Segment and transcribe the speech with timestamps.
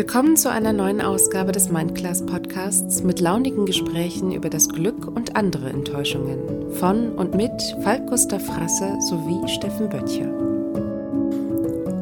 [0.00, 5.36] Willkommen zu einer neuen Ausgabe des Mindclass Podcasts mit launigen Gesprächen über das Glück und
[5.36, 6.72] andere Enttäuschungen.
[6.72, 7.52] Von und mit
[7.82, 10.32] Falk Gustav Frasse sowie Steffen Böttcher.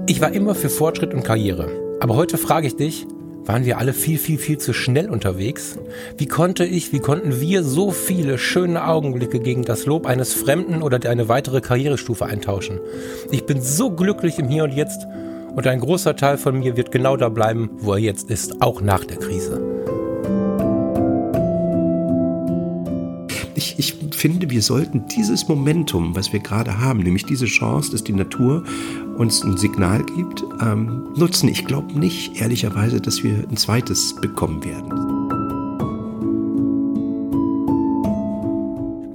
[0.06, 1.72] Ich war immer für Fortschritt und Karriere.
[1.98, 3.04] Aber heute frage ich dich,
[3.44, 5.76] waren wir alle viel, viel, viel zu schnell unterwegs?
[6.16, 10.82] Wie konnte ich, wie konnten wir so viele schöne Augenblicke gegen das Lob eines Fremden
[10.82, 12.78] oder eine weitere Karrierestufe eintauschen?
[13.32, 15.04] Ich bin so glücklich im Hier und Jetzt
[15.54, 18.80] und ein großer Teil von mir wird genau da bleiben, wo er jetzt ist, auch
[18.80, 19.60] nach der Krise.
[23.54, 28.04] Ich, ich finde, wir sollten dieses Momentum, was wir gerade haben, nämlich diese Chance, dass
[28.04, 28.62] die Natur
[29.16, 31.48] uns ein Signal gibt, ähm, nutzen.
[31.48, 35.17] Ich glaube nicht, ehrlicherweise, dass wir ein zweites bekommen werden.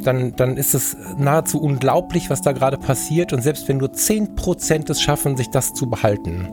[0.04, 3.34] Dann, dann ist es nahezu unglaublich, was da gerade passiert.
[3.34, 6.50] Und selbst wenn nur 10% es schaffen, sich das zu behalten,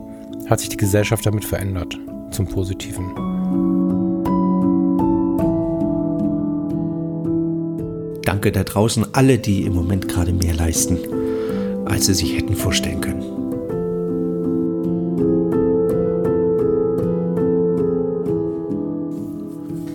[0.48, 1.98] hat sich die Gesellschaft damit verändert.
[2.30, 3.14] Zum Positiven.
[8.22, 10.98] Danke da draußen alle, die im Moment gerade mehr leisten,
[11.86, 13.22] als sie sich hätten vorstellen können.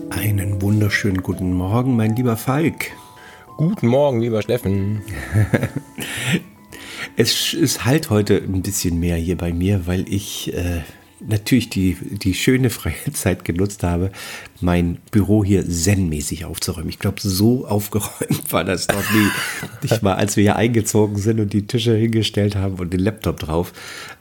[0.10, 2.92] Einen wunderschönen guten Morgen, mein lieber Falk.
[3.58, 5.02] Guten Morgen, lieber Steffen.
[7.16, 10.82] es ist halt heute ein bisschen mehr hier bei mir, weil ich äh,
[11.28, 14.12] natürlich die, die schöne freie Zeit genutzt habe,
[14.62, 16.90] mein Büro hier zen-mäßig aufzuräumen.
[16.90, 19.28] Ich glaube, so aufgeräumt war das noch nie.
[19.84, 23.40] Ich war, als wir hier eingezogen sind und die Tische hingestellt haben und den Laptop
[23.40, 23.74] drauf.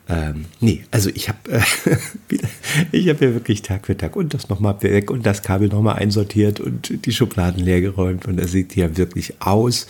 [0.08, 1.60] Ähm, nee, also ich habe äh,
[2.92, 5.96] ich habe ja wirklich Tag für Tag und das nochmal weg und das Kabel nochmal
[5.96, 9.86] einsortiert und die Schubladen leer geräumt und es sieht ja wirklich aus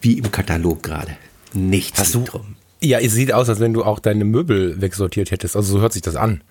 [0.00, 1.16] wie im Katalog gerade.
[1.52, 2.56] Nichts Hast du, drum.
[2.80, 5.56] Ja, es sieht aus, als wenn du auch deine Möbel wegsortiert hättest.
[5.56, 6.42] Also so hört sich das an.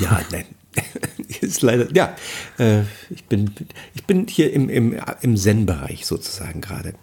[0.00, 0.46] Ja, nein.
[1.40, 2.16] ist leider, ja,
[2.58, 3.54] äh, ich, bin,
[3.94, 6.94] ich bin hier im, im, im Zen-Bereich sozusagen gerade.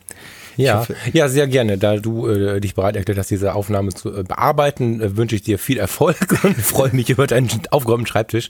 [0.60, 1.78] Ja, ja, sehr gerne.
[1.78, 5.42] Da du äh, dich bereit erklärt hast, diese Aufnahme zu äh, bearbeiten, äh, wünsche ich
[5.42, 8.50] dir viel Erfolg und freue mich über deinen aufgeräumten Schreibtisch.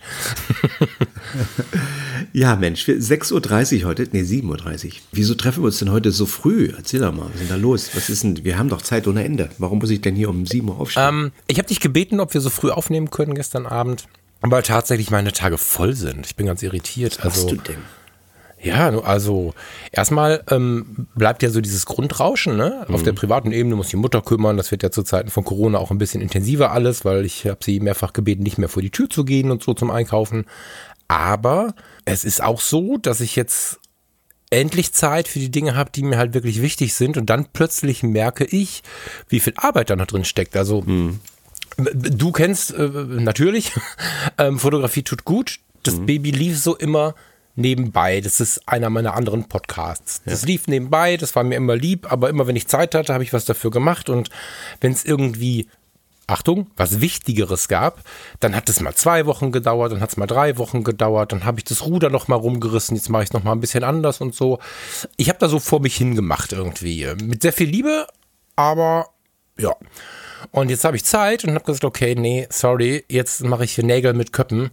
[2.33, 4.91] ja, Mensch, 6.30 Uhr heute, nee, 7.30 Uhr.
[5.11, 6.71] Wieso treffen wir uns denn heute so früh?
[6.75, 7.89] Erzähl doch mal, was ist denn da los?
[7.93, 9.49] Was ist denn, wir haben doch Zeit ohne Ende.
[9.59, 11.07] Warum muss ich denn hier um 7 Uhr aufstehen?
[11.07, 14.05] Ähm, ich habe dich gebeten, ob wir so früh aufnehmen können gestern Abend.
[14.41, 16.25] Aber tatsächlich meine Tage voll sind.
[16.25, 17.19] Ich bin ganz irritiert.
[17.23, 17.98] Was also, du denn?
[18.61, 19.53] Ja, also
[19.91, 22.85] erstmal ähm, bleibt ja so dieses Grundrauschen, ne?
[22.87, 22.95] Mhm.
[22.95, 24.57] Auf der privaten Ebene muss die Mutter kümmern.
[24.57, 27.59] Das wird ja zu Zeiten von Corona auch ein bisschen intensiver alles, weil ich habe
[27.63, 30.45] sie mehrfach gebeten, nicht mehr vor die Tür zu gehen und so zum Einkaufen.
[31.07, 31.73] Aber
[32.05, 33.79] es ist auch so, dass ich jetzt
[34.49, 37.17] endlich Zeit für die Dinge habe, die mir halt wirklich wichtig sind.
[37.17, 38.83] Und dann plötzlich merke ich,
[39.29, 40.57] wie viel Arbeit da noch drin steckt.
[40.57, 41.21] Also mhm.
[41.77, 43.71] du kennst äh, natürlich,
[44.37, 45.59] ähm, Fotografie tut gut.
[45.83, 46.05] Das mhm.
[46.07, 47.15] Baby lief so immer
[47.59, 48.21] nebenbei.
[48.21, 50.21] Das ist einer meiner anderen Podcasts.
[50.25, 53.23] Das lief nebenbei, das war mir immer lieb, aber immer wenn ich Zeit hatte, habe
[53.23, 54.29] ich was dafür gemacht und
[54.81, 55.67] wenn es irgendwie
[56.29, 58.03] Achtung, was Wichtigeres gab,
[58.39, 61.43] dann hat es mal zwei Wochen gedauert, dann hat es mal drei Wochen gedauert, dann
[61.43, 63.83] habe ich das Ruder noch mal rumgerissen, jetzt mache ich es noch mal ein bisschen
[63.83, 64.59] anders und so.
[65.17, 67.07] Ich habe da so vor mich hingemacht irgendwie.
[67.21, 68.07] Mit sehr viel Liebe,
[68.55, 69.07] aber
[69.57, 69.75] ja.
[70.51, 73.83] Und jetzt habe ich Zeit und habe gesagt, okay, nee, sorry, jetzt mache ich hier
[73.83, 74.71] Nägel mit Köppen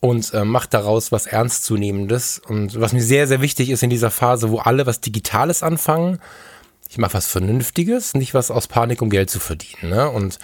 [0.00, 2.40] und äh, macht daraus was Ernstzunehmendes.
[2.46, 6.18] Und was mir sehr, sehr wichtig ist in dieser Phase, wo alle was Digitales anfangen,
[6.88, 9.90] ich mache was Vernünftiges, nicht was aus Panik, um Geld zu verdienen.
[9.90, 10.10] Ne?
[10.10, 10.38] Und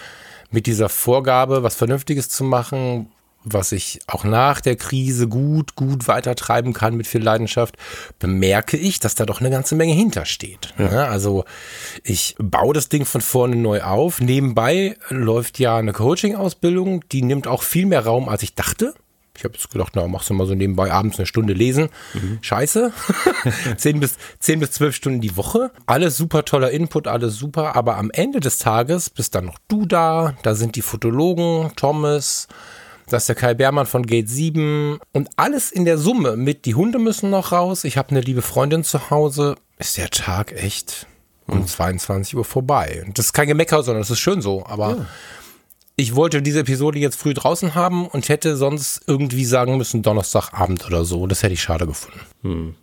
[0.49, 3.11] mit dieser Vorgabe, was Vernünftiges zu machen,
[3.43, 7.75] was ich auch nach der Krise gut, gut weitertreiben kann mit viel Leidenschaft,
[8.19, 10.73] bemerke ich, dass da doch eine ganze Menge hintersteht.
[10.77, 10.89] Ja.
[10.89, 11.07] Ne?
[11.07, 11.45] Also
[12.03, 14.21] ich baue das Ding von vorne neu auf.
[14.21, 18.93] Nebenbei läuft ja eine Coaching-Ausbildung, die nimmt auch viel mehr Raum, als ich dachte.
[19.37, 21.89] Ich habe jetzt gedacht, na, machst du mal so nebenbei abends eine Stunde lesen.
[22.15, 22.39] Mhm.
[22.41, 22.91] Scheiße.
[23.77, 25.71] zehn, bis, zehn bis zwölf Stunden die Woche.
[25.85, 27.75] Alles super toller Input, alles super.
[27.75, 30.35] Aber am Ende des Tages bist dann noch du da.
[30.41, 32.47] Da sind die Fotologen, Thomas.
[33.09, 34.97] Da ist der Kai Beermann von Gate 7.
[35.13, 37.83] Und alles in der Summe mit, die Hunde müssen noch raus.
[37.83, 39.55] Ich habe eine liebe Freundin zu Hause.
[39.77, 41.05] Ist der Tag echt
[41.45, 41.67] um mhm.
[41.67, 43.03] 22 Uhr vorbei.
[43.05, 44.65] Und das ist kein Gemecker, sondern das ist schön so.
[44.65, 45.05] Aber ja
[45.99, 50.85] ich wollte diese Episode jetzt früh draußen haben und hätte sonst irgendwie sagen müssen Donnerstagabend
[50.85, 51.25] oder so.
[51.25, 52.19] Das hätte ich schade gefunden.
[52.43, 52.75] Hm.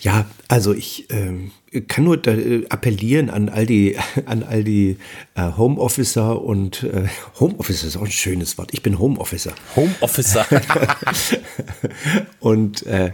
[0.00, 1.50] Ja, also ich ähm,
[1.88, 4.96] kann nur äh, appellieren an all die, an all die
[5.34, 7.08] äh, Homeofficer und äh,
[7.40, 8.70] Homeofficer ist auch ein schönes Wort.
[8.72, 9.52] Ich bin Homeofficer.
[9.74, 10.46] Homeofficer.
[12.38, 13.10] und äh,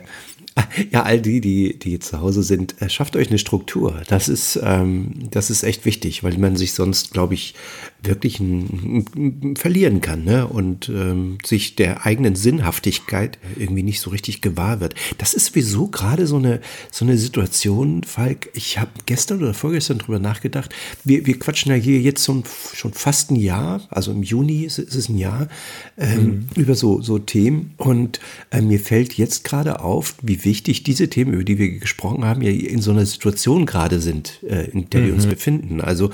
[0.90, 4.02] ja, all die, die, die zu Hause sind, äh, schafft euch eine Struktur.
[4.08, 7.54] Das ist, ähm, das ist echt wichtig, weil man sich sonst, glaube ich,
[8.02, 10.46] wirklich ein, ein, verlieren kann ne?
[10.46, 14.94] und ähm, sich der eigenen Sinnhaftigkeit irgendwie nicht so richtig gewahr wird.
[15.18, 16.60] Das ist sowieso gerade so eine,
[16.90, 21.78] so eine Situation, Falk, ich habe gestern oder vorgestern drüber nachgedacht, wir, wir quatschen ja
[21.78, 22.44] hier jetzt schon,
[22.74, 25.48] schon fast ein Jahr, also im Juni ist, ist es ein Jahr,
[25.96, 26.48] ähm, mhm.
[26.56, 28.20] über so, so Themen und
[28.50, 32.42] äh, mir fällt jetzt gerade auf, wie wichtig diese Themen, über die wir gesprochen haben,
[32.42, 35.06] ja in so einer Situation gerade sind, äh, in der mhm.
[35.06, 35.30] wir uns mhm.
[35.30, 35.80] befinden.
[35.80, 36.10] Also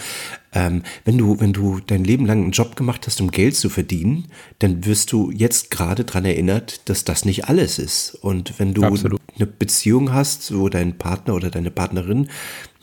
[0.53, 3.69] ähm, wenn du, wenn du dein Leben lang einen Job gemacht hast, um Geld zu
[3.69, 4.27] verdienen,
[4.59, 8.17] dann wirst du jetzt gerade daran erinnert, dass das nicht alles ist.
[8.23, 9.21] Und wenn du Absolut.
[9.37, 12.29] eine Beziehung hast, wo dein Partner oder deine Partnerin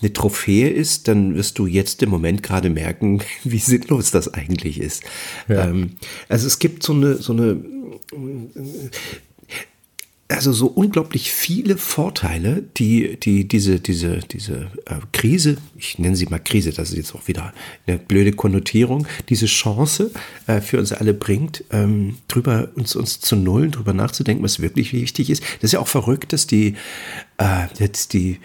[0.02, 4.80] eine Trophäe ist, dann wirst du jetzt im Moment gerade merken, wie sinnlos das eigentlich
[4.80, 5.04] ist.
[5.48, 5.68] Ja.
[5.68, 5.94] Ähm,
[6.30, 7.64] also es gibt so eine, so eine
[10.28, 16.26] also so unglaublich viele Vorteile, die, die diese, diese, diese äh, Krise, ich nenne sie
[16.26, 17.54] mal Krise, das ist jetzt auch wieder
[17.86, 20.12] eine blöde Konnotierung, diese Chance
[20.48, 24.94] äh, für uns alle bringt, ähm, drüber uns, uns zu nullen, drüber nachzudenken, was wirklich
[24.94, 25.44] wichtig ist.
[25.44, 26.76] Das ist ja auch verrückt, dass die,
[27.38, 28.40] äh, jetzt die,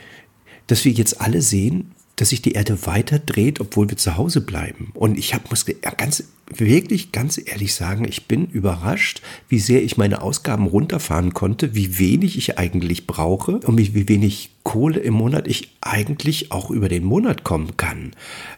[0.66, 4.42] dass wir jetzt alle sehen, dass sich die Erde weiter dreht, obwohl wir zu Hause
[4.42, 4.90] bleiben.
[4.92, 5.64] Und ich hab, muss
[5.96, 6.24] ganz,
[6.54, 11.98] wirklich ganz ehrlich sagen, ich bin überrascht, wie sehr ich meine Ausgaben runterfahren konnte, wie
[11.98, 16.88] wenig ich eigentlich brauche und wie, wie wenig Kohle im Monat ich eigentlich auch über
[16.88, 18.12] den Monat kommen kann.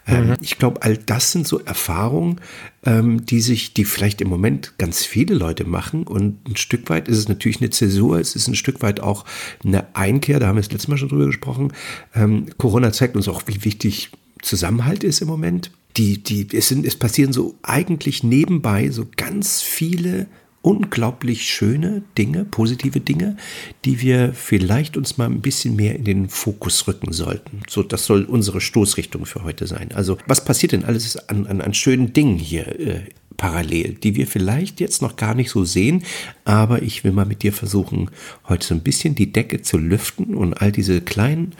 [0.06, 0.36] Ähm, mhm.
[0.42, 2.38] ich glaube, all das sind so Erfahrungen,
[2.84, 6.02] ähm, die sich, die vielleicht im Moment ganz viele Leute machen.
[6.02, 9.24] Und ein Stück weit ist es natürlich eine Zäsur, es ist ein Stück weit auch
[9.64, 11.72] eine Einkehr, da haben wir das letzte Mal schon drüber gesprochen.
[12.14, 14.10] Ähm, Corona zeigt uns auch, wie wichtig
[14.42, 15.70] Zusammenhalt ist im Moment.
[15.96, 20.26] Die, die, es, sind, es passieren so eigentlich nebenbei so ganz viele
[20.62, 23.36] unglaublich schöne Dinge, positive Dinge,
[23.84, 27.60] die wir vielleicht uns mal ein bisschen mehr in den Fokus rücken sollten.
[27.68, 29.90] So, das soll unsere Stoßrichtung für heute sein.
[29.92, 33.00] Also, was passiert denn alles an, an, an schönen Dingen hier äh,
[33.36, 36.04] parallel, die wir vielleicht jetzt noch gar nicht so sehen,
[36.44, 38.10] aber ich will mal mit dir versuchen,
[38.48, 41.54] heute so ein bisschen die Decke zu lüften und all diese kleinen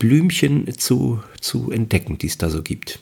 [0.00, 3.00] Blümchen zu, zu entdecken, die es da so gibt.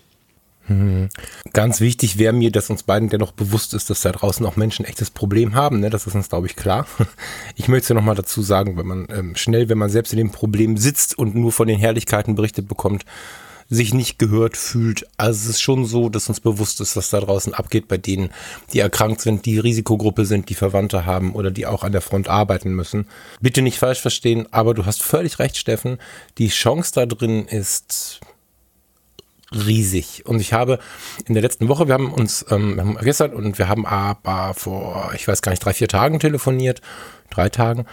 [0.68, 1.08] Hm.
[1.54, 4.84] Ganz wichtig wäre mir, dass uns beiden dennoch bewusst ist, dass da draußen auch Menschen
[4.84, 5.80] ein echtes Problem haben.
[5.80, 5.90] Ne?
[5.90, 6.86] Das ist uns, glaube ich, klar.
[7.56, 10.30] Ich möchte noch mal dazu sagen, wenn man ähm, schnell, wenn man selbst in dem
[10.30, 13.04] Problem sitzt und nur von den Herrlichkeiten berichtet bekommt,
[13.70, 15.06] sich nicht gehört fühlt.
[15.16, 18.30] Also es ist schon so, dass uns bewusst ist, was da draußen abgeht bei denen,
[18.72, 22.28] die erkrankt sind, die Risikogruppe sind, die Verwandte haben oder die auch an der Front
[22.28, 23.06] arbeiten müssen.
[23.40, 25.98] Bitte nicht falsch verstehen, aber du hast völlig recht, Steffen.
[26.38, 28.20] Die Chance da drin ist
[29.52, 30.24] riesig.
[30.26, 30.78] Und ich habe
[31.26, 35.26] in der letzten Woche, wir haben uns ähm, gestern und wir haben aber vor, ich
[35.26, 36.80] weiß gar nicht, drei, vier Tagen telefoniert,
[37.30, 37.84] drei Tagen.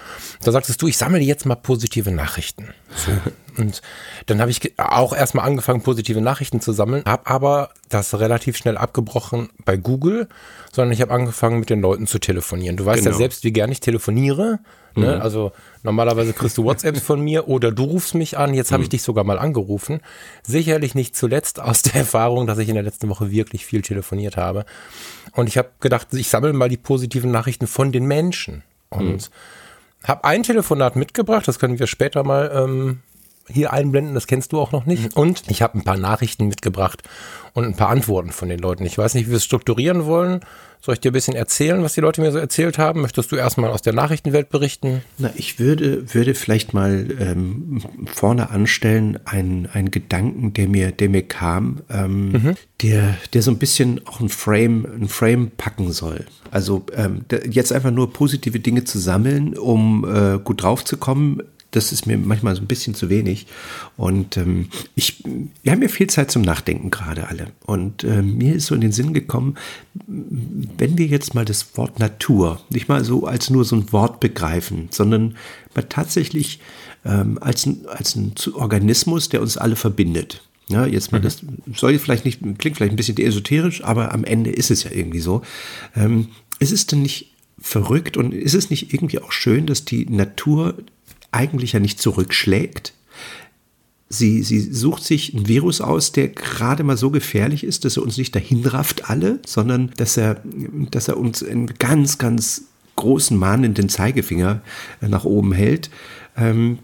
[0.43, 2.69] Da sagtest du, ich sammle jetzt mal positive Nachrichten.
[2.95, 3.11] So.
[3.61, 3.81] Und
[4.25, 8.77] dann habe ich auch erstmal angefangen, positive Nachrichten zu sammeln, habe aber das relativ schnell
[8.77, 10.27] abgebrochen bei Google,
[10.73, 12.75] sondern ich habe angefangen, mit den Leuten zu telefonieren.
[12.75, 13.11] Du weißt genau.
[13.11, 14.59] ja selbst, wie gern ich telefoniere.
[14.95, 15.15] Ne?
[15.15, 15.21] Mhm.
[15.21, 15.51] Also
[15.83, 18.53] normalerweise kriegst du WhatsApps von mir oder du rufst mich an.
[18.53, 18.91] Jetzt habe ich mhm.
[18.91, 20.01] dich sogar mal angerufen.
[20.43, 24.37] Sicherlich nicht zuletzt aus der Erfahrung, dass ich in der letzten Woche wirklich viel telefoniert
[24.37, 24.65] habe.
[25.33, 28.63] Und ich habe gedacht, ich sammle mal die positiven Nachrichten von den Menschen.
[28.97, 30.07] Und mhm.
[30.07, 33.01] habe ein Telefonat mitgebracht, das können wir später mal ähm,
[33.47, 35.15] hier einblenden, das kennst du auch noch nicht.
[35.15, 35.21] Mhm.
[35.21, 37.03] Und ich habe ein paar Nachrichten mitgebracht
[37.53, 38.85] und ein paar Antworten von den Leuten.
[38.85, 40.41] Ich weiß nicht, wie wir es strukturieren wollen.
[40.81, 43.01] Soll ich dir ein bisschen erzählen, was die Leute mir so erzählt haben?
[43.01, 45.01] Möchtest du erstmal aus der Nachrichtenwelt berichten?
[45.17, 47.81] Na, ich würde, würde vielleicht mal ähm,
[48.13, 52.55] vorne anstellen einen, einen Gedanken, der mir, der mir kam, ähm, mhm.
[52.83, 56.25] der, der so ein bisschen auch ein Frame, ein Frame packen soll.
[56.51, 61.41] Also ähm, jetzt einfach nur positive Dinge zu sammeln, um äh, gut drauf zu kommen,
[61.75, 63.47] das ist mir manchmal so ein bisschen zu wenig.
[63.97, 65.23] Und ähm, ich,
[65.63, 67.47] wir haben ja viel Zeit zum Nachdenken gerade alle.
[67.65, 69.55] Und äh, mir ist so in den Sinn gekommen,
[70.07, 74.19] wenn wir jetzt mal das Wort Natur nicht mal so als nur so ein Wort
[74.19, 75.35] begreifen, sondern
[75.75, 76.59] mal tatsächlich
[77.03, 80.41] ähm, als, ein, als ein Organismus, der uns alle verbindet.
[80.67, 81.23] Ja, jetzt mal, mhm.
[81.23, 81.43] das
[81.75, 85.19] soll vielleicht nicht, klingt vielleicht ein bisschen esoterisch, aber am Ende ist es ja irgendwie
[85.19, 85.41] so.
[85.95, 86.29] Ähm,
[86.59, 90.75] ist es denn nicht verrückt und ist es nicht irgendwie auch schön, dass die Natur
[91.35, 92.93] eigentlich ja nicht zurückschlägt.
[94.07, 98.03] Sie, sie sucht sich ein Virus aus, der gerade mal so gefährlich ist, dass er
[98.03, 100.41] uns nicht dahin rafft alle, sondern dass er,
[100.91, 102.63] dass er uns einen ganz, ganz
[102.95, 104.61] großen mahnenden Zeigefinger
[105.01, 105.89] nach oben hält.
[106.37, 106.79] Ähm,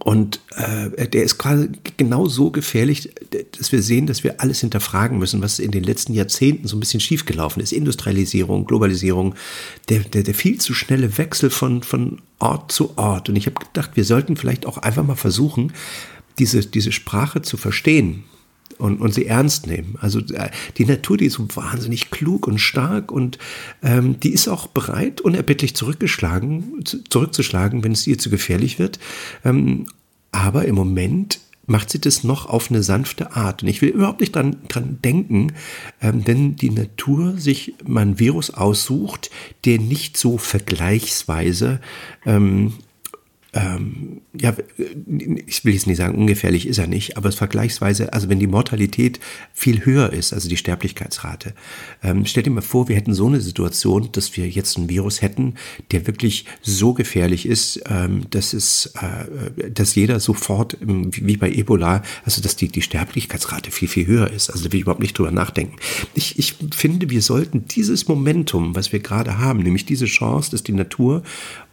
[0.00, 3.10] und äh, der ist quasi genau so gefährlich,
[3.56, 6.80] dass wir sehen, dass wir alles hinterfragen müssen, was in den letzten Jahrzehnten so ein
[6.80, 7.72] bisschen schiefgelaufen ist.
[7.72, 9.36] Industrialisierung, Globalisierung,
[9.88, 13.28] der, der, der viel zu schnelle Wechsel von, von Ort zu Ort.
[13.28, 15.72] Und ich habe gedacht, wir sollten vielleicht auch einfach mal versuchen,
[16.38, 18.24] diese, diese Sprache zu verstehen
[18.78, 19.96] und, und sie ernst nehmen.
[20.00, 23.38] Also äh, die Natur, die ist so wahnsinnig klug und stark und
[23.82, 28.98] ähm, die ist auch bereit, unerbittlich zurückgeschlagen, zurückzuschlagen, wenn es ihr zu gefährlich wird.
[29.44, 29.86] Ähm,
[30.32, 33.62] aber im Moment macht sie das noch auf eine sanfte Art.
[33.62, 35.52] Und ich will überhaupt nicht dran, dran denken,
[36.00, 39.30] ähm, wenn die Natur sich mal ein Virus aussucht,
[39.64, 41.80] der nicht so vergleichsweise
[42.24, 42.74] ähm,
[43.56, 44.54] ähm, ja,
[45.46, 48.46] ich will jetzt nicht sagen, ungefährlich ist er nicht, aber es vergleichsweise, also wenn die
[48.46, 49.18] Mortalität
[49.54, 51.54] viel höher ist, also die Sterblichkeitsrate,
[52.02, 55.22] ähm, stell dir mal vor, wir hätten so eine Situation, dass wir jetzt ein Virus
[55.22, 55.54] hätten,
[55.90, 62.02] der wirklich so gefährlich ist, ähm, dass es, äh, dass jeder sofort, wie bei Ebola,
[62.24, 64.50] also dass die, die Sterblichkeitsrate viel, viel höher ist.
[64.50, 65.76] Also da will ich überhaupt nicht drüber nachdenken.
[66.12, 70.62] Ich, ich finde, wir sollten dieses Momentum, was wir gerade haben, nämlich diese Chance, dass
[70.62, 71.22] die Natur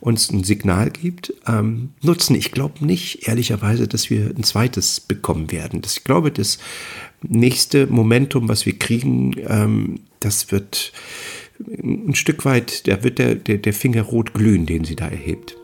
[0.03, 2.35] uns ein Signal gibt, ähm, nutzen.
[2.35, 5.81] Ich glaube nicht, ehrlicherweise, dass wir ein zweites bekommen werden.
[5.81, 6.59] Das, ich glaube, das
[7.21, 10.91] nächste Momentum, was wir kriegen, ähm, das wird
[11.69, 15.55] ein Stück weit, da wird der, der, der Finger rot glühen, den sie da erhebt.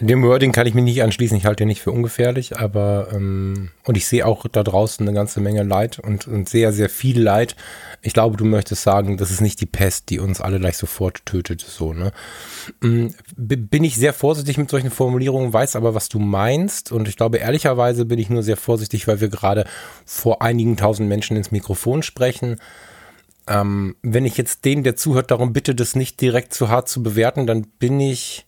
[0.00, 1.36] Dem Wording kann ich mich nicht anschließen.
[1.36, 5.14] Ich halte ihn nicht für ungefährlich, aber ähm, und ich sehe auch da draußen eine
[5.14, 7.54] ganze Menge Leid und, und sehr, sehr viel Leid.
[8.00, 11.26] Ich glaube, du möchtest sagen, das ist nicht die Pest, die uns alle gleich sofort
[11.26, 11.60] tötet.
[11.60, 12.12] So, ne?
[12.82, 16.92] Ähm, bin ich sehr vorsichtig mit solchen Formulierungen, weiß aber, was du meinst.
[16.92, 19.66] Und ich glaube, ehrlicherweise bin ich nur sehr vorsichtig, weil wir gerade
[20.06, 22.58] vor einigen tausend Menschen ins Mikrofon sprechen.
[23.46, 27.02] Ähm, wenn ich jetzt den, der zuhört, darum bitte, das nicht direkt zu hart zu
[27.02, 28.46] bewerten, dann bin ich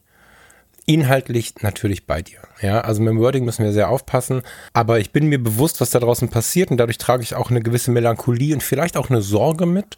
[0.86, 2.38] inhaltlich natürlich bei dir.
[2.60, 5.90] Ja, also mit dem Wording müssen wir sehr aufpassen, aber ich bin mir bewusst, was
[5.90, 9.22] da draußen passiert und dadurch trage ich auch eine gewisse Melancholie und vielleicht auch eine
[9.22, 9.96] Sorge mit,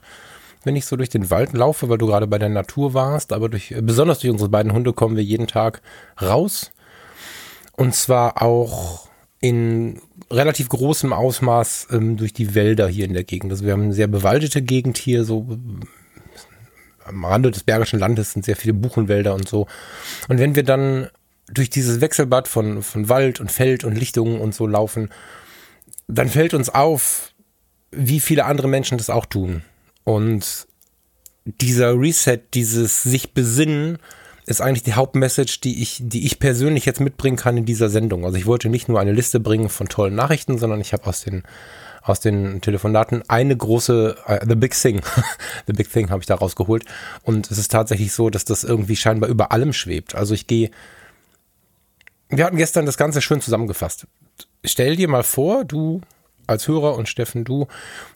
[0.64, 3.49] wenn ich so durch den Wald laufe, weil du gerade bei der Natur warst, aber
[3.49, 5.83] durch, besonders durch unsere beiden Hunde kommen wir jeden Tag
[6.21, 6.71] raus
[7.73, 9.09] und zwar auch
[9.41, 10.00] in
[10.31, 13.53] relativ großem Ausmaß ähm, durch die Wälder hier in der Gegend.
[13.53, 15.47] Also wir haben eine sehr bewaldete Gegend hier, so
[17.04, 19.66] am Rande des Bergischen Landes sind sehr viele Buchenwälder und so.
[20.28, 21.08] Und wenn wir dann
[21.49, 25.11] durch dieses Wechselbad von, von Wald und Feld und Lichtungen und so laufen,
[26.08, 27.32] dann fällt uns auf,
[27.90, 29.62] wie viele andere Menschen das auch tun.
[30.04, 30.66] Und
[31.44, 33.99] dieser Reset, dieses sich besinnen,
[34.46, 38.25] ist eigentlich die Hauptmessage, die ich, die ich persönlich jetzt mitbringen kann in dieser Sendung.
[38.25, 41.23] Also ich wollte nicht nur eine Liste bringen von tollen Nachrichten, sondern ich habe aus
[41.23, 41.44] den
[42.04, 45.00] aus den Telefonaten eine große, uh, The Big Thing,
[45.66, 46.84] The Big Thing habe ich da rausgeholt.
[47.23, 50.14] Und es ist tatsächlich so, dass das irgendwie scheinbar über allem schwebt.
[50.14, 50.70] Also ich gehe,
[52.28, 54.06] wir hatten gestern das Ganze schön zusammengefasst.
[54.64, 56.02] Stell dir mal vor, du
[56.46, 57.68] als Hörer und Steffen, du,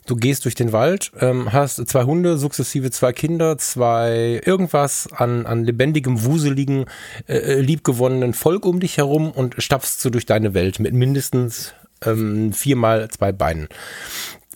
[0.06, 5.46] du gehst durch den Wald, ähm, hast zwei Hunde, sukzessive zwei Kinder, zwei irgendwas an,
[5.46, 6.84] an lebendigem, wuseligen,
[7.26, 11.72] äh, äh liebgewonnenen Volk um dich herum und stapfst so durch deine Welt mit mindestens
[12.04, 13.68] ähm, viermal zwei Beinen.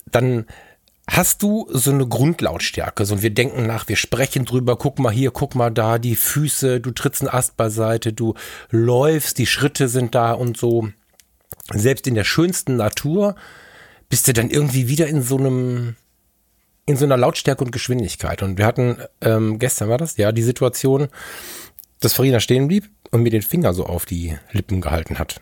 [0.05, 0.45] Dann
[1.09, 3.05] hast du so eine Grundlautstärke.
[3.05, 6.15] So, und wir denken nach, wir sprechen drüber, guck mal hier, guck mal da, die
[6.15, 8.35] Füße, du trittst einen Ast beiseite, du
[8.69, 10.89] läufst, die Schritte sind da und so.
[11.71, 13.35] Selbst in der schönsten Natur
[14.09, 15.95] bist du dann irgendwie wieder in so einem,
[16.85, 18.41] in so einer Lautstärke und Geschwindigkeit.
[18.41, 21.07] Und wir hatten, ähm, gestern war das, ja, die Situation,
[21.99, 25.41] dass Farina stehen blieb und mir den Finger so auf die Lippen gehalten hat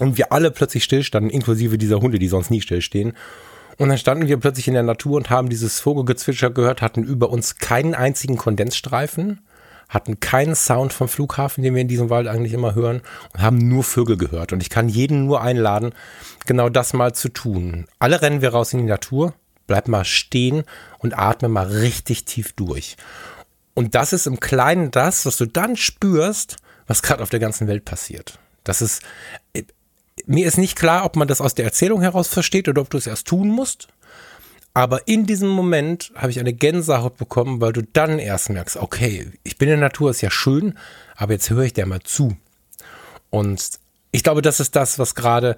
[0.00, 3.12] und wir alle plötzlich stillstanden, inklusive dieser Hunde, die sonst nie stillstehen.
[3.78, 7.30] Und dann standen wir plötzlich in der Natur und haben dieses Vogelgezwitscher gehört, hatten über
[7.30, 9.40] uns keinen einzigen Kondensstreifen,
[9.88, 13.02] hatten keinen Sound vom Flughafen, den wir in diesem Wald eigentlich immer hören,
[13.34, 14.52] und haben nur Vögel gehört.
[14.52, 15.94] Und ich kann jeden nur einladen,
[16.46, 17.86] genau das mal zu tun.
[17.98, 19.34] Alle rennen wir raus in die Natur,
[19.66, 20.64] bleib mal stehen
[20.98, 22.96] und atme mal richtig tief durch.
[23.74, 26.56] Und das ist im Kleinen das, was du dann spürst,
[26.86, 28.38] was gerade auf der ganzen Welt passiert.
[28.64, 29.02] Das ist
[30.26, 32.98] mir ist nicht klar, ob man das aus der Erzählung heraus versteht oder ob du
[32.98, 33.88] es erst tun musst.
[34.74, 39.30] Aber in diesem Moment habe ich eine Gänsehaut bekommen, weil du dann erst merkst, okay,
[39.44, 40.78] ich bin in der Natur, ist ja schön,
[41.16, 42.36] aber jetzt höre ich dir mal zu.
[43.28, 43.70] Und
[44.12, 45.56] ich glaube, das ist das, was gerade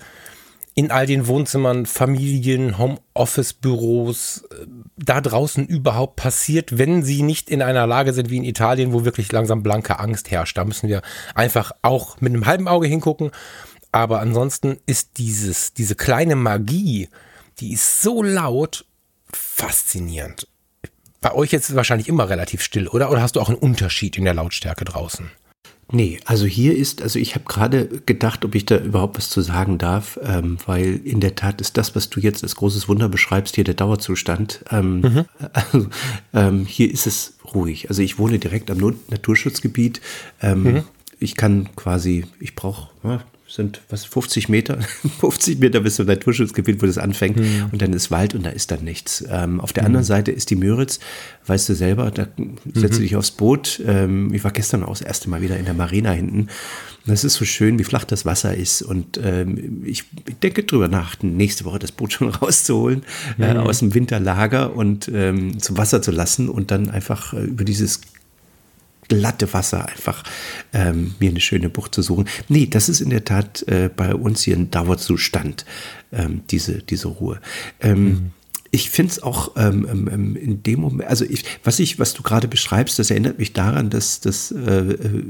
[0.76, 4.66] in all den Wohnzimmern, Familien, Homeoffice-Büros äh,
[4.96, 9.04] da draußen überhaupt passiert, wenn sie nicht in einer Lage sind wie in Italien, wo
[9.04, 10.58] wirklich langsam blanke Angst herrscht.
[10.58, 11.02] Da müssen wir
[11.36, 13.30] einfach auch mit einem halben Auge hingucken
[13.94, 17.08] aber ansonsten ist dieses, diese kleine Magie,
[17.60, 18.86] die ist so laut,
[19.32, 20.48] faszinierend.
[21.20, 23.12] Bei euch jetzt ist es wahrscheinlich immer relativ still, oder?
[23.12, 25.30] Oder hast du auch einen Unterschied in der Lautstärke draußen?
[25.92, 29.42] Nee, also hier ist, also ich habe gerade gedacht, ob ich da überhaupt was zu
[29.42, 33.08] sagen darf, ähm, weil in der Tat ist das, was du jetzt als großes Wunder
[33.08, 34.64] beschreibst, hier der Dauerzustand.
[34.72, 35.24] Ähm, mhm.
[35.52, 35.86] also,
[36.32, 37.90] ähm, hier ist es ruhig.
[37.90, 40.00] Also ich wohne direkt am Naturschutzgebiet.
[40.42, 40.84] Ähm, mhm.
[41.20, 42.88] Ich kann quasi, ich brauche
[43.54, 44.80] sind was 50 Meter,
[45.20, 47.66] 50 Meter bis zum Naturschutzgebiet, wo das anfängt mhm.
[47.70, 49.24] und dann ist Wald und da ist dann nichts.
[49.30, 49.86] Ähm, auf der mhm.
[49.86, 50.98] anderen Seite ist die Müritz,
[51.46, 52.80] weißt du selber, da setzt mhm.
[52.80, 53.80] du dich aufs Boot.
[53.86, 56.48] Ähm, ich war gestern auch das erste Mal wieder in der Marina hinten.
[57.06, 60.04] Das ist so schön, wie flach das Wasser ist und ähm, ich
[60.42, 63.04] denke drüber nach, nächste Woche das Boot schon rauszuholen
[63.38, 67.62] äh, aus dem Winterlager und ähm, zum Wasser zu lassen und dann einfach äh, über
[67.62, 68.00] dieses
[69.08, 70.22] glatte Wasser einfach
[70.72, 72.28] ähm, mir eine schöne Bucht zu suchen.
[72.48, 75.64] Nee, das ist in der Tat äh, bei uns hier ein Dauerzustand,
[76.12, 77.40] ähm, diese, diese Ruhe.
[77.80, 78.30] Ähm, mhm.
[78.70, 82.12] Ich finde es auch ähm, ähm, ähm, in dem Moment, also ich, was ich, was
[82.12, 85.22] du gerade beschreibst, das erinnert mich daran, dass, dass, äh, äh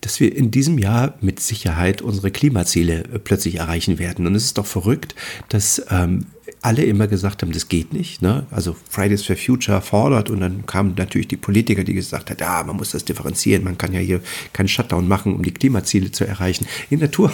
[0.00, 4.26] dass wir in diesem Jahr mit Sicherheit unsere Klimaziele äh, plötzlich erreichen werden.
[4.26, 5.14] Und es ist doch verrückt,
[5.48, 6.26] dass ähm,
[6.66, 8.22] alle immer gesagt haben, das geht nicht.
[8.22, 8.44] Ne?
[8.50, 12.64] Also Fridays for Future fordert und dann kamen natürlich die Politiker, die gesagt haben, ja,
[12.64, 14.20] man muss das differenzieren, man kann ja hier
[14.52, 16.66] keinen Shutdown machen, um die Klimaziele zu erreichen.
[16.90, 17.32] In Natur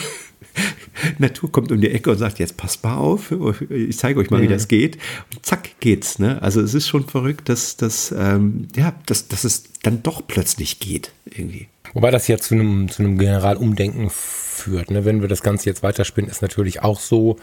[1.18, 3.32] Natur kommt um die Ecke und sagt, jetzt passt mal auf,
[3.70, 4.44] ich zeige euch mal, ja.
[4.44, 4.98] wie das geht.
[5.32, 6.18] Und zack, geht's.
[6.18, 6.42] Ne?
[6.42, 10.78] Also es ist schon verrückt, dass, dass, ähm, ja, dass, dass es dann doch plötzlich
[10.78, 11.10] geht.
[11.24, 11.68] Irgendwie.
[11.94, 14.10] Wobei das ja zu einem, zu einem Generalumdenken
[14.52, 14.90] führt.
[14.90, 15.04] Ne?
[15.04, 17.36] Wenn wir das Ganze jetzt weiterspinnen, ist natürlich auch so,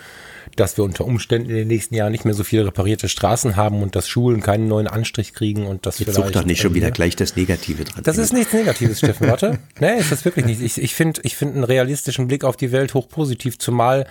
[0.55, 3.81] dass wir unter Umständen in den nächsten Jahren nicht mehr so viele reparierte Straßen haben
[3.81, 6.91] und dass Schulen keinen neuen Anstrich kriegen und das Jetzt such doch nicht schon wieder
[6.91, 8.03] gleich das Negative dran.
[8.03, 9.59] Das ist nichts Negatives, Steffen, warte.
[9.79, 10.61] Nee, ist das wirklich nicht.
[10.61, 14.07] Ich, ich finde ich finde einen realistischen Blick auf die Welt hochpositiv, zumal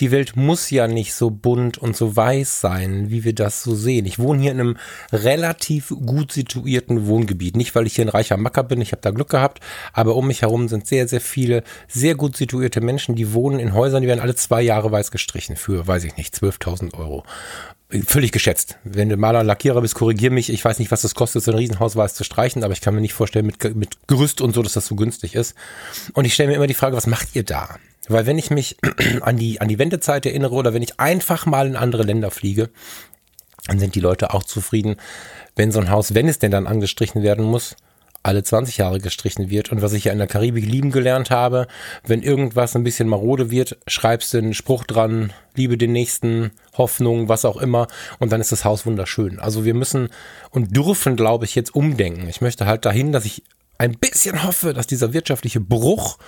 [0.00, 3.74] die Welt muss ja nicht so bunt und so weiß sein, wie wir das so
[3.74, 4.06] sehen.
[4.06, 4.76] Ich wohne hier in einem
[5.12, 7.56] relativ gut situierten Wohngebiet.
[7.56, 9.60] Nicht, weil ich hier ein reicher Macker bin, ich habe da Glück gehabt,
[9.92, 13.72] aber um mich herum sind sehr, sehr viele sehr gut situierte Menschen, die wohnen in
[13.72, 17.24] Häusern, die werden alle zwei Jahre weiß gestrichen für, weiß ich nicht, 12.000 Euro
[18.06, 18.78] völlig geschätzt.
[18.84, 20.50] Wenn du Maler, Lackierer bist, korrigier mich.
[20.50, 22.94] Ich weiß nicht, was das kostet, so ein Riesenhaus weiß zu streichen, aber ich kann
[22.94, 25.54] mir nicht vorstellen, mit, mit Gerüst und so, dass das so günstig ist.
[26.14, 27.76] Und ich stelle mir immer die Frage, was macht ihr da?
[28.08, 28.78] Weil wenn ich mich
[29.20, 32.70] an die, an die Wendezeit erinnere oder wenn ich einfach mal in andere Länder fliege,
[33.66, 34.96] dann sind die Leute auch zufrieden,
[35.54, 37.76] wenn so ein Haus, wenn es denn dann angestrichen werden muss,
[38.22, 39.72] alle 20 Jahre gestrichen wird.
[39.72, 41.66] Und was ich ja in der Karibik lieben gelernt habe,
[42.06, 47.28] wenn irgendwas ein bisschen marode wird, schreibst du einen Spruch dran, liebe den nächsten, Hoffnung,
[47.28, 47.88] was auch immer.
[48.18, 49.40] Und dann ist das Haus wunderschön.
[49.40, 50.08] Also wir müssen
[50.50, 52.28] und dürfen, glaube ich, jetzt umdenken.
[52.28, 53.42] Ich möchte halt dahin, dass ich
[53.78, 56.18] ein bisschen hoffe, dass dieser wirtschaftliche Bruch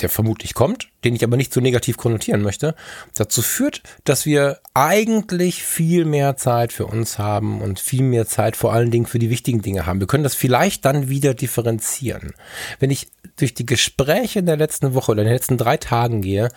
[0.00, 2.74] der vermutlich kommt, den ich aber nicht so negativ konnotieren möchte,
[3.14, 8.56] dazu führt, dass wir eigentlich viel mehr Zeit für uns haben und viel mehr Zeit
[8.56, 10.00] vor allen Dingen für die wichtigen Dinge haben.
[10.00, 12.34] Wir können das vielleicht dann wieder differenzieren.
[12.78, 16.20] Wenn ich durch die Gespräche in der letzten Woche oder in den letzten drei Tagen
[16.20, 16.50] gehe,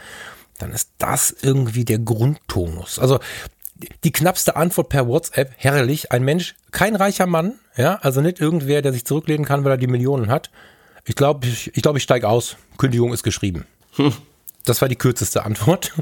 [0.57, 2.99] dann ist das irgendwie der Grundtonus.
[2.99, 3.19] Also
[4.03, 8.81] die knappste Antwort per WhatsApp, herrlich, ein Mensch, kein reicher Mann, ja, also nicht irgendwer,
[8.81, 10.51] der sich zurücklehnen kann, weil er die Millionen hat,
[11.05, 12.57] ich glaube, ich, ich, glaub, ich steige aus.
[12.77, 13.65] Kündigung ist geschrieben.
[13.95, 14.13] Hm.
[14.65, 15.93] Das war die kürzeste Antwort.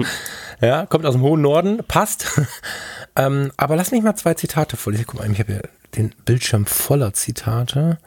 [0.60, 2.40] ja, kommt aus dem hohen Norden, passt.
[3.16, 5.04] ähm, aber lass mich mal zwei Zitate vorlesen.
[5.06, 5.60] Guck mal, ich habe ja
[5.96, 7.98] den Bildschirm voller Zitate.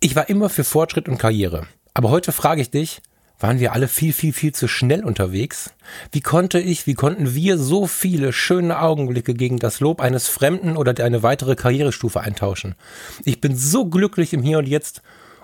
[0.00, 1.66] Ich war immer für Fortschritt und Karriere.
[1.94, 3.02] Aber heute frage ich dich,
[3.42, 5.74] waren wir alle viel, viel, viel zu schnell unterwegs?
[6.12, 10.76] Wie konnte ich, wie konnten wir so viele schöne Augenblicke gegen das Lob eines Fremden
[10.76, 12.76] oder eine weitere Karrierestufe eintauschen?
[13.24, 15.02] Ich bin so glücklich im Hier und Jetzt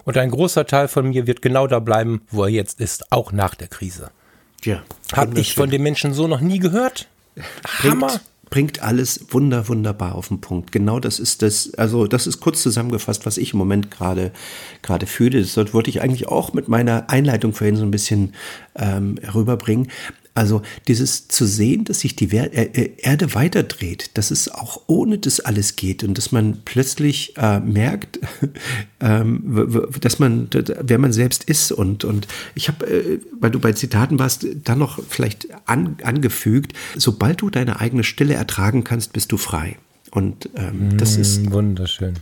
[0.09, 3.31] und ein großer Teil von mir wird genau da bleiben, wo er jetzt ist, auch
[3.31, 4.11] nach der Krise.
[4.65, 4.83] Ja.
[5.13, 7.09] Habe ich von den Menschen so noch nie gehört.
[7.83, 8.07] Hammer.
[8.07, 10.73] Bringt, bringt alles wunder, wunderbar auf den Punkt.
[10.73, 14.33] Genau das ist das, also das ist kurz zusammengefasst, was ich im Moment gerade
[14.81, 15.43] gerade fühle.
[15.43, 18.33] Das wollte ich eigentlich auch mit meiner Einleitung vorhin so ein bisschen
[18.77, 19.89] ähm, rüberbringen.
[20.39, 25.19] Also dieses zu sehen, dass sich die äh, äh, Erde weiterdreht, dass es auch ohne
[25.19, 28.21] das alles geht und dass man plötzlich äh, merkt,
[29.01, 33.73] ähm, dass man, wer man selbst ist und, und ich habe, äh, weil du bei
[33.73, 39.33] Zitaten warst, dann noch vielleicht an, angefügt, sobald du deine eigene Stille ertragen kannst, bist
[39.33, 39.77] du frei.
[40.13, 42.15] Und ähm, das ist mm, wunderschön.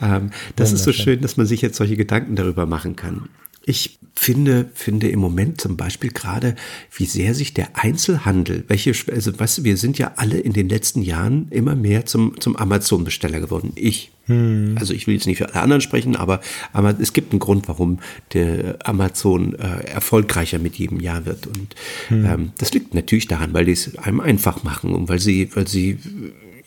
[0.00, 0.16] Ja.
[0.16, 0.74] ähm, das wunderschön.
[0.74, 3.28] ist so schön, dass man sich jetzt solche Gedanken darüber machen kann.
[3.64, 6.54] Ich finde, finde im Moment zum Beispiel gerade,
[6.94, 11.02] wie sehr sich der Einzelhandel, welche, also was, wir sind ja alle in den letzten
[11.02, 13.72] Jahren immer mehr zum, zum Amazon-Besteller geworden.
[13.74, 14.10] Ich.
[14.26, 14.76] Hm.
[14.78, 16.40] Also ich will jetzt nicht für alle anderen sprechen, aber,
[16.72, 17.98] aber es gibt einen Grund, warum
[18.32, 21.46] der Amazon äh, erfolgreicher mit jedem Jahr wird.
[21.46, 21.74] Und
[22.08, 22.24] hm.
[22.24, 25.66] ähm, das liegt natürlich daran, weil die es einem einfach machen und weil sie, weil
[25.66, 25.98] sie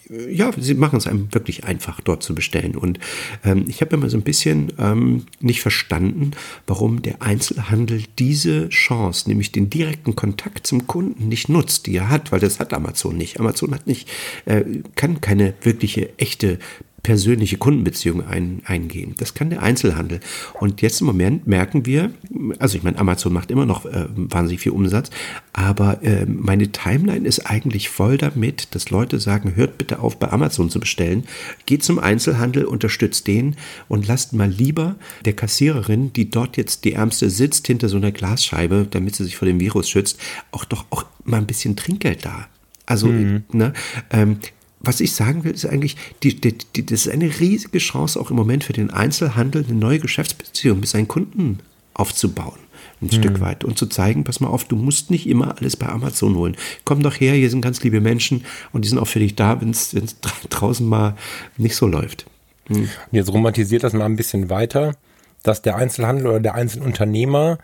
[0.10, 2.76] ja, sie machen es einem wirklich einfach, dort zu bestellen.
[2.76, 3.00] Und
[3.44, 6.32] ähm, ich habe immer so ein bisschen ähm, nicht verstanden,
[6.68, 12.10] warum der Einzelhandel diese Chance, nämlich den direkten Kontakt zum Kunden, nicht nutzt, die er
[12.10, 13.40] hat, weil das hat Amazon nicht.
[13.40, 14.10] Amazon hat nicht,
[14.46, 14.64] äh,
[14.96, 16.60] kann keine wirkliche echte
[17.06, 19.14] persönliche Kundenbeziehung ein, eingehen.
[19.20, 20.22] Das kann der Einzelhandel.
[20.56, 22.10] Und jetzt im Moment merken wir,
[22.58, 25.12] also ich meine, Amazon macht immer noch äh, wahnsinnig viel Umsatz,
[25.54, 30.32] aber äh, meine Timeline ist eigentlich voll damit, dass Leute sagen, hört bitte auf, bei
[30.32, 31.26] Amazon zu bestellen,
[31.68, 33.56] geht zum Einzelhandel, unterstützt den
[33.88, 38.12] und lasst mal lieber der Kassiererin, die dort jetzt die Ärmste sitzt hinter so einer
[38.12, 40.20] Glasscheibe, damit sie sich vor dem Virus schützt,
[40.52, 42.48] auch doch auch mal ein bisschen Trinkgeld da.
[42.88, 43.44] Also, mhm.
[43.52, 43.74] ne,
[44.12, 44.38] ähm,
[44.86, 48.30] was ich sagen will, ist eigentlich, die, die, die, das ist eine riesige Chance auch
[48.30, 51.60] im Moment für den Einzelhandel, eine neue Geschäftsbeziehung mit seinen Kunden
[51.94, 52.60] aufzubauen.
[53.02, 53.18] Ein hm.
[53.18, 56.36] Stück weit und zu zeigen, pass mal auf, du musst nicht immer alles bei Amazon
[56.36, 56.56] holen.
[56.86, 59.60] Komm doch her, hier sind ganz liebe Menschen und die sind auch für dich da,
[59.62, 59.96] wenn es
[60.50, 61.16] draußen mal
[61.58, 62.26] nicht so läuft.
[62.68, 62.82] Hm.
[62.82, 64.96] Und jetzt romantisiert das mal ein bisschen weiter,
[65.44, 67.58] dass der Einzelhandel oder der Einzelunternehmer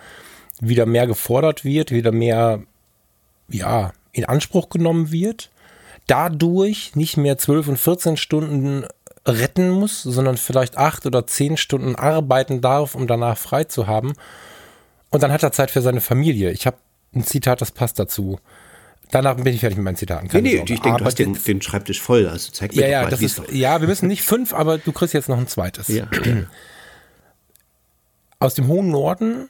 [0.60, 2.62] wieder mehr gefordert wird, wieder mehr
[3.50, 5.51] ja, in Anspruch genommen wird
[6.12, 8.86] dadurch nicht mehr 12 und 14 Stunden
[9.26, 14.13] retten muss, sondern vielleicht acht oder zehn Stunden arbeiten darf, um danach frei zu haben.
[15.10, 16.52] Und dann hat er Zeit für seine Familie.
[16.52, 16.78] Ich habe
[17.15, 18.39] ein Zitat, das passt dazu.
[19.10, 20.28] Danach bin ich fertig mit meinen Zitaten.
[20.28, 22.28] Keine nee, nee, ich denke, du hast den, den, Schreibtisch voll.
[22.28, 24.91] Also zeig mir ja, ja, mal, das ist, ja, wir müssen nicht fünf, aber du
[24.91, 25.88] kriegst jetzt noch ein zweites.
[25.88, 26.08] Ja.
[28.39, 29.50] Aus dem hohen Norden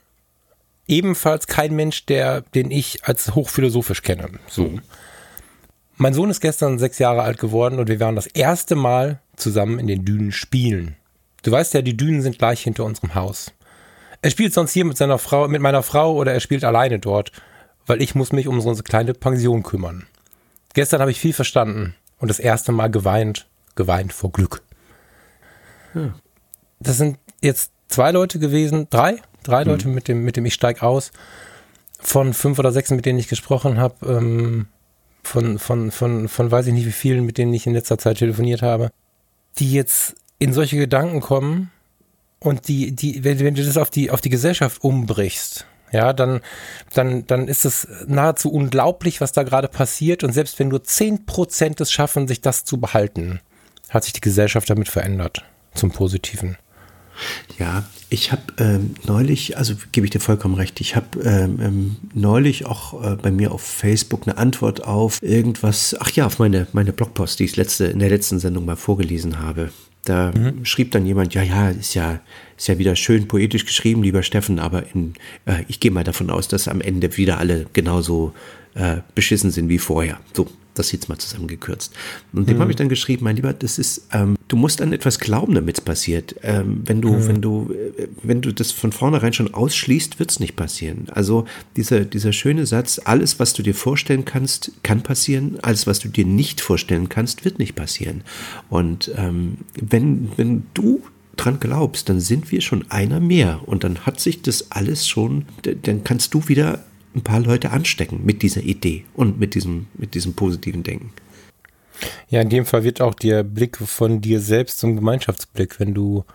[0.87, 4.29] ebenfalls kein Mensch, der, den ich als hochphilosophisch kenne.
[4.47, 4.63] So.
[4.63, 4.81] Mhm.
[6.01, 9.77] Mein Sohn ist gestern sechs Jahre alt geworden und wir waren das erste Mal zusammen
[9.77, 10.95] in den Dünen spielen.
[11.43, 13.51] Du weißt ja, die Dünen sind gleich hinter unserem Haus.
[14.23, 17.31] Er spielt sonst hier mit seiner Frau, mit meiner Frau oder er spielt alleine dort,
[17.85, 20.07] weil ich muss mich um unsere kleine Pension kümmern.
[20.73, 24.63] Gestern habe ich viel verstanden und das erste Mal geweint, geweint vor Glück.
[25.93, 26.15] Hm.
[26.79, 29.69] Das sind jetzt zwei Leute gewesen, drei, drei hm.
[29.69, 31.11] Leute mit dem, mit dem ich steig aus.
[31.99, 34.65] Von fünf oder sechs, mit denen ich gesprochen habe, ähm,
[35.23, 38.17] von, von, von, von weiß ich nicht wie vielen, mit denen ich in letzter Zeit
[38.17, 38.91] telefoniert habe,
[39.57, 41.71] die jetzt in solche Gedanken kommen
[42.39, 46.41] und die, die, wenn, wenn du das auf die, auf die Gesellschaft umbrichst, ja, dann,
[46.93, 50.23] dann, dann ist es nahezu unglaublich, was da gerade passiert.
[50.23, 53.41] Und selbst wenn nur zehn Prozent es schaffen, sich das zu behalten,
[53.89, 55.43] hat sich die Gesellschaft damit verändert.
[55.73, 56.57] Zum Positiven.
[57.59, 61.95] Ja, ich habe ähm, neulich, also gebe ich dir vollkommen recht, ich habe ähm, ähm,
[62.13, 66.67] neulich auch äh, bei mir auf Facebook eine Antwort auf irgendwas, ach ja, auf meine,
[66.73, 69.71] meine Blogpost, die ich letzte, in der letzten Sendung mal vorgelesen habe.
[70.03, 70.65] Da mhm.
[70.65, 72.21] schrieb dann jemand, ja, ja, ist ja,
[72.57, 75.13] ist ja wieder schön poetisch geschrieben, lieber Steffen, aber in,
[75.45, 78.33] äh, ich gehe mal davon aus, dass am Ende wieder alle genauso
[78.73, 80.19] äh, beschissen sind wie vorher.
[80.33, 81.93] So, das jetzt mal zusammengekürzt.
[82.33, 82.61] Und dem mhm.
[82.61, 85.79] habe ich dann geschrieben, mein Lieber, das ist, ähm, du musst an etwas glauben, damit
[85.79, 86.35] es passiert.
[86.43, 87.27] Ähm, wenn du, mhm.
[87.27, 91.07] wenn du, äh, wenn du das von vornherein schon ausschließt, wird es nicht passieren.
[91.11, 95.99] Also dieser, dieser schöne Satz, alles, was du dir vorstellen kannst, kann passieren, alles, was
[95.99, 98.23] du dir nicht vorstellen kannst, wird nicht passieren.
[98.69, 101.01] Und ähm, wenn, wenn du
[101.37, 105.45] dran glaubst, dann sind wir schon einer mehr und dann hat sich das alles schon,
[105.63, 106.83] dann kannst du wieder
[107.15, 111.11] ein paar Leute anstecken mit dieser Idee und mit diesem, mit diesem positiven Denken.
[112.29, 115.79] Ja, in dem Fall wird auch der Blick von dir selbst zum Gemeinschaftsblick.
[115.79, 116.25] Wenn du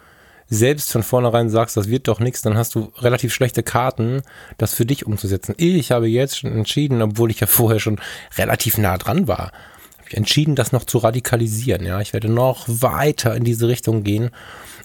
[0.49, 4.23] selbst von vornherein sagst, das wird doch nichts, dann hast du relativ schlechte Karten,
[4.59, 5.55] das für dich umzusetzen.
[5.59, 8.01] Ich habe jetzt schon entschieden, obwohl ich ja vorher schon
[8.37, 9.53] relativ nah dran war,
[9.99, 11.85] habe ich entschieden, das noch zu radikalisieren.
[11.85, 14.31] Ja, ich werde noch weiter in diese Richtung gehen.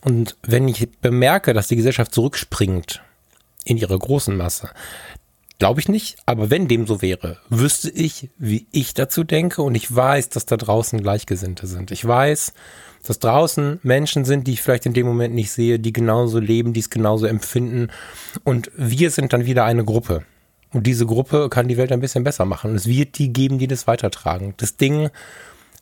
[0.04, 3.04] Und wenn ich bemerke, dass die Gesellschaft zurückspringt
[3.64, 4.72] in ihrer großen Masse,
[5.62, 9.76] Glaube ich nicht, aber wenn dem so wäre, wüsste ich, wie ich dazu denke und
[9.76, 11.92] ich weiß, dass da draußen Gleichgesinnte sind.
[11.92, 12.54] Ich weiß,
[13.06, 16.74] dass draußen Menschen sind, die ich vielleicht in dem Moment nicht sehe, die genauso leben,
[16.74, 17.90] die es genauso empfinden
[18.44, 20.26] und wir sind dann wieder eine Gruppe.
[20.74, 22.72] Und diese Gruppe kann die Welt ein bisschen besser machen.
[22.72, 24.56] Und es wird die geben, die das weitertragen.
[24.58, 25.12] Das Ding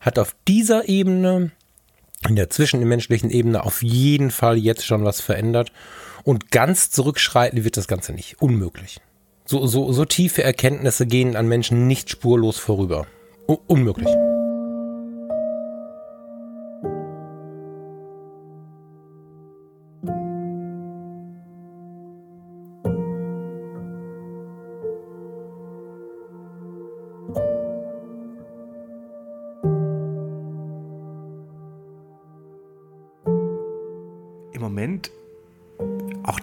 [0.02, 1.52] hat auf dieser Ebene,
[2.28, 5.72] in der zwischenmenschlichen Ebene, auf jeden Fall jetzt schon was verändert.
[6.22, 8.42] Und ganz zurückschreiten wird das Ganze nicht.
[8.42, 9.00] Unmöglich.
[9.50, 13.08] So, so, so tiefe Erkenntnisse gehen an Menschen nicht spurlos vorüber.
[13.48, 14.06] U unmöglich.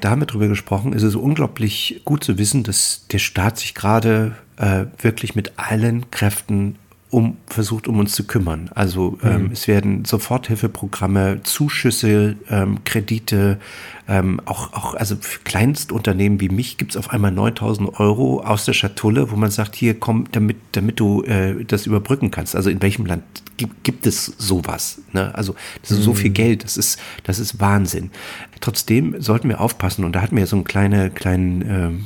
[0.01, 4.85] Damit drüber gesprochen, ist es unglaublich gut zu wissen, dass der Staat sich gerade äh,
[4.99, 6.77] wirklich mit allen Kräften
[7.09, 8.69] um versucht, um uns zu kümmern.
[8.75, 9.51] Also ähm, mhm.
[9.51, 13.59] es werden Soforthilfeprogramme, Zuschüsse, ähm, Kredite,
[14.09, 18.65] ähm, auch, auch, also für Kleinstunternehmen wie mich gibt es auf einmal 9000 Euro aus
[18.65, 22.55] der Schatulle, wo man sagt, hier komm, damit, damit du äh, das überbrücken kannst.
[22.55, 23.23] Also in welchem Land
[23.57, 25.01] gibt, gibt es sowas?
[25.13, 25.33] Ne?
[25.35, 26.03] Also das ist mhm.
[26.03, 26.35] so viel mhm.
[26.35, 28.11] Geld, das ist, das ist Wahnsinn.
[28.61, 31.61] Trotzdem sollten wir aufpassen und da hatten wir so einen kleinen, kleinen,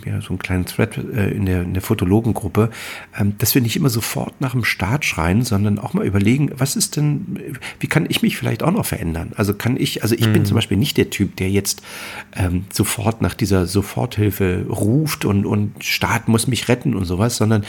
[0.05, 2.71] äh, ja, so einen kleinen Thread äh, in der, in der Fotologengruppe,
[3.17, 6.75] ähm, dass wir nicht immer sofort nach dem Start schreien, sondern auch mal überlegen, was
[6.75, 9.31] ist denn, wie kann ich mich vielleicht auch noch verändern?
[9.35, 10.33] Also kann ich, also ich mhm.
[10.33, 11.81] bin zum Beispiel nicht der Typ, der jetzt
[12.35, 17.63] ähm, sofort nach dieser Soforthilfe ruft und, und Staat muss mich retten und sowas, sondern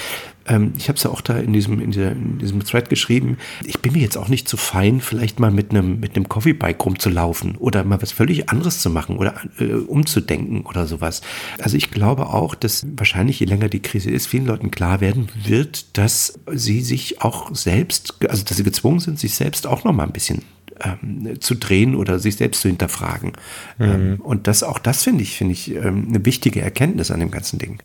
[0.46, 3.38] ähm, ich habe es ja auch da in diesem, in, dieser, in diesem Thread geschrieben,
[3.64, 6.82] ich bin mir jetzt auch nicht zu fein, vielleicht mal mit einem mit einem Coffeebike
[6.82, 11.22] rumzulaufen oder mal was völlig anderes zu machen oder äh, umzudenken oder sowas.
[11.58, 15.28] Also ich glaube auch, dass wahrscheinlich je länger die Krise ist, vielen Leuten klar werden
[15.44, 19.92] wird, dass sie sich auch selbst, also dass sie gezwungen sind, sich selbst auch noch
[19.92, 20.42] mal ein bisschen
[20.80, 23.32] ähm, zu drehen oder sich selbst zu hinterfragen.
[23.78, 23.84] Mhm.
[23.84, 27.30] Ähm, und das auch das finde ich, finde ich ähm, eine wichtige Erkenntnis an dem
[27.30, 27.80] ganzen Ding.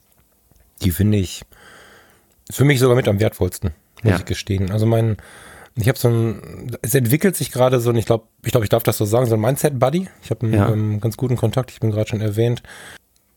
[0.83, 1.41] Die finde ich
[2.51, 3.71] für mich sogar mit am wertvollsten,
[4.03, 4.17] muss ja.
[4.17, 4.71] ich gestehen.
[4.71, 5.17] Also mein,
[5.75, 8.69] ich habe so ein, es entwickelt sich gerade so, und ich glaube, ich glaube, ich
[8.69, 10.07] darf das so sagen, so ein Mindset-Buddy.
[10.23, 10.69] Ich habe einen ja.
[10.69, 12.63] ähm, ganz guten Kontakt, ich bin gerade schon erwähnt,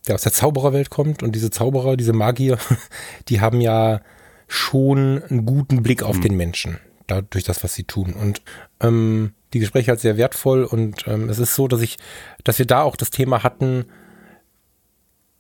[0.07, 2.59] der aus der Zaubererwelt kommt und diese Zauberer, diese Magier,
[3.29, 4.01] die haben ja
[4.49, 6.23] schon einen guten Blick auf mhm.
[6.23, 8.15] den Menschen, dadurch das, was sie tun.
[8.15, 8.43] Und
[8.81, 11.99] ähm, die Gespräche halt sehr wertvoll und ähm, es ist so, dass ich,
[12.45, 13.87] dass wir da auch das Thema hatten,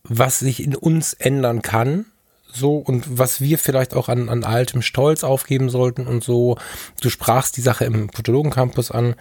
[0.02, 2.06] was sich in uns ändern kann,
[2.52, 6.58] so und was wir vielleicht auch an, an altem Stolz aufgeben sollten und so.
[7.00, 9.14] Du sprachst die Sache im Fotologen-Campus an,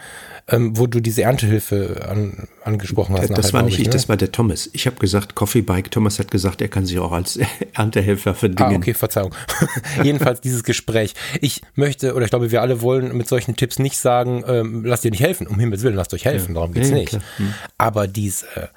[0.47, 3.29] ähm, wo du diese Erntehilfe an, angesprochen hast.
[3.29, 3.93] Das nachher, war nicht ich, ne?
[3.93, 4.69] das war der Thomas.
[4.73, 5.91] Ich habe gesagt, Coffee Bike.
[5.91, 7.39] Thomas hat gesagt, er kann sich auch als
[7.73, 8.73] Erntehelfer verdingen.
[8.73, 9.33] Ah, okay, Verzeihung.
[10.03, 11.13] Jedenfalls dieses Gespräch.
[11.41, 15.03] Ich möchte, oder ich glaube, wir alle wollen mit solchen Tipps nicht sagen, ähm, lasst
[15.03, 15.47] dir nicht helfen.
[15.47, 16.49] Um Himmels Willen, lasst euch helfen.
[16.49, 16.61] Ja.
[16.61, 17.13] Darum geht's ja, nicht.
[17.13, 17.53] Hm.
[17.77, 18.69] Aber diese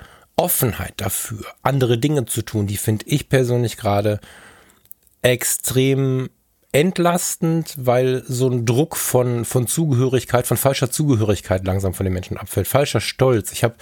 [0.42, 4.20] Offenheit dafür, andere Dinge zu tun, die finde ich persönlich gerade
[5.22, 6.30] extrem
[6.72, 12.38] entlastend, weil so ein Druck von, von Zugehörigkeit, von falscher Zugehörigkeit langsam von den Menschen
[12.38, 12.66] abfällt.
[12.66, 13.52] Falscher Stolz.
[13.52, 13.74] Ich habe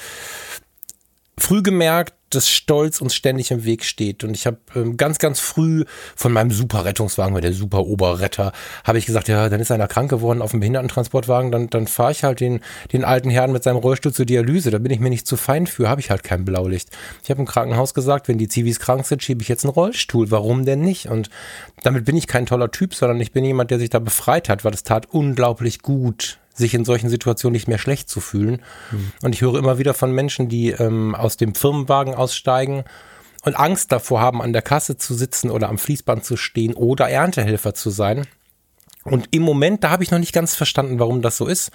[1.39, 4.25] früh gemerkt, dass Stolz uns ständig im Weg steht.
[4.25, 5.85] Und ich habe ähm, ganz, ganz früh
[6.17, 8.53] von meinem super Rettungswagen, weil der super Oberretter,
[8.85, 12.13] habe ich gesagt, ja, dann ist einer krank geworden auf dem Behindertentransportwagen, dann, dann fahre
[12.13, 12.61] ich halt den,
[12.93, 14.71] den alten Herrn mit seinem Rollstuhl zur Dialyse.
[14.71, 16.91] Da bin ich mir nicht zu fein für, habe ich halt kein Blaulicht.
[17.23, 20.31] Ich habe im Krankenhaus gesagt, wenn die Zivis krank sind, schiebe ich jetzt einen Rollstuhl.
[20.31, 21.07] Warum denn nicht?
[21.07, 21.31] Und
[21.83, 24.65] damit bin ich kein toller Typ, sondern ich bin jemand, der sich da befreit hat,
[24.65, 28.63] weil es tat unglaublich gut, sich in solchen Situationen nicht mehr schlecht zu fühlen.
[28.93, 29.13] Mhm.
[29.23, 32.85] Und ich höre immer wieder von Menschen, die ähm, aus dem Firmenwagen aussteigen
[33.43, 37.09] und Angst davor haben, an der Kasse zu sitzen oder am Fließband zu stehen oder
[37.09, 38.27] Erntehelfer zu sein.
[39.05, 41.71] Und im Moment, da habe ich noch nicht ganz verstanden, warum das so ist.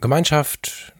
[0.00, 0.92] Gemeinschaft,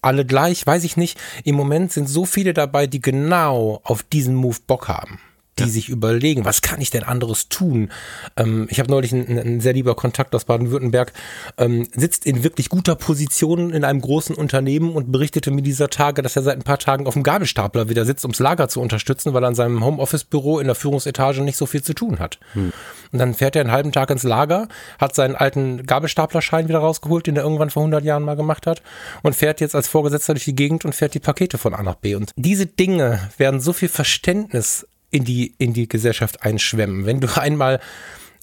[0.00, 1.18] alle gleich, weiß ich nicht.
[1.44, 5.20] Im Moment sind so viele dabei, die genau auf diesen Move Bock haben
[5.58, 5.68] die ja.
[5.68, 7.90] sich überlegen, was kann ich denn anderes tun?
[8.36, 11.12] Ähm, ich habe neulich einen, einen, sehr lieber Kontakt aus Baden-Württemberg,
[11.56, 16.22] ähm, sitzt in wirklich guter Position in einem großen Unternehmen und berichtete mir dieser Tage,
[16.22, 19.34] dass er seit ein paar Tagen auf dem Gabelstapler wieder sitzt, ums Lager zu unterstützen,
[19.34, 22.38] weil er an seinem Homeoffice-Büro in der Führungsetage nicht so viel zu tun hat.
[22.52, 22.72] Hm.
[23.12, 24.68] Und dann fährt er einen halben Tag ins Lager,
[24.98, 28.82] hat seinen alten Gabelstaplerschein wieder rausgeholt, den er irgendwann vor 100 Jahren mal gemacht hat
[29.22, 31.96] und fährt jetzt als Vorgesetzter durch die Gegend und fährt die Pakete von A nach
[31.96, 32.14] B.
[32.14, 37.06] Und diese Dinge werden so viel Verständnis in die, in die Gesellschaft einschwemmen.
[37.06, 37.80] Wenn du einmal,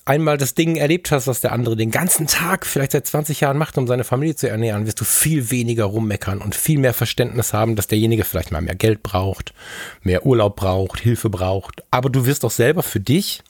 [0.06, 3.58] einmal das Ding erlebt hast, was der andere den ganzen Tag, vielleicht seit 20 Jahren
[3.58, 7.54] macht, um seine Familie zu ernähren, wirst du viel weniger rummeckern und viel mehr Verständnis
[7.54, 9.54] haben, dass derjenige vielleicht mal mehr Geld braucht,
[10.01, 11.84] mehr Urlaub braucht, Hilfe braucht.
[11.91, 13.41] Aber du wirst auch selber für dich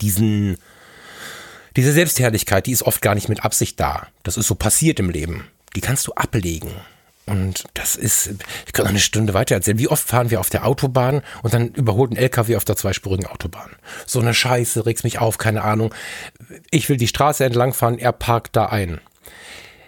[0.00, 0.56] diesen,
[1.76, 4.08] diese Selbstherrlichkeit, die ist oft gar nicht mit Absicht da.
[4.22, 5.46] Das ist so passiert im Leben.
[5.76, 6.70] Die kannst du ablegen.
[7.26, 8.34] Und das ist,
[8.66, 9.78] ich kann noch eine Stunde weiter erzählen.
[9.78, 13.26] Wie oft fahren wir auf der Autobahn und dann überholt ein LKW auf der zweispurigen
[13.26, 13.70] Autobahn.
[14.06, 15.94] So eine Scheiße, regst mich auf, keine Ahnung.
[16.70, 19.00] Ich will die Straße entlang fahren, er parkt da ein.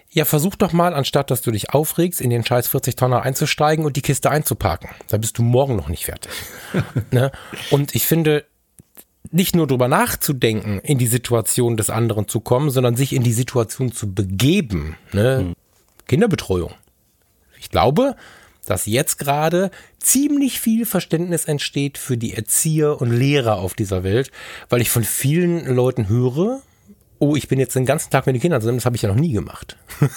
[0.09, 3.85] Ja, versuch doch mal, anstatt dass du dich aufregst, in den scheiß 40 Tonner einzusteigen
[3.85, 4.89] und die Kiste einzuparken.
[5.09, 6.31] Da bist du morgen noch nicht fertig.
[7.11, 7.31] ne?
[7.69, 8.45] Und ich finde,
[9.29, 13.33] nicht nur drüber nachzudenken, in die Situation des anderen zu kommen, sondern sich in die
[13.33, 14.97] Situation zu begeben.
[15.11, 15.37] Ne?
[15.39, 15.53] Hm.
[16.07, 16.73] Kinderbetreuung
[17.59, 18.15] ich glaube,
[18.65, 24.31] dass jetzt gerade ziemlich viel Verständnis entsteht für die Erzieher und Lehrer auf dieser Welt,
[24.69, 26.61] weil ich von vielen Leuten höre,
[27.19, 29.09] oh, ich bin jetzt den ganzen Tag mit den Kindern zusammen, das habe ich ja
[29.09, 29.77] noch nie gemacht.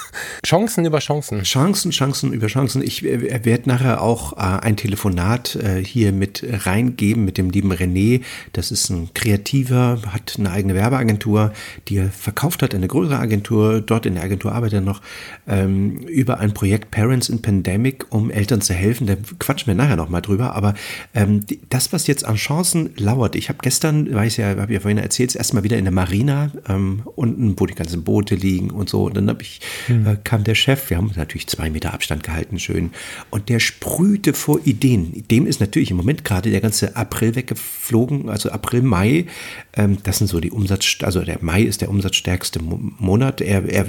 [0.47, 1.43] Chancen über Chancen.
[1.43, 2.83] Chancen, Chancen über Chancen.
[2.83, 7.73] Ich äh, werde nachher auch äh, ein Telefonat äh, hier mit reingeben mit dem lieben
[7.73, 8.23] René.
[8.53, 11.53] Das ist ein Kreativer, hat eine eigene Werbeagentur,
[11.89, 15.01] die er verkauft hat, eine größere Agentur, dort in der Agentur arbeitet er noch,
[15.49, 19.07] ähm, über ein Projekt Parents in Pandemic, um Eltern zu helfen.
[19.07, 20.55] Da quatschen wir nachher nochmal drüber.
[20.55, 20.75] Aber
[21.15, 24.99] ähm, das, was jetzt an Chancen lauert, ich habe gestern, weiß ja, habe ja vorhin
[24.99, 29.05] erzählt, erstmal wieder in der Marina ähm, unten, wo die ganzen Boote liegen und so.
[29.05, 30.07] Und dann ich mhm.
[30.07, 32.91] äh, kam der Chef, wir haben natürlich zwei Meter Abstand gehalten, schön.
[33.31, 35.25] Und der sprühte vor Ideen.
[35.31, 39.27] Dem ist natürlich im Moment gerade der ganze April weggeflogen, also April, Mai.
[39.75, 43.41] Ähm, das sind so die Umsatz, also der Mai ist der umsatzstärkste Monat.
[43.41, 43.87] Er, er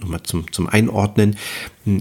[0.00, 1.36] nochmal zum, zum Einordnen,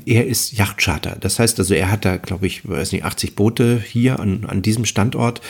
[0.06, 1.18] er ist Yachtcharter.
[1.20, 4.62] Das heißt also, er hat da, glaube ich, weiß nicht, 80 Boote hier an, an
[4.62, 5.42] diesem Standort.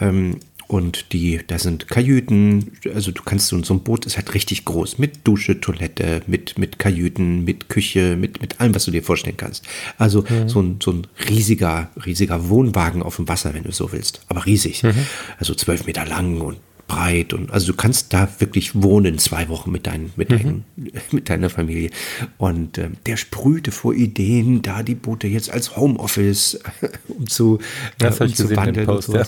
[0.00, 0.38] Ähm,
[0.72, 4.64] und die, da sind Kajüten, also du kannst so, so ein Boot ist halt richtig
[4.64, 9.02] groß, mit Dusche, Toilette, mit, mit Kajüten, mit Küche, mit, mit allem, was du dir
[9.02, 9.66] vorstellen kannst.
[9.98, 10.48] Also mhm.
[10.48, 14.22] so, ein, so ein riesiger, riesiger Wohnwagen auf dem Wasser, wenn du so willst.
[14.28, 14.82] Aber riesig.
[14.82, 14.94] Mhm.
[15.38, 16.56] Also zwölf Meter lang und
[16.86, 20.64] breit und also du kannst da wirklich wohnen zwei Wochen mit, dein, mit, mhm.
[20.76, 21.90] dein, mit deiner Familie.
[22.38, 26.60] Und äh, der sprühte vor Ideen, da die Boote jetzt als Homeoffice
[27.08, 27.58] um zu,
[28.00, 29.00] äh, um zu wandeln.
[29.00, 29.16] So.
[29.16, 29.24] ja.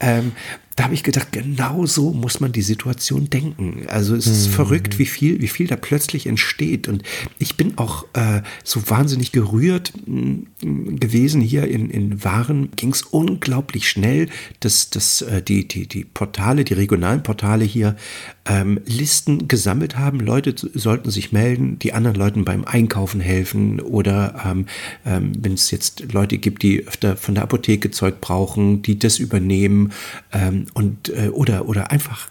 [0.00, 0.32] ähm,
[0.76, 3.86] da habe ich gedacht, genau so muss man die Situation denken.
[3.88, 4.52] Also es ist mhm.
[4.52, 6.86] verrückt, wie viel, wie viel da plötzlich entsteht.
[6.86, 7.02] Und
[7.38, 12.68] ich bin auch äh, so wahnsinnig gerührt mm, gewesen hier in, in Waren.
[12.76, 14.28] Ging es unglaublich schnell,
[14.60, 17.96] dass, dass äh, die, die, die Portale, die regionalen Portale hier
[18.44, 20.20] ähm, Listen gesammelt haben.
[20.20, 24.66] Leute sollten sich melden, die anderen Leuten beim Einkaufen helfen oder ähm,
[25.06, 29.18] ähm, wenn es jetzt Leute gibt, die öfter von der Apotheke Zeug brauchen, die das
[29.18, 29.92] übernehmen
[30.32, 32.28] ähm, und äh, oder oder einfach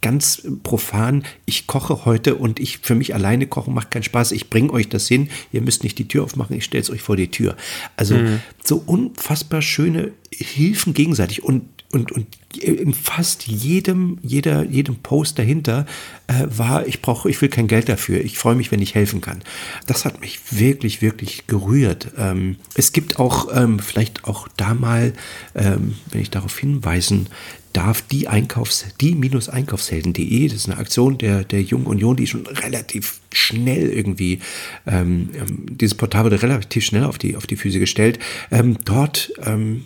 [0.00, 4.32] ganz profan, ich koche heute und ich für mich alleine kochen macht keinen Spaß.
[4.32, 5.28] Ich bringe euch das hin.
[5.52, 6.56] Ihr müsst nicht die Tür aufmachen.
[6.56, 7.56] Ich stelle es euch vor die Tür.
[7.96, 8.40] Also mhm.
[8.62, 11.62] so unfassbar schöne Hilfen gegenseitig und
[11.94, 12.26] und, und
[12.58, 15.86] in fast jedem, jeder, jedem Post dahinter
[16.26, 18.20] äh, war, ich brauche, ich will kein Geld dafür.
[18.20, 19.42] Ich freue mich, wenn ich helfen kann.
[19.86, 22.12] Das hat mich wirklich, wirklich gerührt.
[22.18, 25.12] Ähm, es gibt auch ähm, vielleicht auch da mal,
[25.54, 27.28] ähm, wenn ich darauf hinweisen
[27.74, 33.20] darf die Einkaufs, die-einkaufshelden.de, das ist eine Aktion der, der Jungen Union, die schon relativ
[33.32, 34.38] schnell irgendwie,
[34.86, 38.20] ähm, ähm, dieses Portal wurde relativ schnell auf die, auf die Füße gestellt.
[38.50, 39.84] Ähm, dort ähm,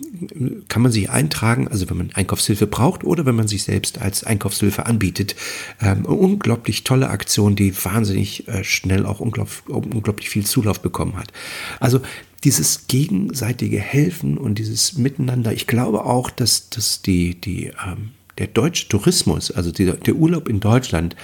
[0.68, 4.22] kann man sich eintragen, also wenn man Einkaufshilfe braucht oder wenn man sich selbst als
[4.22, 5.34] Einkaufshilfe anbietet.
[5.80, 11.32] Ähm, unglaublich tolle Aktion, die wahnsinnig äh, schnell auch unglaublich, unglaublich viel Zulauf bekommen hat.
[11.80, 12.00] Also
[12.44, 18.46] dieses gegenseitige Helfen und dieses Miteinander, ich glaube auch, dass, dass die, die, ähm, der
[18.46, 21.16] deutsche Tourismus, also die, der Urlaub in Deutschland,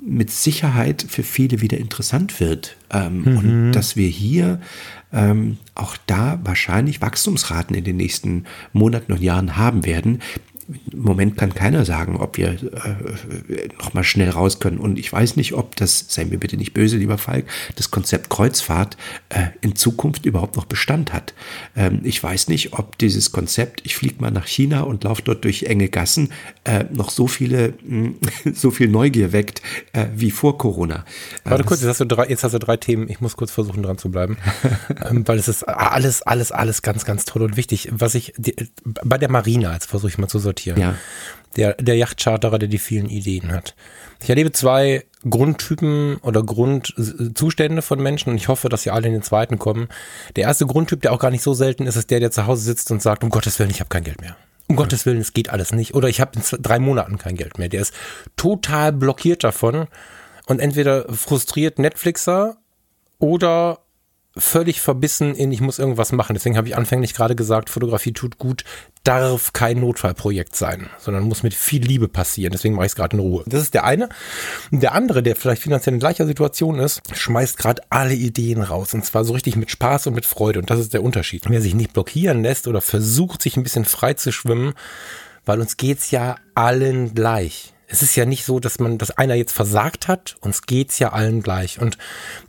[0.00, 2.76] mit Sicherheit für viele wieder interessant wird.
[2.90, 3.36] Ähm, mhm.
[3.36, 4.60] Und dass wir hier
[5.12, 10.20] ähm, auch da wahrscheinlich Wachstumsraten in den nächsten Monaten und Jahren haben werden,
[10.68, 14.78] im Moment kann keiner sagen, ob wir äh, nochmal schnell raus können.
[14.78, 18.30] Und ich weiß nicht, ob das, sei mir bitte nicht böse, lieber Falk, das Konzept
[18.30, 18.96] Kreuzfahrt
[19.28, 21.34] äh, in Zukunft überhaupt noch Bestand hat.
[21.76, 25.44] Ähm, ich weiß nicht, ob dieses Konzept, ich fliege mal nach China und laufe dort
[25.44, 26.30] durch enge Gassen,
[26.64, 28.14] äh, noch so viele, mh,
[28.54, 31.04] so viel Neugier weckt äh, wie vor Corona.
[31.44, 33.08] Äh, Warte kurz, jetzt hast, du drei, jetzt hast du drei Themen.
[33.08, 34.36] Ich muss kurz versuchen, dran zu bleiben.
[35.08, 37.88] ähm, weil es ist alles, alles, alles ganz, ganz toll und wichtig.
[37.92, 40.80] Was ich die, bei der Marina, jetzt versuche ich mal zu sortieren sortieren.
[40.80, 40.94] Ja.
[41.56, 43.74] Der, der Yachtcharterer, der die vielen Ideen hat.
[44.22, 49.14] Ich erlebe zwei Grundtypen oder Grundzustände von Menschen und ich hoffe, dass sie alle in
[49.14, 49.88] den zweiten kommen.
[50.36, 52.62] Der erste Grundtyp, der auch gar nicht so selten ist, ist der, der zu Hause
[52.62, 54.36] sitzt und sagt, um Gottes Willen, ich habe kein Geld mehr.
[54.68, 55.94] Um Gottes Willen, es geht alles nicht.
[55.94, 57.70] Oder ich habe in drei Monaten kein Geld mehr.
[57.70, 57.94] Der ist
[58.36, 59.86] total blockiert davon
[60.46, 62.58] und entweder frustriert Netflixer
[63.18, 63.78] oder
[64.36, 66.34] völlig verbissen in, ich muss irgendwas machen.
[66.34, 68.64] Deswegen habe ich anfänglich gerade gesagt, Fotografie tut gut,
[69.04, 72.52] darf kein Notfallprojekt sein, sondern muss mit viel Liebe passieren.
[72.52, 73.44] Deswegen mache ich es gerade in Ruhe.
[73.46, 74.08] Das ist der eine.
[74.70, 78.94] Der andere, der vielleicht finanziell in gleicher Situation ist, schmeißt gerade alle Ideen raus.
[78.94, 80.58] Und zwar so richtig mit Spaß und mit Freude.
[80.58, 81.44] Und das ist der Unterschied.
[81.48, 84.74] Wer sich nicht blockieren lässt oder versucht, sich ein bisschen frei zu schwimmen,
[85.44, 89.34] weil uns geht's ja allen gleich es ist ja nicht so, dass man, dass einer
[89.34, 91.80] jetzt versagt hat, uns geht's ja allen gleich.
[91.80, 91.98] Und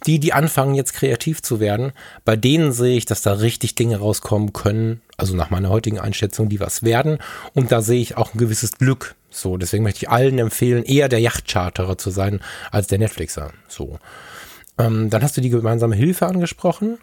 [0.05, 1.93] die, die anfangen jetzt kreativ zu werden,
[2.25, 6.49] bei denen sehe ich, dass da richtig Dinge rauskommen können, also nach meiner heutigen Einschätzung,
[6.49, 7.19] die was werden.
[7.53, 9.15] Und da sehe ich auch ein gewisses Glück.
[9.29, 12.39] So, deswegen möchte ich allen empfehlen, eher der Yachtcharterer zu sein
[12.71, 13.51] als der Netflixer.
[13.67, 13.99] So.
[14.79, 16.97] Ähm, dann hast du die gemeinsame Hilfe angesprochen.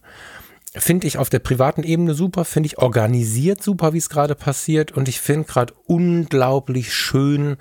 [0.76, 4.92] Finde ich auf der privaten Ebene super, finde ich organisiert super, wie es gerade passiert.
[4.92, 7.56] Und ich finde gerade unglaublich schön,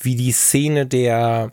[0.00, 1.52] wie die Szene der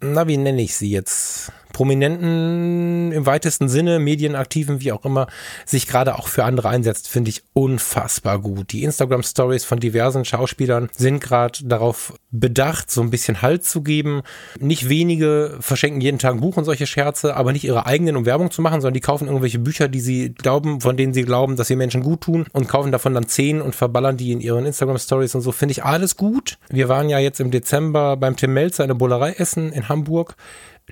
[0.00, 1.52] na, wie nenne ich sie jetzt?
[1.76, 5.26] Prominenten im weitesten Sinne, Medienaktiven, wie auch immer,
[5.66, 8.72] sich gerade auch für andere einsetzt, finde ich unfassbar gut.
[8.72, 14.22] Die Instagram-Stories von diversen Schauspielern sind gerade darauf bedacht, so ein bisschen Halt zu geben.
[14.58, 18.24] Nicht wenige verschenken jeden Tag ein Buch und solche Scherze, aber nicht ihre eigenen, um
[18.24, 21.56] Werbung zu machen, sondern die kaufen irgendwelche Bücher, die sie glauben, von denen sie glauben,
[21.56, 24.64] dass sie Menschen gut tun und kaufen davon dann zehn und verballern die in ihren
[24.64, 25.52] Instagram-Stories und so.
[25.52, 26.56] Finde ich alles gut.
[26.70, 30.36] Wir waren ja jetzt im Dezember beim Tim Melzer in der Bullerei essen in Hamburg.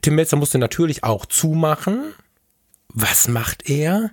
[0.03, 2.13] Tim Melzer musste natürlich auch zumachen.
[2.89, 4.11] Was macht er?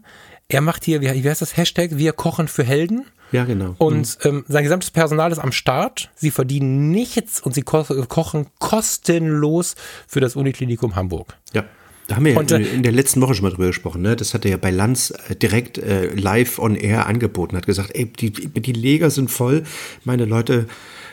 [0.47, 1.97] Er macht hier, wie, wie heißt das Hashtag?
[1.97, 3.05] Wir kochen für Helden.
[3.31, 3.75] Ja, genau.
[3.77, 6.11] Und ähm, sein gesamtes Personal ist am Start.
[6.15, 9.75] Sie verdienen nichts und sie ko kochen kostenlos
[10.07, 11.37] für das Uniklinikum Hamburg.
[11.53, 11.63] Ja.
[12.07, 14.01] Da haben wir und, ja in, in der letzten Woche schon mal drüber gesprochen.
[14.01, 14.17] Ne?
[14.17, 17.55] Das hat er ja bei Lanz äh, direkt äh, live on air angeboten.
[17.55, 19.63] Hat gesagt, ey, die, die Leger sind voll.
[20.03, 20.67] Meine Leute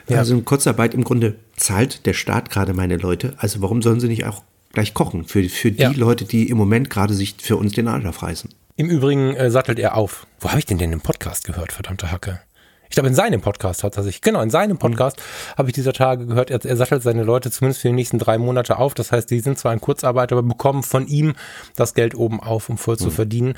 [0.08, 0.18] ja.
[0.18, 3.34] also in Kurzarbeit im Grunde zahlt der Staat gerade meine Leute.
[3.36, 4.42] Also warum sollen sie nicht auch
[4.72, 5.90] gleich kochen für, für die ja.
[5.90, 8.50] Leute, die im Moment gerade sich für uns den Arsch aufreißen.
[8.76, 10.26] Im Übrigen äh, sattelt er auf.
[10.40, 12.40] Wo habe ich den denn im Podcast gehört, verdammte Hacke?
[12.88, 15.58] Ich glaube, in seinem Podcast hat er sich, genau, in seinem Podcast mhm.
[15.58, 18.38] habe ich dieser Tage gehört, er, er, sattelt seine Leute zumindest für die nächsten drei
[18.38, 18.94] Monate auf.
[18.94, 21.34] Das heißt, die sind zwar in Kurzarbeit, aber bekommen von ihm
[21.76, 23.00] das Geld oben auf, um voll mhm.
[23.00, 23.54] zu verdienen.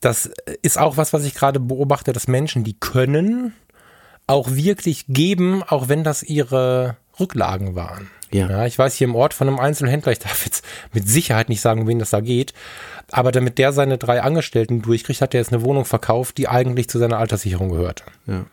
[0.00, 0.30] Das
[0.62, 3.54] ist auch was, was ich gerade beobachte, dass Menschen, die können,
[4.26, 8.08] auch wirklich geben, auch wenn das ihre Rücklagen waren.
[8.32, 8.48] Ja.
[8.48, 8.66] ja.
[8.66, 11.86] Ich weiß hier im Ort von einem Einzelhändler, ich darf jetzt mit Sicherheit nicht sagen,
[11.86, 12.54] wen das da geht,
[13.10, 16.88] aber damit der seine drei Angestellten durchkriegt, hat er jetzt eine Wohnung verkauft, die eigentlich
[16.88, 18.04] zu seiner Alterssicherung gehörte.
[18.26, 18.46] Ja.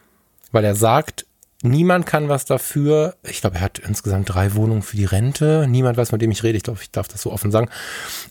[0.52, 1.26] Weil er sagt,
[1.64, 3.16] Niemand kann was dafür.
[3.24, 5.66] Ich glaube, er hat insgesamt drei Wohnungen für die Rente.
[5.68, 6.56] Niemand weiß, mit dem ich rede.
[6.56, 7.70] Ich glaube, ich darf das so offen sagen.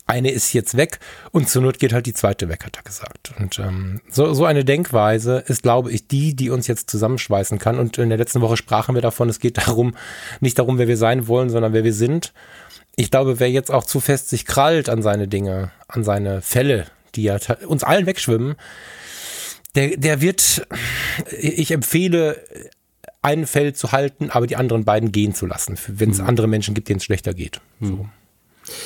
[0.06, 1.00] Eine ist jetzt weg
[1.32, 3.32] und zur Not geht halt die zweite weg, hat er gesagt.
[3.36, 7.80] Und ähm, so, so eine Denkweise ist, glaube ich, die, die uns jetzt zusammenschweißen kann.
[7.80, 9.96] Und in der letzten Woche sprachen wir davon, es geht darum,
[10.38, 12.32] nicht darum, wer wir sein wollen, sondern wer wir sind.
[12.94, 16.86] Ich glaube, wer jetzt auch zu fest sich krallt an seine Dinge, an seine Fälle,
[17.16, 18.54] die ja uns allen wegschwimmen,
[19.74, 20.66] der, der wird,
[21.38, 22.42] ich empfehle
[23.26, 26.28] ein Feld zu halten, aber die anderen beiden gehen zu lassen, wenn es mhm.
[26.28, 27.60] andere Menschen gibt, denen es schlechter geht.
[27.80, 27.86] So.
[27.86, 28.10] Mhm.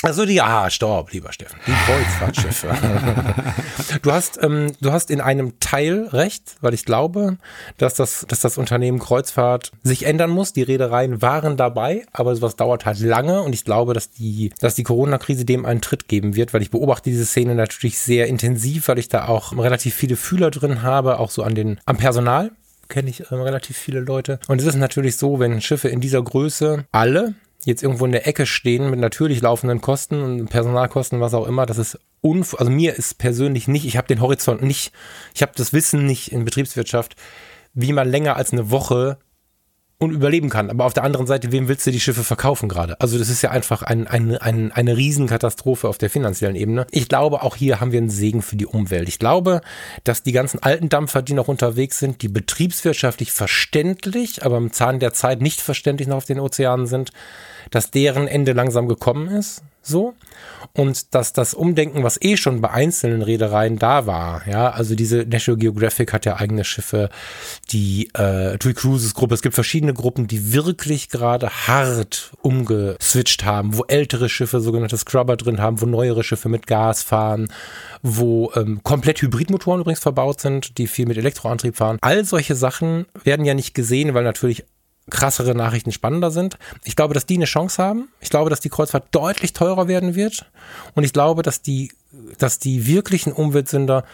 [0.03, 2.69] Also die, ah, stopp, lieber Steffen, die Kreuzfahrtschiffe.
[4.03, 7.39] du hast, ähm, du hast in einem Teil recht, weil ich glaube,
[7.79, 10.53] dass das, dass das Unternehmen Kreuzfahrt sich ändern muss.
[10.53, 14.75] Die Reedereien waren dabei, aber sowas dauert halt lange und ich glaube, dass die, dass
[14.75, 18.89] die Corona-Krise dem einen Tritt geben wird, weil ich beobachte diese Szene natürlich sehr intensiv,
[18.89, 22.51] weil ich da auch relativ viele Fühler drin habe, auch so an den, am Personal
[22.91, 24.39] kenne ich äh, relativ viele Leute.
[24.49, 27.35] Und es ist natürlich so, wenn Schiffe in dieser Größe alle
[27.65, 31.67] jetzt irgendwo in der Ecke stehen mit natürlich laufenden Kosten und Personalkosten, was auch immer,
[31.67, 34.93] das ist unf also mir ist persönlich nicht, ich habe den Horizont nicht,
[35.35, 37.17] ich habe das Wissen nicht in Betriebswirtschaft,
[37.75, 39.19] wie man länger als eine Woche
[40.01, 40.71] und überleben kann.
[40.71, 42.99] Aber auf der anderen Seite, wem willst du die Schiffe verkaufen gerade?
[43.01, 46.87] Also das ist ja einfach ein, ein, ein, eine Riesenkatastrophe auf der finanziellen Ebene.
[46.91, 49.09] Ich glaube, auch hier haben wir einen Segen für die Umwelt.
[49.09, 49.61] Ich glaube,
[50.05, 55.01] dass die ganzen alten Dampfer, die noch unterwegs sind, die betriebswirtschaftlich verständlich, aber im Zahn
[55.01, 57.11] der Zeit nicht verständlich noch auf den Ozeanen sind,
[57.71, 60.15] dass deren Ende langsam gekommen ist so
[60.73, 65.25] und dass das Umdenken, was eh schon bei einzelnen Reedereien da war, ja, also diese
[65.25, 67.11] National Geographic hat ja eigene Schiffe,
[67.71, 73.77] die äh, TUI Cruises Gruppe, es gibt verschiedene Gruppen, die wirklich gerade hart umgeswitcht haben,
[73.77, 77.49] wo ältere Schiffe sogenannte Scrubber drin haben, wo neuere Schiffe mit Gas fahren,
[78.03, 81.99] wo ähm, komplett Hybridmotoren übrigens verbaut sind, die viel mit Elektroantrieb fahren.
[82.01, 84.65] All solche Sachen werden ja nicht gesehen, weil natürlich
[85.11, 86.59] krassere Nachrichten spannender sind.
[86.85, 88.09] Ich glaube, dass die eine Chance haben.
[88.21, 90.47] Ich glaube, dass die Kreuzfahrt deutlich teurer werden wird.
[90.95, 91.93] Und ich glaube, dass die,
[92.39, 94.05] dass die wirklichen Umweltsünder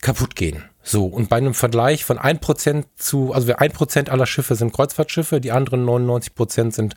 [0.00, 0.62] kaputt gehen.
[0.82, 5.50] So, und bei einem Vergleich von 1% zu, also 1% aller Schiffe sind Kreuzfahrtschiffe, die
[5.50, 6.94] anderen 99% sind,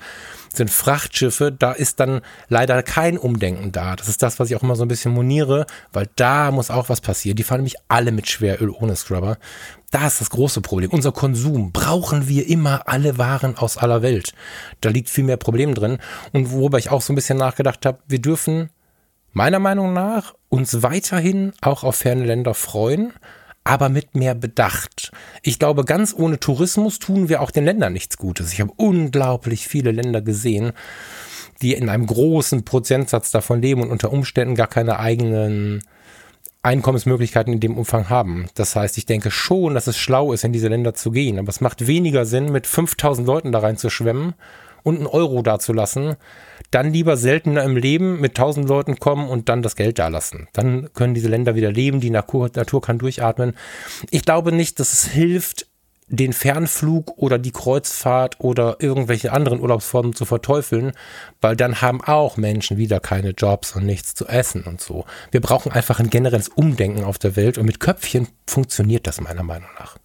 [0.54, 3.95] sind Frachtschiffe, da ist dann leider kein Umdenken da.
[3.95, 6.89] Das ist das, was ich auch immer so ein bisschen moniere, weil da muss auch
[6.89, 7.36] was passieren.
[7.36, 9.38] Die fahren nämlich alle mit Schweröl ohne Scrubber.
[9.91, 10.91] Da ist das große Problem.
[10.91, 11.72] Unser Konsum.
[11.72, 14.34] Brauchen wir immer alle Waren aus aller Welt?
[14.82, 15.98] Da liegt viel mehr Problem drin.
[16.34, 18.70] Und worüber ich auch so ein bisschen nachgedacht habe, wir dürfen
[19.32, 23.14] meiner Meinung nach uns weiterhin auch auf ferne Länder freuen,
[23.68, 25.11] aber mit mehr Bedacht.
[25.41, 28.53] Ich glaube, ganz ohne Tourismus tun wir auch den Ländern nichts Gutes.
[28.53, 30.72] Ich habe unglaublich viele Länder gesehen,
[31.61, 35.84] die in einem großen Prozentsatz davon leben und unter Umständen gar keine eigenen
[36.63, 38.47] Einkommensmöglichkeiten in dem Umfang haben.
[38.55, 41.39] Das heißt, ich denke schon, dass es schlau ist, in diese Länder zu gehen.
[41.39, 44.34] Aber es macht weniger Sinn, mit 5000 Leuten da rein zu schwemmen
[44.88, 46.16] und einen Euro dazulassen,
[46.72, 50.48] dann lieber seltener im Leben mit tausend Leuten kommen und dann das Geld da lassen.
[50.54, 53.54] Dann können diese Länder wieder leben, die Natur, Natur kann durchatmen.
[54.12, 55.68] Ich glaube nicht, dass es hilft,
[56.08, 60.94] den Fernflug oder die Kreuzfahrt oder irgendwelche anderen Urlaubsformen zu verteufeln,
[61.42, 65.04] weil dann haben auch Menschen wieder keine Jobs und nichts zu essen und so.
[65.32, 69.44] Wir brauchen einfach ein generelles Umdenken auf der Welt und mit Köpfchen funktioniert das meiner
[69.44, 69.98] Meinung nach.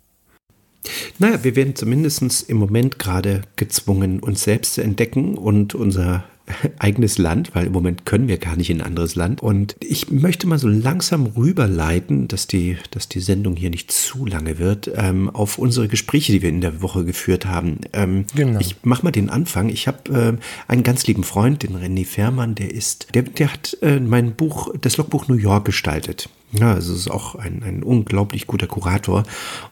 [1.19, 6.25] Naja, wir werden zumindest im Moment gerade gezwungen, uns selbst zu entdecken und unser
[6.79, 9.43] eigenes Land, weil im Moment können wir gar nicht in ein anderes Land.
[9.43, 14.27] Und ich möchte mal so langsam rüberleiten, dass die, dass die Sendung hier nicht zu
[14.27, 17.81] lange wird, ähm, auf unsere Gespräche, die wir in der Woche geführt haben.
[17.93, 18.61] Ähm, genau.
[18.61, 19.69] Ich mache mal den Anfang.
[19.69, 23.77] Ich habe äh, einen ganz lieben Freund, den René Fährmann, der ist, der, der hat
[23.83, 26.29] äh, mein Buch, das Logbuch New York gestaltet.
[26.53, 29.23] Ja, also es ist auch ein, ein unglaublich guter Kurator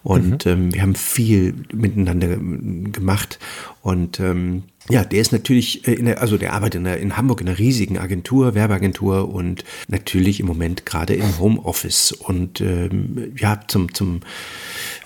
[0.03, 0.51] und mhm.
[0.51, 3.39] ähm, wir haben viel miteinander gemacht
[3.83, 7.17] und ähm, ja, der ist natürlich, äh, in der, also der arbeitet in, der, in
[7.17, 12.13] Hamburg in einer riesigen Agentur, Werbeagentur und natürlich im Moment gerade im Homeoffice.
[12.13, 14.21] Und ähm, ja, zum, zum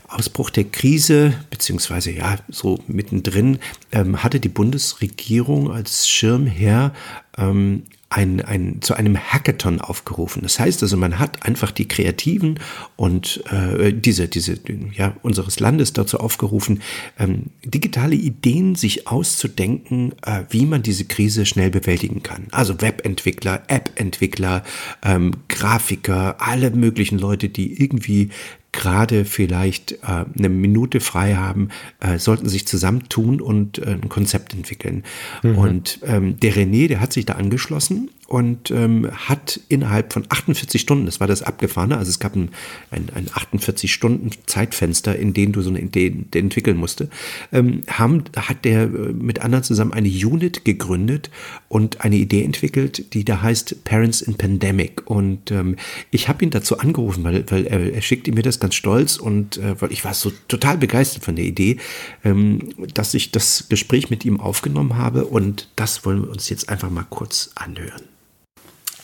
[0.09, 3.59] Ausbruch der Krise, beziehungsweise ja, so mittendrin,
[3.91, 6.95] ähm, hatte die Bundesregierung als Schirmherr
[7.37, 7.83] ähm,
[8.15, 10.43] ein, ein, zu einem Hackathon aufgerufen.
[10.43, 12.61] Das heißt also, man hat einfach die Kreativen
[12.95, 14.57] und äh, diese, diese,
[14.93, 16.81] ja, unseres Landes dazu aufgerufen,
[17.19, 22.47] ähm, digitale Ideen sich auszudenken, äh, wie man diese Krise schnell bewältigen kann.
[22.53, 24.63] Also Webentwickler, App-Entwickler,
[25.03, 28.31] ähm, Grafiker, alle möglichen Leute, die irgendwie
[28.75, 31.69] gerade vielleicht äh, eine Minute frei haben,
[32.01, 35.05] äh, sollten sich zusammentun und äh, ein Konzept entwickeln.
[35.43, 35.59] Mhm.
[35.59, 40.81] Und ähm, der René, der hat sich da angeschlossen und ähm, hat innerhalb von 48
[40.81, 42.51] Stunden, das war das Abgefahrene, also es gab ein,
[42.91, 47.11] ein, ein 48 Stunden Zeitfenster, in dem du so eine Idee entwickeln musste,
[47.53, 51.31] ähm, haben, hat der äh, mit anderen zusammen eine Unit gegründet
[51.69, 55.09] und eine Idee entwickelt, die da heißt Parents in Pandemic.
[55.11, 55.77] Und ähm,
[56.11, 59.59] ich habe ihn dazu angerufen, weil, weil er, er schickte mir das ganz stolz und
[59.59, 61.77] äh, weil ich war so total begeistert von der Idee,
[62.25, 66.69] ähm, dass ich das Gespräch mit ihm aufgenommen habe und das wollen wir uns jetzt
[66.69, 68.14] einfach mal kurz anhören.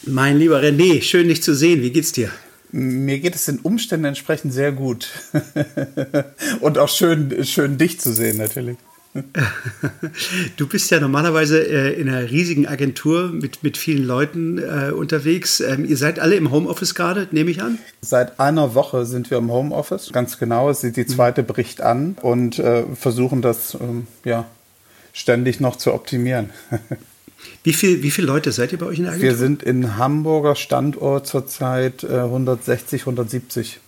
[0.07, 1.83] Mein lieber René, schön dich zu sehen.
[1.83, 2.31] Wie geht's dir?
[2.73, 5.11] Mir geht es den Umständen entsprechend sehr gut.
[6.61, 8.79] Und auch schön, schön dich zu sehen, natürlich.
[10.57, 15.61] Du bist ja normalerweise äh, in einer riesigen Agentur mit, mit vielen Leuten äh, unterwegs.
[15.61, 17.79] Ähm, ihr seid alle im Homeoffice gerade, nehme ich an?
[18.01, 20.13] Seit einer Woche sind wir im Homeoffice.
[20.13, 24.47] Ganz genau, es sieht die zweite Bericht an und äh, versuchen das ähm, ja,
[25.13, 26.51] ständig noch zu optimieren.
[27.63, 29.31] Wie, viel, wie viele Leute seid ihr bei euch in der Agentur?
[29.31, 33.81] Wir sind in Hamburger Standort zurzeit 160, 170.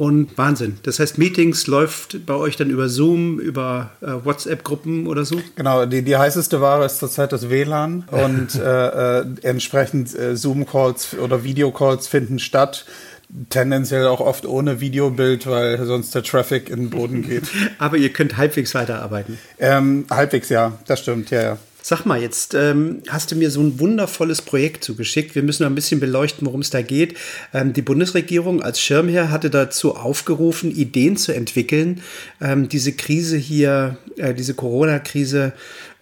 [0.00, 0.78] Und Wahnsinn.
[0.84, 5.42] Das heißt, Meetings läuft bei euch dann über Zoom, über äh, WhatsApp-Gruppen oder so?
[5.56, 11.18] Genau, die, die heißeste Ware ist zurzeit das WLAN und äh, äh, entsprechend äh, Zoom-Calls
[11.18, 12.86] oder Videocalls finden statt.
[13.50, 17.44] Tendenziell auch oft ohne Videobild, weil sonst der Traffic in den Boden geht.
[17.78, 19.36] Aber ihr könnt halbwegs weiterarbeiten.
[19.58, 21.58] Ähm, halbwegs, ja, das stimmt, ja, ja.
[21.82, 25.34] Sag mal, jetzt ähm, hast du mir so ein wundervolles Projekt zugeschickt.
[25.34, 27.16] Wir müssen noch ein bisschen beleuchten, worum es da geht.
[27.54, 32.02] Ähm, die Bundesregierung als Schirmherr hatte dazu aufgerufen, Ideen zu entwickeln,
[32.40, 35.52] ähm, diese Krise hier, äh, diese Corona-Krise,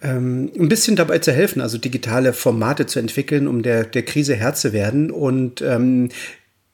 [0.01, 4.35] ähm, ein bisschen dabei zu helfen, also digitale Formate zu entwickeln, um der, der Krise
[4.35, 5.11] Herr zu werden.
[5.11, 6.09] Und ähm,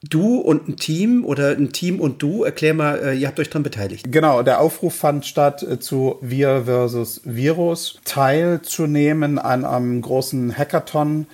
[0.10, 3.50] du und ein Team oder ein Team und du, erklär mal, äh, ihr habt euch
[3.50, 4.06] daran beteiligt.
[4.10, 11.28] Genau, der Aufruf fand statt äh, zu Wir versus Virus teilzunehmen an einem großen Hackathon,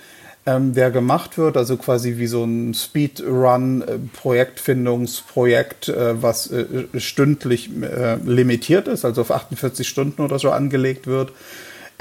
[0.44, 3.98] ähm, der gemacht wird, also quasi wie so ein Speedrun, äh,
[5.88, 6.64] äh, was äh,
[6.98, 7.70] stündlich
[8.24, 11.32] limitiert ist, also auf 48 Stunden oder so angelegt wird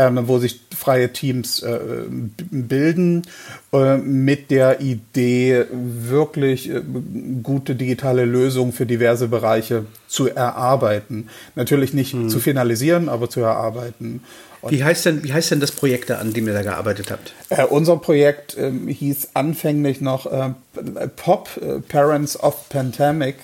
[0.01, 1.79] ähm, wo sich freie Teams äh,
[2.09, 3.23] bilden,
[3.71, 6.81] äh, mit der Idee, wirklich äh,
[7.43, 11.29] gute digitale Lösungen für diverse Bereiche zu erarbeiten.
[11.55, 12.29] Natürlich nicht hm.
[12.29, 14.23] zu finalisieren, aber zu erarbeiten.
[14.67, 17.33] wie heißt, denn, wie heißt denn das Projekt da, an dem ihr da gearbeitet habt?
[17.49, 20.49] Äh, unser Projekt ähm, hieß anfänglich noch äh,
[21.15, 23.35] POP, äh, Parents of Pandemic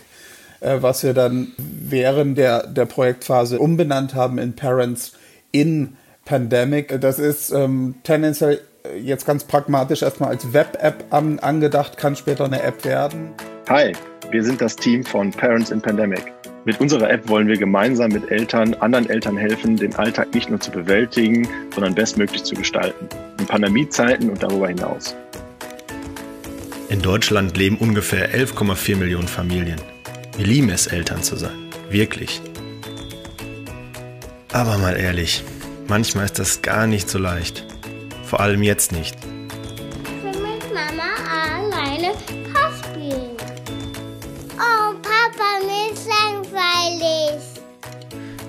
[0.60, 5.14] äh, was wir dann während der, der Projektphase umbenannt haben in Parents
[5.52, 5.98] in
[6.28, 7.00] Pandemic.
[7.02, 8.60] Das ist ähm, tendenziell
[9.02, 13.32] jetzt ganz pragmatisch erstmal als Web-App an, angedacht, kann später eine App werden.
[13.70, 13.94] Hi,
[14.32, 16.34] wir sind das Team von Parents in Pandemic.
[16.66, 20.60] Mit unserer App wollen wir gemeinsam mit Eltern, anderen Eltern helfen, den Alltag nicht nur
[20.60, 23.08] zu bewältigen, sondern bestmöglich zu gestalten.
[23.40, 25.16] In Pandemiezeiten und darüber hinaus.
[26.90, 29.80] In Deutschland leben ungefähr 11,4 Millionen Familien.
[30.36, 31.56] Wir lieben es, Eltern zu sein.
[31.90, 32.42] Wirklich.
[34.52, 35.44] Aber mal ehrlich,
[35.90, 37.66] Manchmal ist das gar nicht so leicht.
[38.26, 39.16] Vor allem jetzt nicht.
[40.04, 41.14] Ich will mit Mama
[41.56, 42.14] alleine
[42.78, 43.38] spielen.
[44.58, 47.42] Oh, Papa, mir ist langweilig.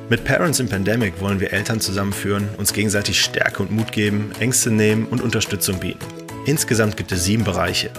[0.08, 4.72] Mit Parents in Pandemic wollen wir Eltern zusammenführen, uns gegenseitig Stärke und Mut geben, Ängste
[4.72, 6.04] nehmen und Unterstützung bieten.
[6.44, 7.90] Insgesamt gibt es sieben Bereiche.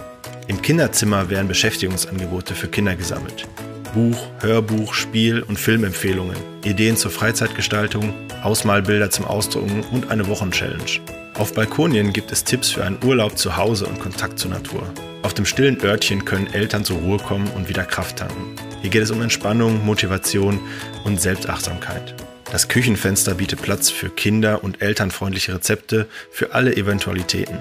[0.47, 3.47] Im Kinderzimmer werden Beschäftigungsangebote für Kinder gesammelt.
[3.93, 8.13] Buch, Hörbuch, Spiel und Filmempfehlungen, Ideen zur Freizeitgestaltung,
[8.43, 10.99] Ausmalbilder zum Ausdrucken und eine Wochenchallenge.
[11.35, 14.83] Auf Balkonien gibt es Tipps für einen Urlaub zu Hause und Kontakt zur Natur.
[15.23, 18.55] Auf dem stillen Örtchen können Eltern zur Ruhe kommen und wieder Kraft tanken.
[18.81, 20.59] Hier geht es um Entspannung, Motivation
[21.03, 22.15] und Selbstachtsamkeit.
[22.51, 27.59] Das Küchenfenster bietet Platz für kinder- und elternfreundliche Rezepte für alle Eventualitäten.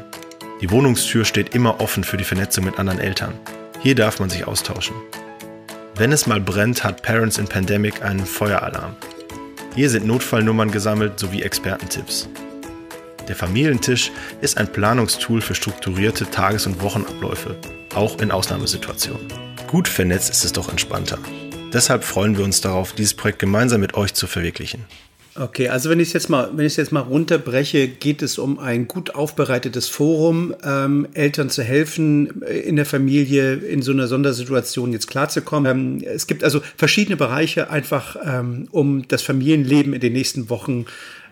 [0.61, 3.35] Die Wohnungstür steht immer offen für die Vernetzung mit anderen Eltern.
[3.81, 4.97] Hier darf man sich austauschen.
[5.99, 8.95] Wenn es mal brennt, hat Parents in Pandemic einen Feueralarm.
[9.75, 12.29] Hier sind Notfallnummern gesammelt sowie Expertentipps.
[13.27, 17.57] Der Familientisch ist ein Planungstool für strukturierte Tages- und Wochenabläufe,
[17.97, 19.27] auch in Ausnahmesituationen.
[19.67, 21.19] Gut vernetzt ist es doch entspannter.
[21.73, 24.85] Deshalb freuen wir uns darauf, dieses Projekt gemeinsam mit euch zu verwirklichen.
[25.41, 28.59] Okay, also wenn ich es jetzt mal, wenn ich jetzt mal runterbreche, geht es um
[28.59, 34.09] ein gut aufbereitetes Forum, ähm, Eltern zu helfen, äh, in der Familie in so einer
[34.09, 36.01] Sondersituation jetzt klarzukommen.
[36.01, 40.87] Ähm, es gibt also verschiedene Bereiche einfach, ähm, um das Familienleben in den nächsten Wochen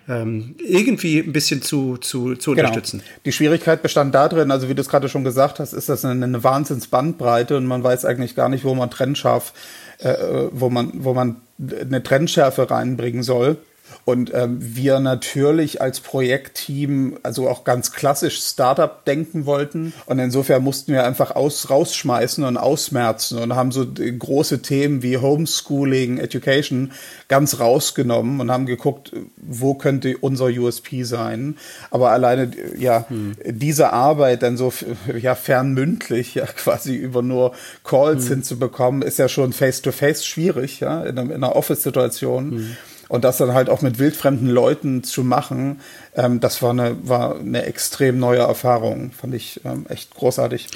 [0.09, 2.69] ähm, irgendwie ein bisschen zu, zu, zu Genau.
[2.69, 3.03] unterstützen.
[3.25, 6.25] Die Schwierigkeit bestand darin, also wie du es gerade schon gesagt hast, ist das eine,
[6.25, 9.53] eine Wahnsinnsbandbreite und man weiß eigentlich gar nicht, wo man trennscharf,
[9.99, 10.15] äh,
[10.53, 13.57] wo man, wo man eine Trennschärfe reinbringen soll.
[14.05, 19.93] Und ähm, wir natürlich als Projektteam, also auch ganz klassisch Startup denken wollten.
[20.07, 25.03] Und insofern mussten wir einfach aus, rausschmeißen und ausmerzen und haben so die große Themen
[25.03, 26.93] wie Homeschooling, Education
[27.27, 31.57] ganz rausgenommen und haben geguckt, wo könnte unser USP sein.
[31.91, 33.07] Aber alleine, ja,
[33.45, 34.73] diese Arbeit dann so,
[35.19, 41.19] ja, fernmündlich, ja, quasi über nur Calls hinzubekommen, ist ja schon face-to-face schwierig, ja, in,
[41.19, 42.77] einer Office-Situation.
[43.09, 45.81] Und das dann halt auch mit wildfremden Leuten zu machen,
[46.15, 49.13] ähm, das war eine, war eine extrem neue Erfahrung.
[49.13, 50.69] Fand ich ähm, echt großartig.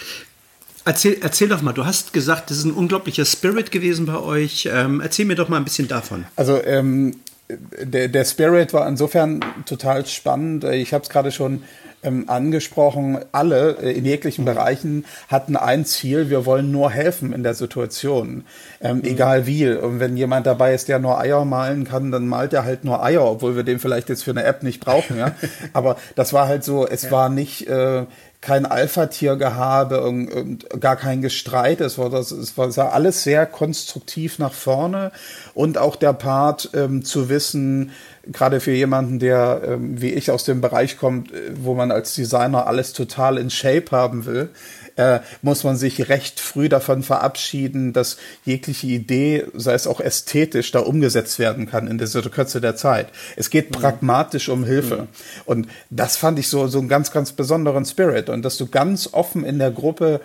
[0.84, 4.68] Erzähl, erzähl doch mal, du hast gesagt, das ist ein unglaublicher Spirit gewesen bei euch.
[4.72, 6.24] Ähm, erzähl mir doch mal ein bisschen davon.
[6.36, 7.16] Also ähm,
[7.48, 10.64] der, der Spirit war insofern total spannend.
[10.64, 11.64] Ich habe es gerade schon
[12.02, 13.18] ähm, angesprochen.
[13.32, 16.30] Alle äh, in jeglichen Bereichen hatten ein Ziel.
[16.30, 18.44] Wir wollen nur helfen in der Situation,
[18.80, 19.68] ähm, egal wie.
[19.68, 23.02] Und wenn jemand dabei ist, der nur Eier malen kann, dann malt er halt nur
[23.02, 25.18] Eier, obwohl wir den vielleicht jetzt für eine App nicht brauchen.
[25.18, 25.32] Ja?
[25.72, 26.86] Aber das war halt so.
[26.86, 28.06] Es war nicht äh,
[28.40, 31.80] kein Alpha-Tiergehabe und, und gar kein Gestreit.
[31.80, 35.12] Es war, das, es war, es war alles sehr konstruktiv nach vorne
[35.52, 37.92] und auch der Part ähm, zu wissen,
[38.32, 42.14] gerade für jemanden, der ähm, wie ich aus dem Bereich kommt, äh, wo man als
[42.14, 44.50] Designer alles total in Shape haben will,
[44.96, 50.72] äh, muss man sich recht früh davon verabschieden, dass jegliche Idee, sei es auch ästhetisch,
[50.72, 53.08] da umgesetzt werden kann in dieser Kürze der Zeit.
[53.36, 55.08] Es geht pragmatisch um Hilfe.
[55.46, 58.28] Und das fand ich so, so einen ganz, ganz besonderen Spirit.
[58.28, 60.20] Und dass du ganz offen in der Gruppe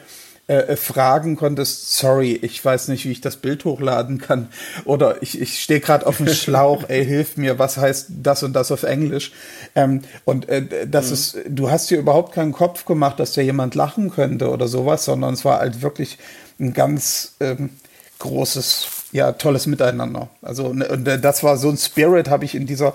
[0.48, 4.50] äh, fragen konntest, sorry, ich weiß nicht, wie ich das Bild hochladen kann.
[4.84, 8.54] Oder ich, ich stehe gerade auf dem Schlauch, ey, hilf mir, was heißt das und
[8.54, 9.32] das auf Englisch?
[9.74, 13.74] Ähm, und äh, das ist, du hast dir überhaupt keinen Kopf gemacht, dass da jemand
[13.74, 16.20] lachen könnte oder sowas, sondern es war halt wirklich
[16.60, 17.72] ein ganz ähm,
[18.20, 20.30] großes, ja, tolles Miteinander.
[20.44, 22.94] Also ne, und äh, das war so ein Spirit, habe ich in dieser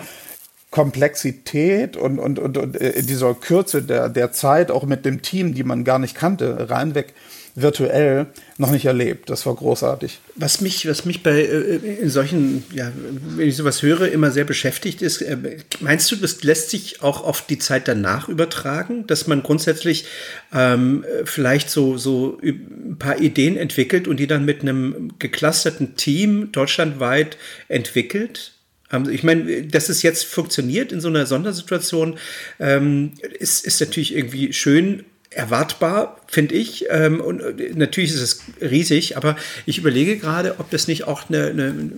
[0.70, 5.20] Komplexität und, und, und, und äh, in dieser Kürze der, der Zeit, auch mit dem
[5.20, 7.12] Team, die man gar nicht kannte, reinweg
[7.54, 8.26] virtuell
[8.58, 9.30] noch nicht erlebt.
[9.30, 10.20] Das war großartig.
[10.36, 12.92] Was mich, was mich bei äh, in solchen, ja,
[13.36, 15.36] wenn ich sowas höre, immer sehr beschäftigt ist, äh,
[15.80, 20.06] meinst du, das lässt sich auch auf die Zeit danach übertragen, dass man grundsätzlich
[20.54, 26.52] ähm, vielleicht so, so ein paar Ideen entwickelt und die dann mit einem geclusterten Team
[26.52, 27.36] deutschlandweit
[27.68, 28.52] entwickelt?
[28.92, 32.18] Ähm, Ich meine, dass es jetzt funktioniert in so einer Sondersituation,
[32.58, 36.86] ähm, ist, ist natürlich irgendwie schön erwartbar, finde ich.
[36.90, 41.28] Ähm, und äh, natürlich ist es riesig, aber ich überlege gerade, ob das nicht auch
[41.28, 41.90] eine, eine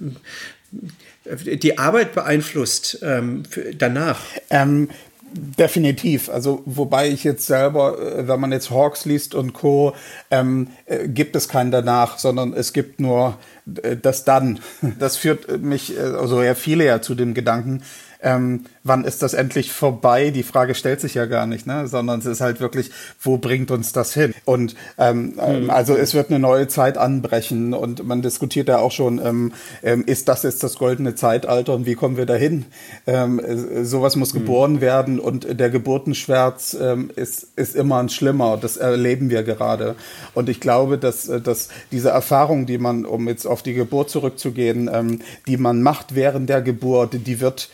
[1.24, 4.20] die Arbeit beeinflusst ähm, für danach.
[4.50, 4.88] Ähm,
[5.32, 6.28] definitiv.
[6.28, 9.94] Also, wobei ich jetzt selber, äh, wenn man jetzt Hawks liest und Co.,
[10.30, 13.38] ähm, äh, gibt es keinen danach, sondern es gibt nur
[13.82, 14.60] äh, das dann.
[14.98, 17.82] Das führt mich, äh, also ja viele ja zu dem Gedanken,
[18.22, 20.30] ähm, wann ist das endlich vorbei?
[20.30, 21.86] Die Frage stellt sich ja gar nicht, ne?
[21.86, 24.34] sondern es ist halt wirklich, wo bringt uns das hin?
[24.44, 28.92] Und ähm, ähm, also es wird eine neue Zeit anbrechen und man diskutiert ja auch
[28.92, 29.52] schon, ähm,
[29.82, 32.66] ähm, ist das jetzt das goldene Zeitalter und wie kommen wir dahin?
[33.06, 38.56] Ähm, äh, sowas muss geboren werden und der Geburtenschmerz ähm, ist, ist immer ein schlimmer.
[38.56, 39.96] Das erleben wir gerade.
[40.34, 44.10] Und ich glaube, dass, äh, dass diese Erfahrung, die man, um jetzt auf die Geburt
[44.10, 47.68] zurückzugehen, ähm, die man macht während der Geburt, die wird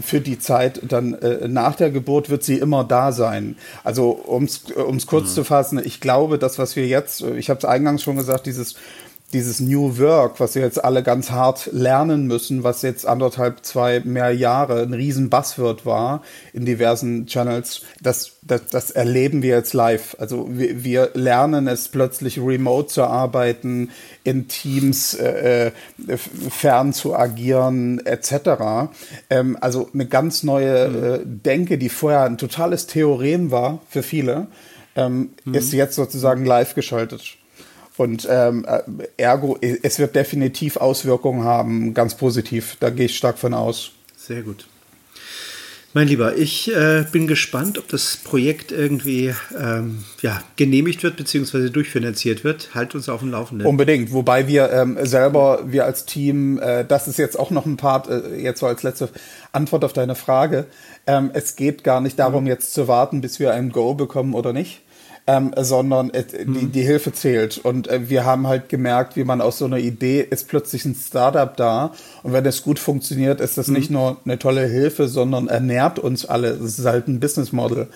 [0.00, 3.56] für die Zeit dann äh, nach der Geburt wird sie immer da sein.
[3.84, 5.34] Also um es kurz mhm.
[5.34, 8.46] zu fassen, ich glaube, das, was wir jetzt, äh, ich habe es eingangs schon gesagt,
[8.46, 8.74] dieses
[9.32, 14.00] dieses New Work, was wir jetzt alle ganz hart lernen müssen, was jetzt anderthalb, zwei
[14.00, 16.22] mehr Jahre ein riesen Buzzword war
[16.54, 20.16] in diversen Channels, das, das, das erleben wir jetzt live.
[20.18, 23.90] Also wir, wir lernen es plötzlich remote zu arbeiten,
[24.24, 25.72] in Teams äh, äh
[26.50, 28.90] fern zu agieren, etc.
[29.28, 31.04] Ähm, also eine ganz neue mhm.
[31.04, 34.46] äh, Denke, die vorher ein totales Theorem war für viele,
[34.96, 35.54] ähm, mhm.
[35.54, 37.36] ist jetzt sozusagen live geschaltet.
[37.98, 38.80] Und ähm, äh,
[39.16, 42.76] ergo, es wird definitiv Auswirkungen haben, ganz positiv.
[42.78, 43.90] Da gehe ich stark von aus.
[44.16, 44.68] Sehr gut.
[45.94, 51.70] Mein Lieber, ich äh, bin gespannt, ob das Projekt irgendwie ähm, ja, genehmigt wird bzw.
[51.70, 52.72] durchfinanziert wird.
[52.72, 53.66] Halt uns auf dem Laufenden.
[53.66, 54.12] Unbedingt.
[54.12, 58.08] Wobei wir ähm, selber, wir als Team, äh, das ist jetzt auch noch ein Part,
[58.08, 59.08] äh, jetzt so als letzte
[59.50, 60.66] Antwort auf deine Frage.
[61.08, 62.50] Ähm, es geht gar nicht darum, mhm.
[62.50, 64.82] jetzt zu warten, bis wir ein Go bekommen oder nicht
[65.28, 66.72] ähm, sondern äh, die, mhm.
[66.72, 67.58] die Hilfe zählt.
[67.58, 70.94] Und äh, wir haben halt gemerkt, wie man aus so einer Idee ist plötzlich ein
[70.94, 71.92] Startup da.
[72.22, 73.74] Und wenn es gut funktioniert, ist das mhm.
[73.74, 76.48] nicht nur eine tolle Hilfe, sondern ernährt uns alle.
[76.48, 77.88] Es ist halt ein Business Model.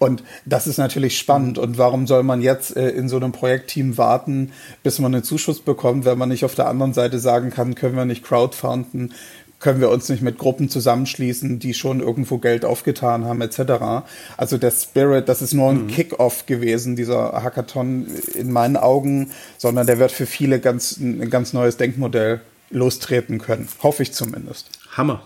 [0.00, 1.58] Und das ist natürlich spannend.
[1.58, 4.50] Und warum soll man jetzt äh, in so einem Projektteam warten,
[4.82, 7.94] bis man einen Zuschuss bekommt, wenn man nicht auf der anderen Seite sagen kann, können
[7.94, 9.14] wir nicht crowdfunden,
[9.60, 14.04] können wir uns nicht mit Gruppen zusammenschließen, die schon irgendwo Geld aufgetan haben, etc.
[14.36, 15.88] Also der Spirit, das ist nur ein mhm.
[15.88, 21.52] Kick-off gewesen, dieser Hackathon in meinen Augen, sondern der wird für viele ganz, ein ganz
[21.52, 22.40] neues Denkmodell
[22.70, 23.68] lostreten können.
[23.82, 24.70] Hoffe ich zumindest.
[24.92, 25.22] Hammer.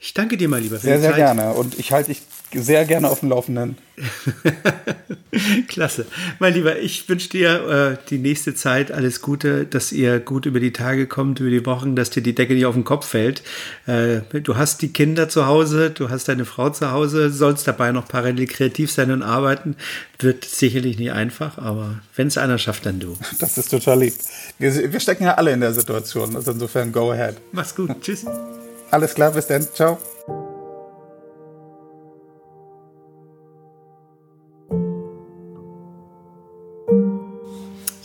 [0.00, 0.78] Ich danke dir mal lieber.
[0.78, 1.52] sehr, sehr gerne.
[1.52, 2.22] Und ich halte dich
[2.52, 3.76] sehr gerne auf dem Laufenden.
[5.68, 6.06] Klasse.
[6.38, 10.60] Mein Lieber, ich wünsche dir äh, die nächste Zeit alles Gute, dass ihr gut über
[10.60, 13.42] die Tage kommt, über die Wochen, dass dir die Decke nicht auf den Kopf fällt.
[13.86, 17.92] Äh, du hast die Kinder zu Hause, du hast deine Frau zu Hause, sollst dabei
[17.92, 19.76] noch parallel kreativ sein und arbeiten.
[20.18, 23.16] Wird sicherlich nicht einfach, aber wenn es einer schafft, dann du.
[23.38, 24.14] Das ist total lieb.
[24.58, 27.36] Wir, wir stecken ja alle in der Situation, also insofern go ahead.
[27.52, 27.90] Mach's gut.
[28.00, 28.24] Tschüss.
[28.90, 29.66] Alles klar, bis dann.
[29.74, 29.98] Ciao.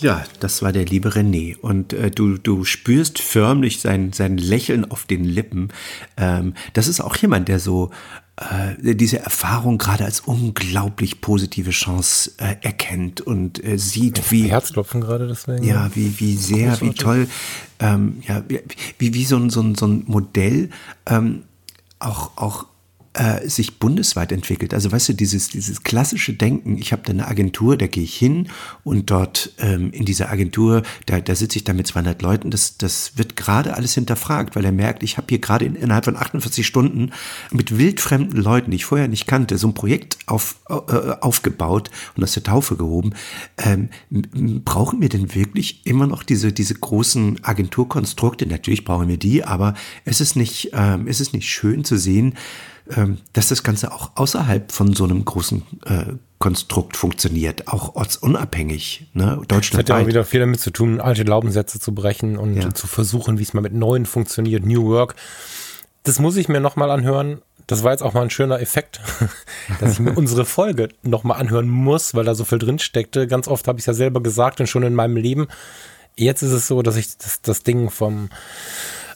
[0.03, 1.57] Ja, das war der liebe René.
[1.57, 5.69] Und äh, du, du spürst förmlich sein, sein Lächeln auf den Lippen.
[6.17, 7.89] Ähm, das ist auch jemand, der so
[8.35, 14.99] äh, diese Erfahrung gerade als unglaublich positive Chance äh, erkennt und äh, sieht, wie Herzklopfen
[14.99, 15.63] gerade deswegen.
[15.63, 17.29] Ja, wie wie sehr, wie toll,
[17.79, 18.43] ähm, ja,
[18.97, 20.69] wie wie so ein so ein, so ein Modell
[21.05, 21.43] ähm,
[21.99, 22.65] auch auch
[23.13, 24.73] äh, sich bundesweit entwickelt.
[24.73, 28.15] Also weißt du, dieses, dieses klassische Denken, ich habe da eine Agentur, da gehe ich
[28.15, 28.49] hin
[28.83, 32.77] und dort ähm, in dieser Agentur, da, da sitze ich da mit 200 Leuten, das,
[32.77, 36.17] das wird gerade alles hinterfragt, weil er merkt, ich habe hier gerade in, innerhalb von
[36.17, 37.11] 48 Stunden
[37.51, 40.73] mit wildfremden Leuten, die ich vorher nicht kannte, so ein Projekt auf, äh,
[41.21, 43.13] aufgebaut und aus der Taufe gehoben.
[43.57, 43.89] Ähm,
[44.65, 48.47] brauchen wir denn wirklich immer noch diese, diese großen Agenturkonstrukte?
[48.47, 52.35] Natürlich brauchen wir die, aber es ist nicht, ähm, es ist nicht schön zu sehen,
[53.33, 59.07] dass das Ganze auch außerhalb von so einem großen äh, Konstrukt funktioniert, auch ortsunabhängig.
[59.13, 59.41] Ne?
[59.47, 62.73] Deutschland hat ja auch wieder viel damit zu tun, alte Glaubenssätze zu brechen und ja.
[62.73, 65.15] zu versuchen, wie es mal mit neuen funktioniert, New Work.
[66.03, 67.41] Das muss ich mir nochmal anhören.
[67.65, 68.99] Das war jetzt auch mal ein schöner Effekt,
[69.79, 73.25] dass ich mir unsere Folge nochmal anhören muss, weil da so viel drin steckte.
[73.25, 75.47] Ganz oft habe ich es ja selber gesagt und schon in meinem Leben.
[76.17, 78.29] Jetzt ist es so, dass ich das, das Ding vom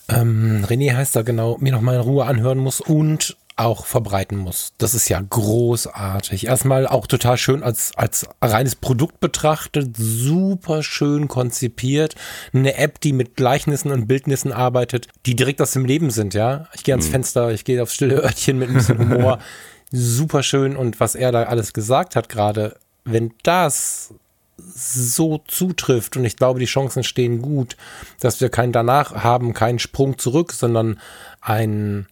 [0.07, 4.73] ähm, René heißt da genau, mir nochmal in Ruhe anhören muss und auch verbreiten muss.
[4.77, 6.47] Das ist ja großartig.
[6.47, 12.15] Erstmal auch total schön als, als reines Produkt betrachtet, super schön konzipiert.
[12.53, 16.67] Eine App, die mit Gleichnissen und Bildnissen arbeitet, die direkt aus dem Leben sind, ja.
[16.73, 17.11] Ich gehe ans mhm.
[17.11, 19.39] Fenster, ich gehe aufs stille Örtchen mit ein bisschen Humor.
[19.91, 24.13] super schön und was er da alles gesagt hat gerade, wenn das
[24.57, 27.77] so zutrifft und ich glaube, die Chancen stehen gut,
[28.19, 30.99] dass wir keinen danach haben, keinen Sprung zurück, sondern
[31.41, 32.07] ein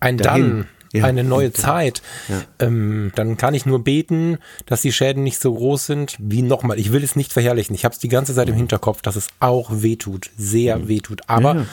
[0.00, 0.48] ein Dahin.
[0.48, 1.04] Dann, ja.
[1.04, 2.42] eine neue Zeit, ja.
[2.60, 6.78] ähm, dann kann ich nur beten, dass die Schäden nicht so groß sind wie nochmal.
[6.78, 7.74] Ich will es nicht verherrlichen.
[7.74, 8.58] Ich habe es die ganze Zeit im.
[8.58, 10.88] Hinterkopf, dass es auch wehtut, sehr mhm.
[10.88, 11.20] wehtut.
[11.26, 11.66] Aber ja.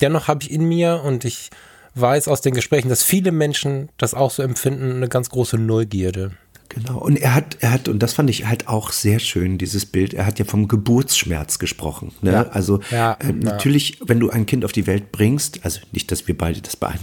[0.00, 1.50] dennoch habe ich in mir und ich
[1.94, 6.32] weiß aus den Gesprächen, dass viele Menschen das auch so empfinden, eine ganz große Neugierde.
[6.68, 6.98] Genau.
[6.98, 10.14] Und er hat, er hat, und das fand ich halt auch sehr schön, dieses Bild,
[10.14, 12.12] er hat ja vom Geburtsschmerz gesprochen.
[12.22, 12.32] Ne?
[12.32, 12.48] Ja.
[12.50, 16.28] Also Ja, äh, natürlich, wenn du ein Kind auf die Welt bringst, also nicht, dass
[16.28, 17.00] wir beide das beide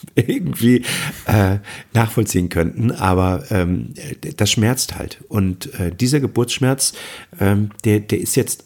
[0.14, 0.84] irgendwie
[1.26, 1.58] äh,
[1.92, 3.94] nachvollziehen könnten, aber ähm,
[4.36, 5.22] das schmerzt halt.
[5.28, 6.92] Und äh, dieser Geburtsschmerz,
[7.38, 8.64] ähm, der, der ist jetzt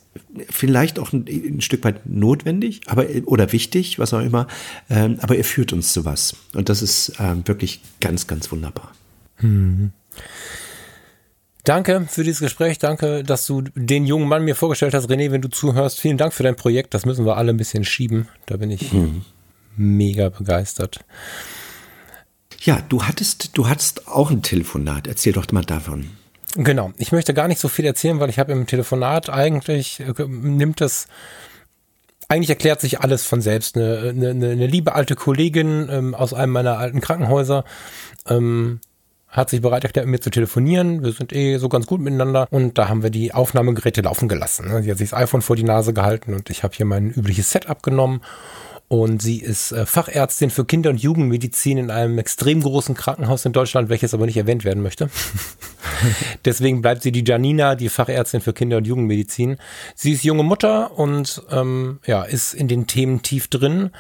[0.49, 4.47] vielleicht auch ein, ein Stück weit notwendig, aber oder wichtig, was auch immer,
[4.91, 6.37] ähm, aber er führt uns zu was.
[6.55, 8.93] Und das ist ähm, wirklich ganz, ganz wunderbar.
[11.65, 12.79] Danke für dieses Gespräch.
[12.79, 15.09] Danke, dass du den jungen Mann mir vorgestellt hast.
[15.09, 16.93] René, wenn du zuhörst, vielen Dank für dein Projekt.
[16.93, 18.29] Das müssen wir alle ein bisschen schieben.
[18.47, 18.93] Da bin ich
[19.77, 21.05] mega begeistert.
[22.61, 25.07] Ja, du hattest, du hattest auch ein Telefonat.
[25.07, 26.11] Erzähl doch mal davon.
[26.57, 26.93] Genau.
[26.99, 30.81] Ich möchte gar nicht so viel erzählen, weil ich habe im Telefonat eigentlich, äh, nimmt
[30.81, 31.09] es,
[32.29, 33.77] eigentlich erklärt sich alles von selbst.
[33.77, 37.65] Eine, eine, eine liebe alte Kollegin ähm, aus einem meiner alten Krankenhäuser
[38.29, 38.81] ähm,
[39.29, 41.03] hat sich bereit erklärt, mit mir zu telefonieren.
[41.03, 42.47] Wir sind eh so ganz gut miteinander.
[42.51, 44.69] Und da haben wir die Aufnahmegeräte laufen gelassen.
[44.69, 44.83] ne?
[44.83, 47.51] Sie hat sich das iPhone vor die Nase gehalten und ich habe hier mein übliches
[47.51, 48.23] Setup genommen.
[48.95, 53.53] Und sie ist äh, Fachärztin für Kinder- und Jugendmedizin in einem extrem großen Krankenhaus in
[53.53, 55.11] Deutschland, welches aber nicht erwähnt werden möchte.
[56.45, 59.57] Deswegen bleibt sie die Janina, die Fachärztin für Kinder- und Jugendmedizin.
[59.97, 63.91] Sie ist junge Mutter und ähm, ja, ist in den Themen tief drin,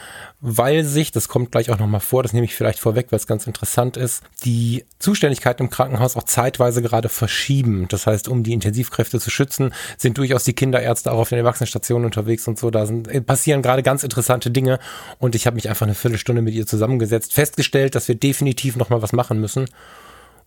[0.47, 3.27] weil sich, das kommt gleich auch nochmal vor, das nehme ich vielleicht vorweg, weil es
[3.27, 7.89] ganz interessant ist, die Zuständigkeiten im Krankenhaus auch zeitweise gerade verschieben.
[7.89, 12.05] Das heißt, um die Intensivkräfte zu schützen, sind durchaus die Kinderärzte auch auf den Erwachsenenstationen
[12.05, 12.71] unterwegs und so.
[12.71, 14.81] Da sind, äh, passieren gerade ganz interessante Dinge
[15.19, 19.01] und ich habe mich einfach eine Viertelstunde mit ihr zusammengesetzt, festgestellt, dass wir definitiv nochmal
[19.01, 19.65] was machen müssen.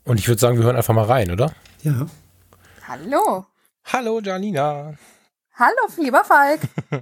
[0.04, 1.54] Und ich würde sagen, wir hören einfach mal rein, oder?
[1.82, 2.06] Ja.
[2.88, 3.48] Hallo.
[3.84, 4.94] Hallo Janina.
[5.60, 6.62] Hallo, lieber Falk.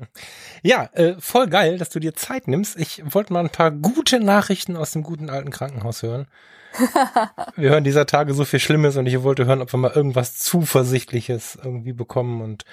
[0.63, 2.79] Ja, äh, voll geil, dass du dir Zeit nimmst.
[2.79, 6.25] Ich wollte mal ein paar gute Nachrichten aus dem guten alten Krankenhaus hören.
[7.55, 10.37] Wir hören dieser Tage so viel Schlimmes und ich wollte hören, ob wir mal irgendwas
[10.37, 12.41] Zuversichtliches irgendwie bekommen.
[12.41, 12.65] Und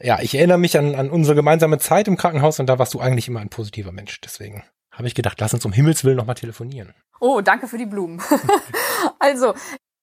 [0.00, 3.00] ja, ich erinnere mich an, an unsere gemeinsame Zeit im Krankenhaus und da warst du
[3.00, 4.18] eigentlich immer ein positiver Mensch.
[4.22, 6.94] Deswegen habe ich gedacht, lass uns um Himmels Willen nochmal telefonieren.
[7.20, 8.22] Oh, danke für die Blumen.
[9.18, 9.52] also,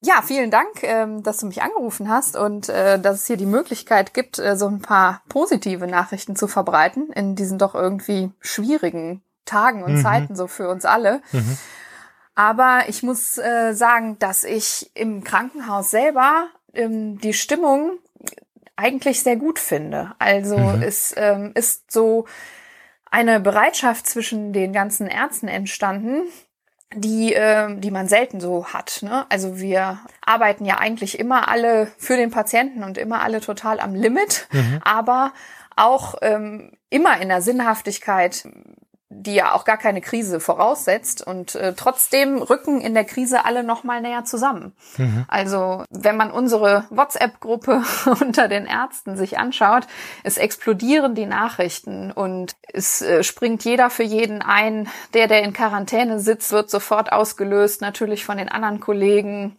[0.02, 3.45] ja, vielen Dank, ähm, dass du mich angerufen hast und äh, dass es hier die
[3.45, 9.22] Möglichkeit gibt, äh, so ein paar positive Nachrichten zu verbreiten in diesen doch irgendwie schwierigen
[9.45, 10.02] Tagen und Mhm.
[10.04, 11.22] Zeiten so für uns alle.
[11.32, 11.58] Mhm.
[12.36, 17.98] Aber ich muss äh, sagen, dass ich im Krankenhaus selber ähm, die Stimmung
[18.76, 20.14] eigentlich sehr gut finde.
[20.20, 20.82] Also Mhm.
[20.84, 22.26] es ähm, ist so
[23.10, 26.24] eine Bereitschaft zwischen den ganzen Ärzten entstanden,
[26.94, 29.00] die, äh, die man selten so hat.
[29.02, 29.26] Ne?
[29.30, 33.94] Also wir arbeiten ja eigentlich immer alle für den Patienten und immer alle total am
[33.94, 34.48] Limit,
[34.84, 35.34] aber
[35.76, 38.48] auch ähm, immer in der Sinnhaftigkeit,
[39.10, 43.64] die ja auch gar keine Krise voraussetzt und äh, trotzdem rücken in der Krise alle
[43.64, 44.74] noch mal näher zusammen.
[45.30, 47.84] Also wenn man unsere WhatsApp-Gruppe
[48.22, 49.88] unter den Ärzten sich anschaut,
[50.24, 54.89] es explodieren die Nachrichten und es äh, springt jeder für jeden ein.
[55.14, 59.58] Der, der in Quarantäne sitzt, wird sofort ausgelöst, natürlich von den anderen Kollegen.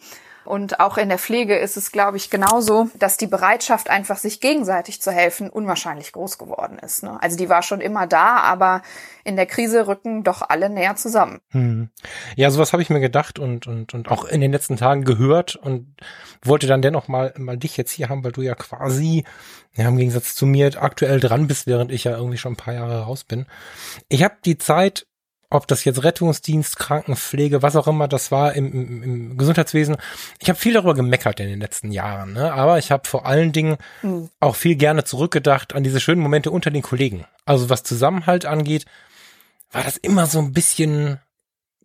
[0.49, 4.41] Und auch in der Pflege ist es, glaube ich, genauso, dass die Bereitschaft, einfach sich
[4.41, 7.03] gegenseitig zu helfen, unwahrscheinlich groß geworden ist.
[7.03, 7.19] Ne?
[7.21, 8.81] Also die war schon immer da, aber
[9.25, 11.41] in der Krise rücken doch alle näher zusammen.
[11.51, 11.91] Hm.
[12.35, 15.55] Ja, sowas habe ich mir gedacht und, und, und auch in den letzten Tagen gehört
[15.55, 15.95] und
[16.43, 19.25] wollte dann dennoch mal, mal dich jetzt hier haben, weil du ja quasi,
[19.75, 22.73] ja, im Gegensatz zu mir aktuell dran bist, während ich ja irgendwie schon ein paar
[22.73, 23.45] Jahre raus bin.
[24.09, 25.08] Ich habe die Zeit,
[25.51, 29.97] ob das jetzt Rettungsdienst, Krankenpflege, was auch immer das war im, im, im Gesundheitswesen,
[30.39, 32.53] ich habe viel darüber gemeckert in den letzten Jahren, ne?
[32.53, 34.29] aber ich habe vor allen Dingen Hm.
[34.41, 37.25] auch viel gerne zurückgedacht an diese schönen Momente unter den Kollegen.
[37.47, 38.85] Also was Zusammenhalt angeht,
[39.73, 41.19] war das immer so ein bisschen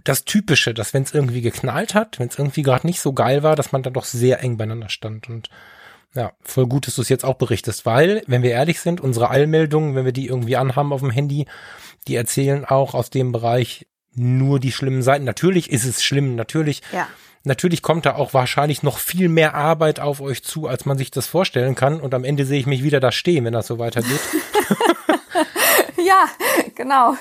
[0.04, 3.44] das Typische, dass wenn es irgendwie geknallt hat, wenn es irgendwie gerade nicht so geil
[3.44, 5.30] war, dass man dann doch sehr eng beieinander stand.
[5.30, 5.50] Und
[6.16, 9.30] ja, voll gut, dass du es jetzt auch berichtest, weil, wenn wir ehrlich sind, unsere
[9.30, 11.48] Eilmeldungen, wenn wir die irgendwie anhaben auf dem Handy,
[12.08, 15.24] die erzählen auch aus dem Bereich nur die schlimmen Seiten.
[15.24, 17.08] Natürlich ist es schlimm, natürlich Ja.
[17.46, 21.12] Natürlich kommt da auch wahrscheinlich noch viel mehr Arbeit auf euch zu, als man sich
[21.12, 22.00] das vorstellen kann.
[22.00, 24.22] Und am Ende sehe ich mich wieder da stehen, wenn das so weitergeht.
[26.06, 26.26] Ja,
[26.76, 27.16] genau.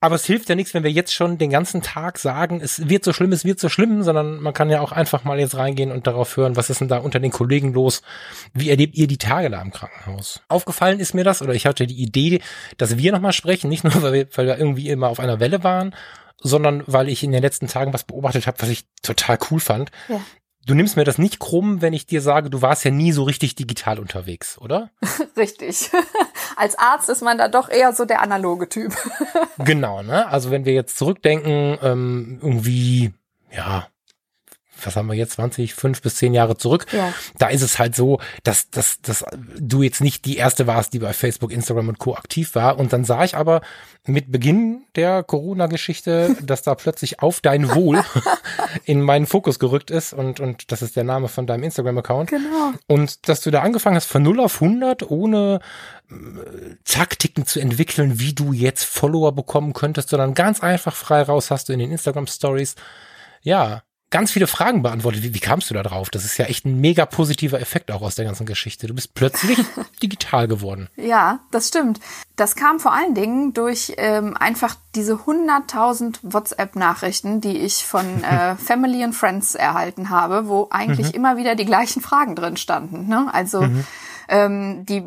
[0.00, 3.04] Aber es hilft ja nichts, wenn wir jetzt schon den ganzen Tag sagen, es wird
[3.04, 5.90] so schlimm, es wird so schlimm, sondern man kann ja auch einfach mal jetzt reingehen
[5.90, 8.02] und darauf hören, was ist denn da unter den Kollegen los?
[8.54, 10.40] Wie erlebt ihr die Tage da im Krankenhaus?
[10.48, 12.40] Aufgefallen ist mir das, oder ich hatte die Idee,
[12.76, 15.64] dass wir nochmal sprechen, nicht nur, weil wir, weil wir irgendwie immer auf einer Welle
[15.64, 15.94] waren,
[16.40, 19.90] sondern weil ich in den letzten Tagen was beobachtet habe, was ich total cool fand.
[20.08, 20.20] Ja.
[20.68, 23.22] Du nimmst mir das nicht krumm, wenn ich dir sage, du warst ja nie so
[23.22, 24.90] richtig digital unterwegs, oder?
[25.36, 25.90] Richtig.
[26.56, 28.94] Als Arzt ist man da doch eher so der analoge Typ.
[29.58, 30.28] genau, ne?
[30.28, 33.14] Also wenn wir jetzt zurückdenken, ähm, irgendwie,
[33.50, 33.88] ja,
[34.84, 36.86] was haben wir jetzt, 20, fünf bis zehn Jahre zurück.
[36.92, 37.12] Ja.
[37.38, 39.24] Da ist es halt so, dass, dass, dass
[39.58, 42.14] du jetzt nicht die erste warst, die bei Facebook, Instagram und Co.
[42.14, 42.78] aktiv war.
[42.78, 43.60] Und dann sah ich aber
[44.06, 48.02] mit Beginn der Corona-Geschichte, dass da plötzlich auf dein Wohl
[48.84, 50.12] in meinen Fokus gerückt ist.
[50.12, 52.30] Und, und das ist der Name von deinem Instagram-Account.
[52.30, 52.72] Genau.
[52.86, 55.60] Und dass du da angefangen hast von 0 auf 100, ohne
[56.10, 56.14] äh,
[56.84, 61.68] Taktiken zu entwickeln, wie du jetzt Follower bekommen könntest, sondern ganz einfach frei raus hast
[61.68, 62.74] du in den Instagram Stories.
[63.42, 65.22] Ja, ganz viele Fragen beantwortet.
[65.22, 66.10] Wie, wie kamst du da drauf?
[66.10, 68.86] Das ist ja echt ein mega positiver Effekt auch aus der ganzen Geschichte.
[68.86, 69.58] Du bist plötzlich
[70.02, 70.88] digital geworden.
[70.96, 72.00] Ja, das stimmt.
[72.36, 78.56] Das kam vor allen Dingen durch ähm, einfach diese 100.000 WhatsApp-Nachrichten, die ich von äh,
[78.56, 81.14] Family and Friends erhalten habe, wo eigentlich mhm.
[81.14, 83.08] immer wieder die gleichen Fragen drin standen.
[83.08, 83.28] Ne?
[83.32, 83.84] Also mhm
[84.28, 85.04] ähm, die,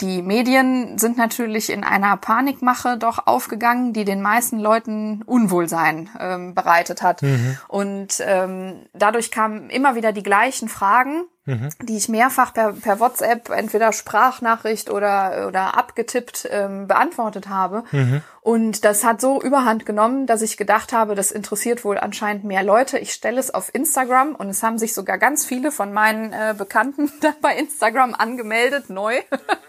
[0.00, 6.54] die Medien sind natürlich in einer Panikmache doch aufgegangen, die den meisten Leuten Unwohlsein ähm,
[6.54, 7.22] bereitet hat.
[7.22, 7.58] Mhm.
[7.68, 11.70] Und ähm, dadurch kamen immer wieder die gleichen Fragen mhm.
[11.82, 17.82] die ich mehrfach per, per WhatsApp, entweder Sprachnachricht oder, oder abgetippt ähm, beantwortet habe.
[17.90, 18.22] Mhm.
[18.48, 22.62] Und das hat so überhand genommen, dass ich gedacht habe, das interessiert wohl anscheinend mehr
[22.62, 22.98] Leute.
[22.98, 26.54] Ich stelle es auf Instagram und es haben sich sogar ganz viele von meinen äh,
[26.56, 29.16] Bekannten bei Instagram angemeldet, neu,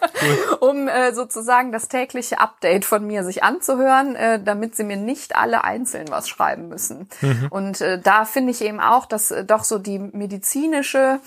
[0.62, 5.36] um äh, sozusagen das tägliche Update von mir sich anzuhören, äh, damit sie mir nicht
[5.36, 7.10] alle einzeln was schreiben müssen.
[7.20, 7.48] Mhm.
[7.50, 11.20] Und äh, da finde ich eben auch, dass äh, doch so die medizinische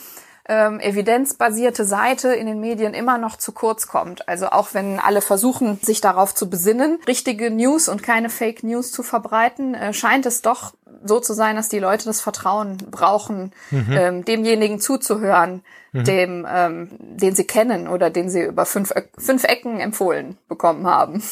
[0.48, 4.28] ähm, evidenzbasierte Seite in den Medien immer noch zu kurz kommt.
[4.28, 8.90] Also auch wenn alle versuchen, sich darauf zu besinnen, richtige News und keine Fake News
[8.90, 10.74] zu verbreiten, äh, scheint es doch
[11.04, 13.92] so zu sein, dass die Leute das Vertrauen brauchen, mhm.
[13.92, 15.62] ähm, demjenigen zuzuhören,
[15.92, 16.04] mhm.
[16.04, 21.22] dem, ähm, den sie kennen oder den sie über fünf, fünf Ecken empfohlen bekommen haben.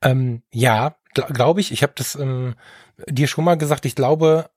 [0.00, 1.72] Ähm, ja, glaube ich.
[1.72, 2.54] Ich habe das ähm,
[3.08, 3.84] dir schon mal gesagt.
[3.84, 4.48] Ich glaube,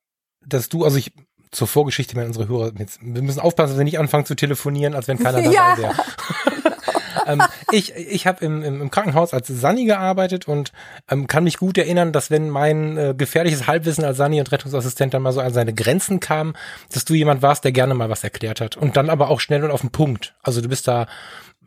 [0.46, 1.12] dass du, also ich
[1.56, 2.72] zur Vorgeschichte mit unsere Hörer.
[2.78, 5.78] Jetzt, wir müssen aufpassen, dass wir nicht anfangen zu telefonieren, als wenn keiner dabei ja.
[5.78, 5.94] wäre.
[7.28, 7.42] ähm,
[7.72, 10.72] ich ich habe im, im, im Krankenhaus als Sani gearbeitet und
[11.10, 15.14] ähm, kann mich gut erinnern, dass wenn mein äh, gefährliches Halbwissen als Sani und Rettungsassistent
[15.14, 16.56] dann mal so an seine Grenzen kam,
[16.92, 19.64] dass du jemand warst, der gerne mal was erklärt hat und dann aber auch schnell
[19.64, 20.36] und auf den Punkt.
[20.44, 21.08] Also du bist da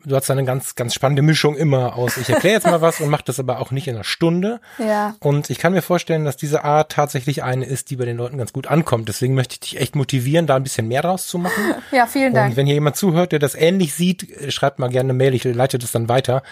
[0.05, 2.17] du hast eine ganz, ganz spannende Mischung immer aus.
[2.17, 4.59] Ich erkläre jetzt mal was und mache das aber auch nicht in einer Stunde.
[4.77, 5.15] Ja.
[5.19, 8.37] Und ich kann mir vorstellen, dass diese Art tatsächlich eine ist, die bei den Leuten
[8.37, 9.09] ganz gut ankommt.
[9.09, 11.63] Deswegen möchte ich dich echt motivieren, da ein bisschen mehr draus zu machen.
[11.91, 12.51] Ja, vielen Dank.
[12.51, 15.33] Und wenn hier jemand zuhört, der das ähnlich sieht, schreibt mal gerne eine Mail.
[15.33, 16.43] Ich leite das dann weiter.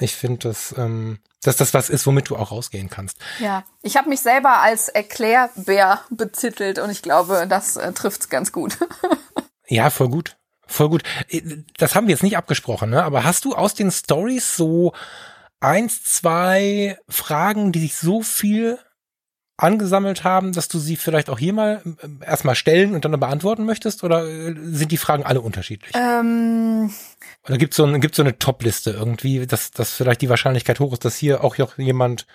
[0.00, 3.18] Ich finde das, ähm, dass das was ist, womit du auch rausgehen kannst.
[3.38, 8.50] Ja, ich habe mich selber als Erklärbär betitelt und ich glaube, das äh, trifft's ganz
[8.52, 8.78] gut.
[9.68, 10.37] ja, voll gut.
[10.68, 11.02] Voll gut.
[11.78, 13.02] Das haben wir jetzt nicht abgesprochen, ne?
[13.02, 14.92] aber hast du aus den Stories so
[15.60, 18.78] eins, zwei Fragen, die sich so viel
[19.56, 23.64] angesammelt haben, dass du sie vielleicht auch hier mal äh, erstmal stellen und dann beantworten
[23.64, 24.04] möchtest?
[24.04, 25.94] Oder äh, sind die Fragen alle unterschiedlich?
[25.96, 26.94] Ähm
[27.44, 30.78] oder gibt es so, ein, gibt's so eine Top-Liste irgendwie, dass, dass vielleicht die Wahrscheinlichkeit
[30.78, 32.26] hoch ist, dass hier auch jemand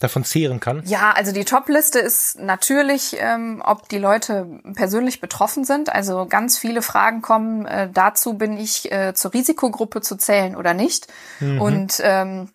[0.00, 0.82] davon zehren kann?
[0.86, 5.92] Ja, also die Top-Liste ist natürlich, ähm, ob die Leute persönlich betroffen sind.
[5.92, 10.74] Also ganz viele Fragen kommen äh, dazu, bin ich äh, zur Risikogruppe zu zählen oder
[10.74, 11.06] nicht.
[11.38, 11.60] Mhm.
[11.60, 12.48] Und ähm,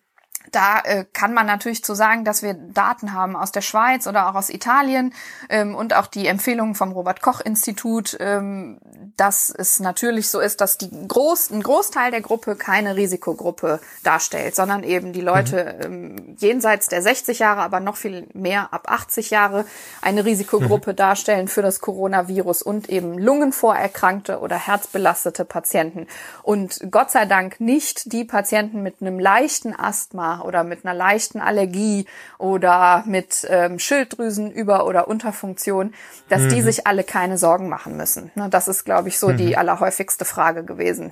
[0.56, 4.30] da äh, kann man natürlich zu sagen, dass wir Daten haben aus der Schweiz oder
[4.30, 5.14] auch aus Italien
[5.50, 8.80] ähm, und auch die Empfehlungen vom Robert Koch Institut, ähm,
[9.18, 14.56] dass es natürlich so ist, dass die Groß, ein Großteil der Gruppe keine Risikogruppe darstellt,
[14.56, 16.16] sondern eben die Leute mhm.
[16.16, 19.66] ähm, jenseits der 60 Jahre, aber noch viel mehr ab 80 Jahre
[20.02, 20.96] eine Risikogruppe mhm.
[20.96, 26.08] darstellen für das Coronavirus und eben Lungenvorerkrankte oder herzbelastete Patienten.
[26.44, 31.42] Und Gott sei Dank nicht die Patienten mit einem leichten Asthma oder mit einer leichten
[31.42, 32.06] Allergie
[32.38, 35.94] oder mit ähm, Schilddrüsenüber- oder Unterfunktion,
[36.30, 36.50] dass mhm.
[36.50, 38.32] die sich alle keine Sorgen machen müssen.
[38.36, 39.38] Ne, das ist, glaube ich, so mhm.
[39.38, 41.12] die allerhäufigste Frage gewesen.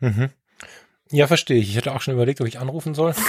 [0.00, 0.30] Mhm.
[1.10, 1.70] Ja, verstehe ich.
[1.70, 3.14] Ich hätte auch schon überlegt, ob ich anrufen soll.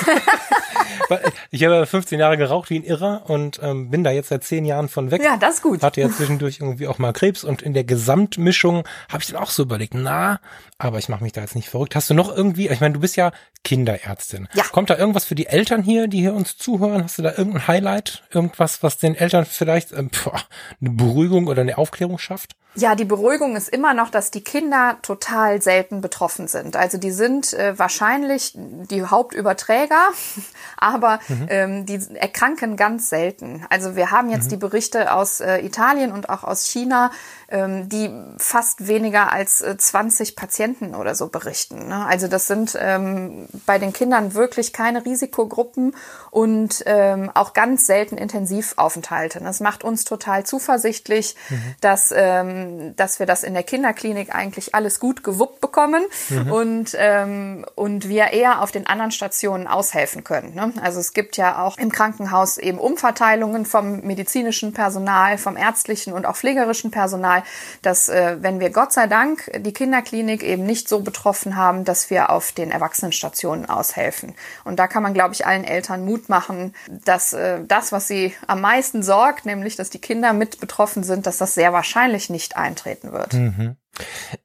[1.51, 4.65] ich habe 15 Jahre geraucht wie ein Irrer und ähm, bin da jetzt seit 10
[4.65, 5.23] Jahren von weg.
[5.23, 5.81] Ja, das ist gut.
[5.81, 9.49] Hatte ja zwischendurch irgendwie auch mal Krebs und in der Gesamtmischung habe ich dann auch
[9.49, 10.39] so überlegt, na,
[10.77, 11.95] aber ich mache mich da jetzt nicht verrückt.
[11.95, 13.31] Hast du noch irgendwie, ich meine, du bist ja
[13.63, 14.47] Kinderärztin.
[14.53, 14.63] Ja.
[14.71, 17.03] Kommt da irgendwas für die Eltern hier, die hier uns zuhören?
[17.03, 18.23] Hast du da irgendein Highlight?
[18.31, 20.41] Irgendwas, was den Eltern vielleicht ähm, boah,
[20.81, 22.55] eine Beruhigung oder eine Aufklärung schafft?
[22.75, 26.75] Ja, die Beruhigung ist immer noch, dass die Kinder total selten betroffen sind.
[26.75, 30.09] Also die sind äh, wahrscheinlich die Hauptüberträger,
[30.77, 31.47] aber mhm.
[31.49, 33.65] ähm, die erkranken ganz selten.
[33.71, 34.49] Also wir haben jetzt mhm.
[34.49, 37.11] die Berichte aus äh, Italien und auch aus China,
[37.49, 41.87] ähm, die fast weniger als äh, 20 Patienten oder so berichten.
[41.87, 42.05] Ne?
[42.05, 45.95] Also das sind ähm, bei den Kindern wirklich keine Risikogruppen
[46.31, 49.39] und ähm, auch ganz selten Intensivaufenthalte.
[49.39, 51.75] Das macht uns total zuversichtlich, mhm.
[51.81, 56.51] dass, ähm, dass wir das in der Kinderklinik eigentlich alles gut gewuppt bekommen mhm.
[56.51, 60.53] und, ähm, und wir eher auf den anderen Stationen aushelfen können.
[60.53, 60.73] Ne?
[60.81, 66.25] Also es gibt ja auch im Krankenhaus eben Umverteilungen vom medizinischen Personal, vom ärztlichen und
[66.25, 67.36] auch pflegerischen Personal,
[67.81, 72.09] dass äh, wenn wir Gott sei Dank die Kinderklinik eben nicht so betroffen haben, dass
[72.09, 74.35] wir auf den Erwachsenenstationen aushelfen.
[74.63, 78.33] Und da kann man, glaube ich, allen Eltern Mut machen, dass äh, das, was sie
[78.47, 82.57] am meisten sorgt, nämlich dass die Kinder mit betroffen sind, dass das sehr wahrscheinlich nicht
[82.57, 83.33] eintreten wird.
[83.33, 83.75] Mhm.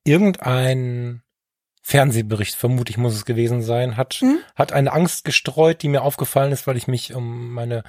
[0.04, 1.22] Irgendein
[1.84, 4.38] Fernsehbericht, vermute ich, muss es gewesen sein, hat, hm?
[4.54, 7.82] hat eine Angst gestreut, die mir aufgefallen ist, weil ich mich um meine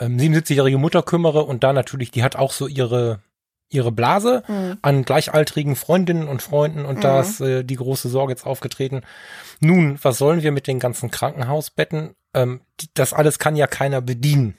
[0.00, 3.20] ähm, 77-jährige Mutter kümmere und da natürlich, die hat auch so ihre
[3.68, 4.78] ihre Blase mhm.
[4.82, 7.00] an gleichaltrigen Freundinnen und Freunden und mhm.
[7.00, 9.02] da ist äh, die große Sorge jetzt aufgetreten.
[9.60, 12.14] Nun, was sollen wir mit den ganzen Krankenhausbetten?
[12.34, 12.60] Ähm,
[12.94, 14.56] das alles kann ja keiner bedienen.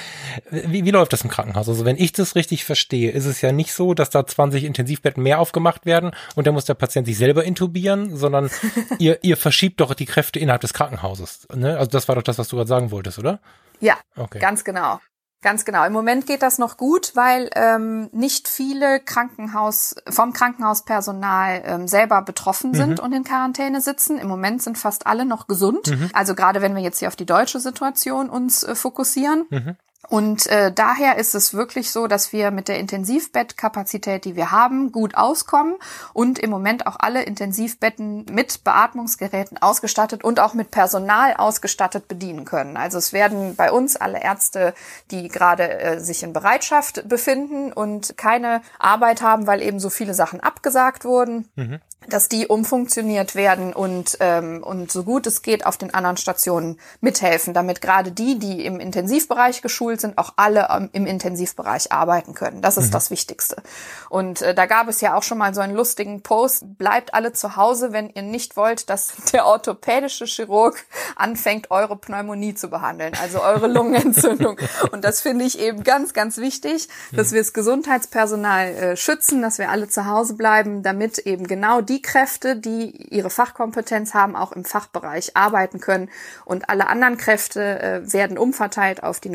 [0.50, 1.68] wie, wie läuft das im Krankenhaus?
[1.68, 5.22] Also wenn ich das richtig verstehe, ist es ja nicht so, dass da 20 Intensivbetten
[5.22, 8.50] mehr aufgemacht werden und dann muss der Patient sich selber intubieren, sondern
[8.98, 11.46] ihr, ihr verschiebt doch die Kräfte innerhalb des Krankenhauses.
[11.54, 11.78] Ne?
[11.78, 13.40] Also das war doch das, was du gerade sagen wolltest, oder?
[13.80, 14.38] Ja, okay.
[14.38, 15.00] ganz genau.
[15.42, 15.84] Ganz genau.
[15.84, 22.22] Im Moment geht das noch gut, weil ähm, nicht viele Krankenhaus vom Krankenhauspersonal ähm, selber
[22.22, 23.04] betroffen sind mhm.
[23.04, 24.18] und in Quarantäne sitzen.
[24.18, 25.88] Im Moment sind fast alle noch gesund.
[25.88, 26.10] Mhm.
[26.12, 29.46] Also gerade wenn wir jetzt hier auf die deutsche Situation uns äh, fokussieren.
[29.50, 29.76] Mhm.
[30.08, 34.90] Und äh, daher ist es wirklich so, dass wir mit der Intensivbettkapazität, die wir haben,
[34.90, 35.76] gut auskommen
[36.12, 42.44] und im Moment auch alle Intensivbetten mit Beatmungsgeräten ausgestattet und auch mit Personal ausgestattet bedienen
[42.44, 42.76] können.
[42.76, 44.74] Also es werden bei uns alle Ärzte,
[45.12, 50.14] die gerade äh, sich in Bereitschaft befinden und keine Arbeit haben, weil eben so viele
[50.14, 55.66] Sachen abgesagt wurden, mhm dass die umfunktioniert werden und, ähm, und so gut es geht
[55.66, 60.68] auf den anderen Stationen mithelfen, damit gerade die, die im Intensivbereich geschult sind, auch alle
[60.70, 62.62] ähm, im Intensivbereich arbeiten können.
[62.62, 62.92] Das ist mhm.
[62.92, 63.62] das Wichtigste.
[64.08, 67.32] Und äh, da gab es ja auch schon mal so einen lustigen Post, bleibt alle
[67.32, 70.84] zu Hause, wenn ihr nicht wollt, dass der orthopädische Chirurg
[71.16, 74.58] anfängt, eure Pneumonie zu behandeln, also eure Lungenentzündung.
[74.92, 77.34] und das finde ich eben ganz, ganz wichtig, dass mhm.
[77.34, 82.02] wir das Gesundheitspersonal äh, schützen, dass wir alle zu Hause bleiben, damit eben genau die
[82.02, 86.10] Kräfte, die ihre Fachkompetenz haben, auch im Fachbereich arbeiten können.
[86.44, 89.30] Und alle anderen Kräfte äh, werden umverteilt auf die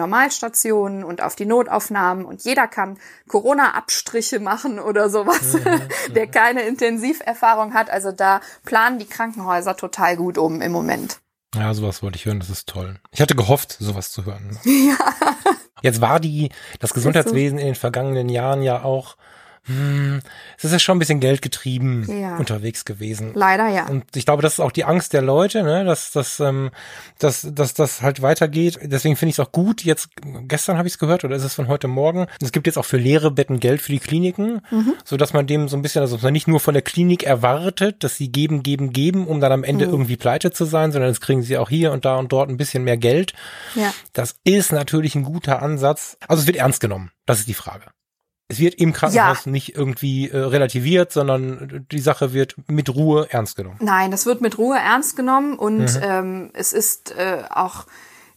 [0.48, 2.26] Normalstationen und auf die Notaufnahmen.
[2.26, 5.82] Und jeder kann Corona-Abstriche machen oder sowas, mhm,
[6.16, 7.90] der keine Intensiverfahrung hat.
[7.90, 11.20] Also da planen die Krankenhäuser total gut um im Moment.
[11.56, 13.00] Ja, sowas wollte ich hören, das ist toll.
[13.12, 14.58] Ich hatte gehofft, sowas zu hören.
[14.66, 14.98] Ja.
[15.84, 19.16] Jetzt war die, das Gesundheitswesen in den vergangenen Jahren ja auch
[19.68, 20.22] hm,
[20.58, 22.38] es ist ja schon ein bisschen geldgetrieben ja.
[22.38, 23.32] unterwegs gewesen.
[23.36, 23.88] Leider ja.
[23.88, 26.72] Und ich glaube, das ist auch die Angst der Leute, ne, dass das ähm,
[27.20, 28.80] dass, dass das halt weitergeht.
[28.82, 29.84] Deswegen finde ich es auch gut.
[29.84, 30.10] Jetzt
[30.48, 32.28] gestern habe ich es gehört oder ist es von heute Morgen?
[32.42, 34.94] Es gibt jetzt auch für leere Betten Geld für die Kliniken, mhm.
[35.04, 38.04] so dass man dem so ein bisschen, also man nicht nur von der Klinik erwartet,
[38.04, 39.92] dass sie geben, geben, geben, um dann am Ende mhm.
[39.92, 42.58] irgendwie pleite zu sein, sondern jetzt kriegen sie auch hier und da und dort ein
[42.58, 43.34] bisschen mehr Geld.
[43.76, 43.94] Ja.
[44.14, 46.18] Das ist natürlich ein guter Ansatz.
[46.28, 47.12] Also es wird ernst genommen.
[47.26, 47.86] Das ist die Frage
[48.50, 49.52] es wird im Krankenhaus ja.
[49.52, 53.78] nicht irgendwie äh, relativiert, sondern die Sache wird mit Ruhe ernst genommen.
[53.82, 56.02] Nein, das wird mit Ruhe ernst genommen und mhm.
[56.02, 57.86] ähm, es ist äh, auch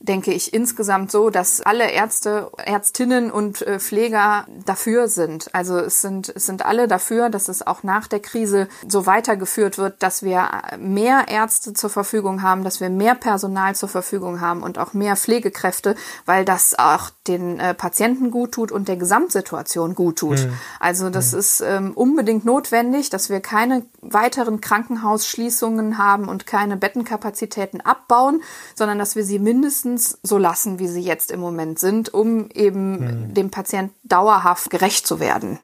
[0.01, 5.55] denke ich, insgesamt so, dass alle Ärzte, Ärztinnen und äh, Pfleger dafür sind.
[5.55, 9.77] Also es sind, es sind alle dafür, dass es auch nach der Krise so weitergeführt
[9.77, 10.49] wird, dass wir
[10.79, 15.17] mehr Ärzte zur Verfügung haben, dass wir mehr Personal zur Verfügung haben und auch mehr
[15.17, 15.95] Pflegekräfte,
[16.25, 20.39] weil das auch den äh, Patienten gut tut und der Gesamtsituation gut tut.
[20.39, 20.53] Mhm.
[20.81, 21.39] Also das mhm.
[21.39, 28.43] ist ähm, unbedingt notwendig, dass wir keine weiteren Krankenhausschließungen haben und keine Bettenkapazitäten abbauen,
[28.75, 32.49] sondern dass wir sie mindestens mindestens so lassen, wie sie jetzt im Moment sind, um
[32.51, 33.35] eben hm.
[33.35, 35.59] dem Patient dauerhaft gerecht zu werden.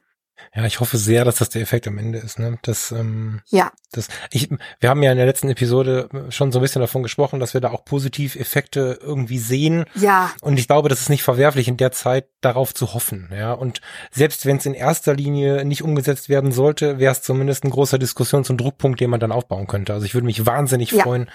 [0.55, 2.37] Ja, ich hoffe sehr, dass das der Effekt am Ende ist.
[2.37, 2.59] Ne?
[2.61, 3.71] Das, ähm, ja.
[3.91, 4.49] Das, ich,
[4.79, 7.61] wir haben ja in der letzten Episode schon so ein bisschen davon gesprochen, dass wir
[7.61, 9.85] da auch Positiveffekte irgendwie sehen.
[9.95, 10.31] Ja.
[10.41, 13.29] Und ich glaube, das ist nicht verwerflich, in der Zeit darauf zu hoffen.
[13.31, 13.53] Ja.
[13.53, 17.71] Und selbst wenn es in erster Linie nicht umgesetzt werden sollte, wäre es zumindest ein
[17.71, 19.93] großer Diskussions- und Druckpunkt, den man dann aufbauen könnte.
[19.93, 21.03] Also ich würde mich wahnsinnig ja.
[21.03, 21.29] freuen,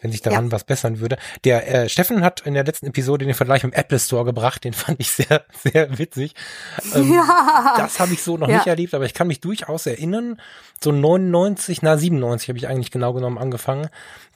[0.00, 0.52] wenn sich daran ja.
[0.52, 1.18] was bessern würde.
[1.44, 4.64] Der äh, Steffen hat in der letzten Episode den Vergleich mit dem Apple Store gebracht,
[4.64, 6.34] den fand ich sehr, sehr witzig.
[6.94, 7.74] Ähm, ja.
[7.76, 8.56] Das habe ich so noch ja.
[8.56, 10.40] nicht erlebt, aber ich kann mich durchaus erinnern,
[10.82, 13.88] so 99, na 97 habe ich eigentlich genau genommen angefangen.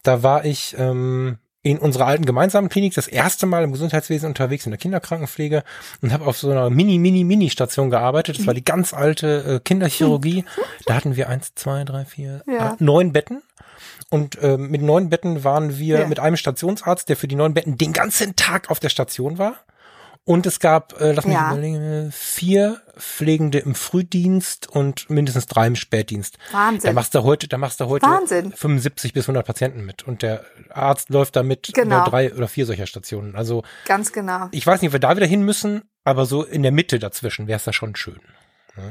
[0.03, 4.67] Da war ich ähm, in unserer alten gemeinsamen Klinik das erste Mal im Gesundheitswesen unterwegs
[4.67, 5.65] in der Kinderkrankenpflege
[6.03, 8.39] und habe auf so einer Mini, Mini, Mini-Station gearbeitet.
[8.39, 10.45] Das war die ganz alte äh, Kinderchirurgie.
[10.87, 12.73] Da hatten wir eins, zwei, drei, vier, Ja.
[12.73, 13.43] acht, neun Betten.
[14.15, 16.07] Und äh, mit neun Betten waren wir Ja.
[16.07, 19.57] mit einem Stationsarzt, der für die neun Betten den ganzen Tag auf der Station war.
[20.27, 21.51] Und es gab, äh, lass mich Ja.
[21.51, 26.39] überlegen, vier Pflegende im Frühdienst und mindestens drei im Spätdienst.
[26.53, 26.89] Wahnsinn.
[26.91, 28.53] Da machst du heute, da machst du heute Wahnsinn.
[28.53, 30.05] 75 bis 100 Patienten mit.
[30.05, 32.03] Und der Arzt läuft damit Genau.
[32.03, 33.35] über drei oder vier solcher Stationen.
[33.35, 34.47] Also Ganz genau.
[34.53, 37.49] ich weiß nicht, ob wir da wieder hin müssen, aber so in der Mitte dazwischen
[37.49, 38.21] wäre es da schon schön.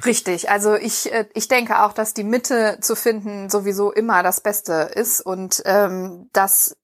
[0.05, 4.41] Richtig, also ich, äh, ich denke auch, dass die Mitte zu finden sowieso immer das
[4.41, 6.77] Beste ist und ähm, dass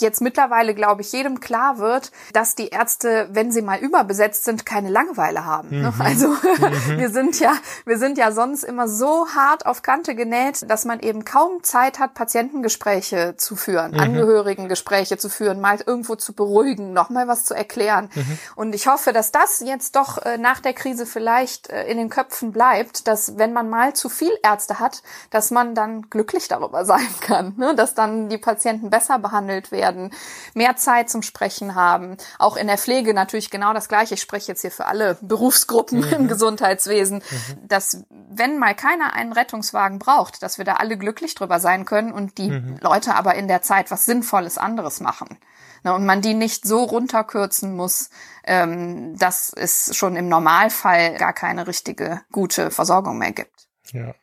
[0.00, 4.66] jetzt mittlerweile, glaube ich, jedem klar wird, dass die Ärzte, wenn sie mal überbesetzt sind,
[4.66, 5.82] keine Langeweile haben.
[5.82, 5.92] Ne?
[5.98, 6.28] Also
[6.96, 7.52] wir sind ja,
[7.84, 11.98] wir sind ja sonst immer so hart auf Kante genäht, dass man eben kaum Zeit
[11.98, 18.10] hat, Patientengespräche zu führen, Angehörigengespräche zu führen, mal irgendwo zu beruhigen, nochmal was zu erklären.
[18.54, 22.08] Und ich hoffe, dass das jetzt doch äh, nach der Krise vielleicht äh, in den
[22.08, 26.84] Köpfen bleibt, dass wenn man mal zu viel Ärzte hat, dass man dann glücklich darüber
[26.84, 27.74] sein kann, ne?
[27.74, 30.12] dass dann die Patienten besser behandelt werden,
[30.54, 32.16] mehr Zeit zum Sprechen haben.
[32.38, 34.14] Auch in der Pflege natürlich genau das Gleiche.
[34.14, 37.22] Ich spreche jetzt hier für alle Berufsgruppen im Gesundheitswesen,
[37.62, 42.12] dass wenn mal keiner einen Rettungswagen braucht, dass wir da alle glücklich drüber sein können
[42.12, 42.50] und die
[42.80, 45.38] Leute aber in der Zeit was Sinnvolles anderes machen.
[45.84, 48.10] Ne, und man die nicht so runterkürzen muss,
[48.44, 53.68] ähm, dass es schon im Normalfall gar keine richtige, gute Versorgung mehr gibt.
[53.92, 54.14] Ja.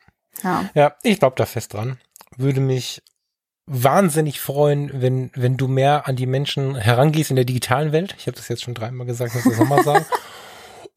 [0.44, 0.70] Ja.
[0.74, 1.98] Ja, ich glaube da fest dran.
[2.36, 3.02] Würde mich
[3.68, 8.16] wahnsinnig freuen, wenn, wenn du mehr an die Menschen herangehst in der digitalen Welt.
[8.18, 10.06] Ich habe das jetzt schon dreimal gesagt, muss ich nochmal sagen.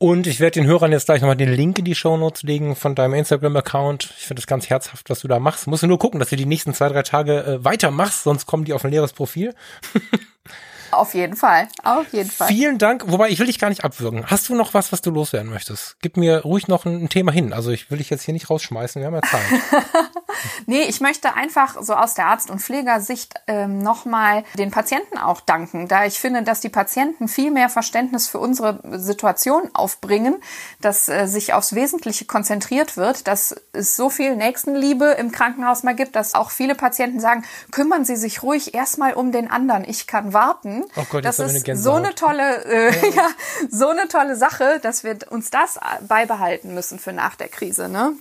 [0.01, 2.95] Und ich werde den Hörern jetzt gleich nochmal den Link in die Shownotes legen von
[2.95, 4.15] deinem Instagram-Account.
[4.17, 5.67] Ich finde das ganz herzhaft, was du da machst.
[5.67, 8.65] Musst du nur gucken, dass du die nächsten zwei, drei Tage äh, weitermachst, sonst kommen
[8.65, 9.55] die auf ein leeres Profil.
[10.91, 12.49] Auf jeden Fall, auf jeden Fall.
[12.49, 14.27] Vielen Dank, wobei ich will dich gar nicht abwürgen.
[14.27, 15.97] Hast du noch was, was du loswerden möchtest?
[16.01, 17.53] Gib mir ruhig noch ein, Thema hin.
[17.53, 19.43] Also ich will dich jetzt hier nicht rausschmeißen, wir haben ja Zeit.
[20.67, 25.41] Nee, ich möchte einfach so aus der Arzt- und Pflegersicht ähm, nochmal den Patienten auch
[25.41, 30.37] danken, da ich finde, dass die Patienten viel mehr Verständnis für unsere Situation aufbringen,
[30.81, 35.95] dass äh, sich aufs Wesentliche konzentriert wird, dass es so viel Nächstenliebe im Krankenhaus mal
[35.95, 40.07] gibt, dass auch viele Patienten sagen, kümmern Sie sich ruhig erstmal um den anderen, ich
[40.07, 40.78] kann warten.
[40.97, 43.29] Oh Gott, das ist so eine tolle, äh, ja,
[43.71, 48.15] so eine tolle Sache, dass wir uns das beibehalten müssen für nach der Krise, ne?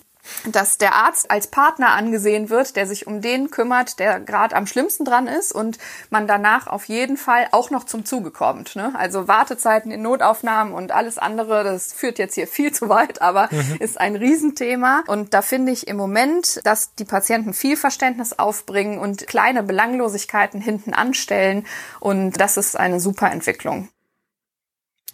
[0.45, 4.67] Dass der Arzt als Partner angesehen wird, der sich um den kümmert, der gerade am
[4.67, 5.77] schlimmsten dran ist und
[6.09, 8.75] man danach auf jeden Fall auch noch zum Zuge kommt.
[8.75, 8.93] Ne?
[8.97, 13.49] Also Wartezeiten in Notaufnahmen und alles andere, das führt jetzt hier viel zu weit, aber
[13.79, 15.03] ist ein Riesenthema.
[15.07, 20.61] Und da finde ich im Moment, dass die Patienten viel Verständnis aufbringen und kleine Belanglosigkeiten
[20.61, 21.65] hinten anstellen.
[21.99, 23.89] Und das ist eine super Entwicklung.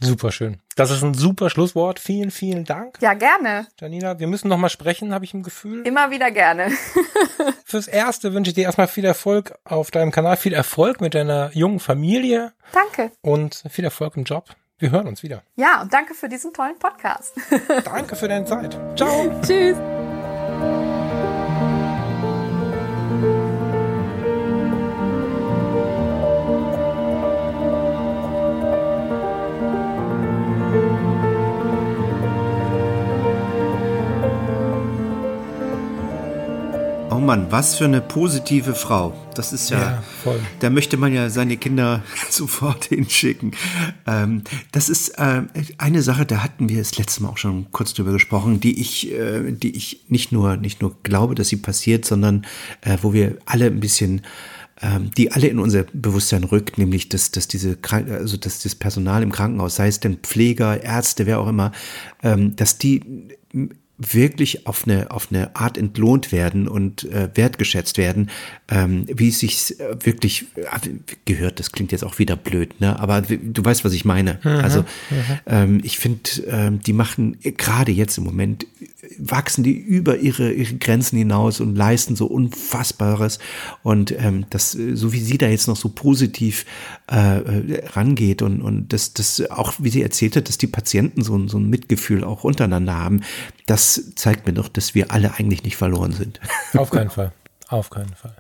[0.06, 0.60] Super schön.
[0.76, 2.00] Das ist ein super Schlusswort.
[2.00, 3.68] Vielen, vielen Dank, Ja, gerne.
[3.80, 4.20] Janina.
[4.20, 5.86] Wir müssen noch mal sprechen, habe ich im Gefühl.
[5.86, 6.72] Immer wieder gerne.
[7.66, 11.52] Fürs Erste wünsche ich dir erstmal viel Erfolg auf deinem Kanal, viel Erfolg mit deiner
[11.54, 13.12] jungen Familie Danke.
[13.22, 14.50] und viel Erfolg im Job.
[14.80, 15.44] Wir hören uns wieder.
[15.56, 17.34] Ja, und danke für diesen tollen Podcast.
[17.86, 18.78] Danke für deine Zeit.
[18.98, 19.32] Ciao.
[19.42, 19.78] Tschüss.
[37.24, 39.14] Mann, was für eine positive Frau.
[39.36, 40.40] Das ist ja, Ja, voll.
[40.60, 43.52] da möchte man ja seine Kinder sofort hinschicken.
[44.06, 45.44] Ähm, das ist äh,
[45.78, 49.12] eine Sache, da hatten wir das letzte Mal auch schon kurz drüber gesprochen, die ich,
[49.12, 52.46] äh, die ich nicht nur, nicht nur glaube, dass sie passiert, sondern
[52.82, 54.22] äh, wo wir alle ein bisschen
[54.82, 59.24] ähm, die alle in unser Bewusstsein rückt, nämlich dass, dass diese also dass das Personal
[59.24, 61.72] im Krankenhaus, sei es denn Pfleger, Ärzte, wer auch immer,
[62.22, 63.30] ähm, dass die
[64.12, 68.30] wirklich auf eine, auf eine Art entlohnt werden und äh, wertgeschätzt werden,
[68.70, 70.90] ähm, wie es sich äh, wirklich äh,
[71.26, 71.60] gehört.
[71.60, 73.00] Das klingt jetzt auch wieder blöd, ne?
[73.00, 74.40] Aber du weißt, was ich meine.
[74.44, 74.84] also
[75.46, 78.68] ähm, ich finde, ähm, die machen äh, gerade jetzt im Moment
[79.20, 83.40] wachsen die über ihre, ihre Grenzen hinaus und leisten so Unfassbares.
[83.84, 86.66] Und ähm, das, so wie sie da jetzt noch so positiv
[87.08, 87.42] äh,
[87.94, 91.48] rangeht und, und das, das auch, wie sie erzählt hat, dass die Patienten so, ein-
[91.50, 93.22] so ein Mitgefühl auch untereinander haben,
[93.66, 96.40] das zeigt mir doch, dass wir alle eigentlich nicht verloren sind.
[96.78, 97.32] Auf keinen Fall.
[97.68, 98.36] Auf keinen Fall.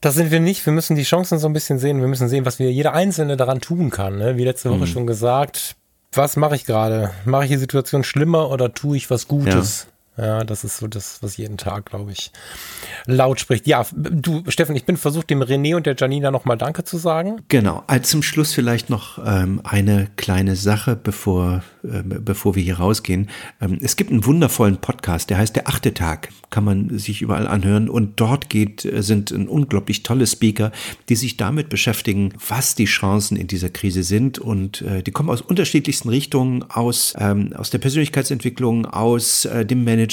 [0.00, 0.64] Das sind wir nicht.
[0.66, 2.00] Wir müssen die Chancen so ein bisschen sehen.
[2.00, 4.18] Wir müssen sehen, was wir jeder Einzelne daran tun kann.
[4.18, 4.36] Ne?
[4.36, 5.76] Wie letzte Woche schon gesagt,
[6.12, 7.10] was mache ich gerade?
[7.24, 9.86] Mache ich die Situation schlimmer oder tue ich was Gutes?
[9.88, 9.95] Ja.
[10.16, 12.30] Das ist so das, was jeden Tag, glaube ich,
[13.04, 13.66] laut spricht.
[13.66, 17.42] Ja, du, Steffen, ich bin versucht, dem René und der Janina nochmal Danke zu sagen.
[17.48, 17.84] Genau.
[17.86, 23.28] Als zum Schluss vielleicht noch ähm, eine kleine Sache, bevor, äh, bevor wir hier rausgehen.
[23.60, 26.30] Ähm, es gibt einen wundervollen Podcast, der heißt Der achte Tag.
[26.48, 27.90] Kann man sich überall anhören.
[27.90, 30.72] Und dort geht, äh, sind ein unglaublich tolle Speaker,
[31.10, 34.38] die sich damit beschäftigen, was die Chancen in dieser Krise sind.
[34.38, 39.84] Und äh, die kommen aus unterschiedlichsten Richtungen, aus, ähm, aus der Persönlichkeitsentwicklung, aus äh, dem
[39.84, 40.05] Management,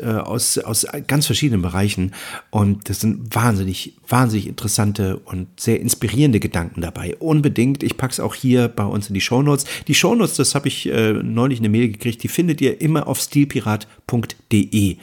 [0.00, 2.12] äh, aus, aus ganz verschiedenen Bereichen.
[2.50, 7.16] Und das sind wahnsinnig, wahnsinnig interessante und sehr inspirierende Gedanken dabei.
[7.16, 7.82] Unbedingt.
[7.82, 9.64] Ich packe es auch hier bei uns in die Shownotes.
[9.88, 13.20] Die Shownotes, das habe ich äh, neulich eine Mail gekriegt, die findet ihr immer auf
[13.20, 14.96] stilpirat.de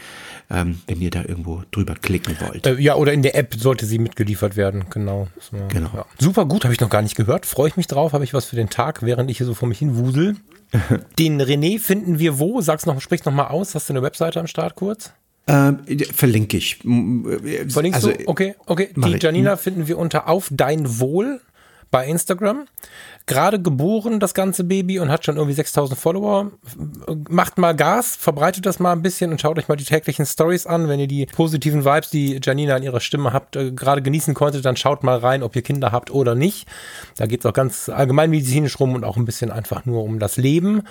[0.52, 2.66] ähm, wenn ihr da irgendwo drüber klicken wollt.
[2.66, 5.28] Äh, ja, oder in der App sollte sie mitgeliefert werden, genau.
[5.70, 5.90] Genau.
[5.94, 6.06] Ja.
[6.20, 7.46] Super gut, habe ich noch gar nicht gehört.
[7.46, 9.70] Freue ich mich drauf, habe ich was für den Tag, während ich hier so vor
[9.70, 10.36] mich hin wusel.
[11.20, 12.62] den René finden wir wo?
[12.62, 13.76] Sag's noch, sprich's noch mal aus.
[13.76, 15.14] Hast du eine Webseite am Start kurz?
[15.48, 15.80] Ähm,
[16.14, 16.78] verlinke ich.
[16.78, 18.28] Verlinkst also, du?
[18.28, 18.90] Okay, okay.
[18.96, 21.42] Die Janina finden wir unter Auf Dein Wohl
[21.92, 22.66] bei Instagram.
[23.26, 26.52] Gerade geboren, das ganze Baby, und hat schon irgendwie 6000 Follower.
[27.30, 30.66] Macht mal Gas, verbreitet das mal ein bisschen und schaut euch mal die täglichen Stories
[30.66, 30.88] an.
[30.88, 34.66] Wenn ihr die positiven Vibes, die Janina an ihrer Stimme habt, äh, gerade genießen konntet,
[34.66, 36.68] dann schaut mal rein, ob ihr Kinder habt oder nicht.
[37.18, 40.18] Da geht es auch ganz allgemein medizinisch rum und auch ein bisschen einfach nur um
[40.18, 40.84] das Leben.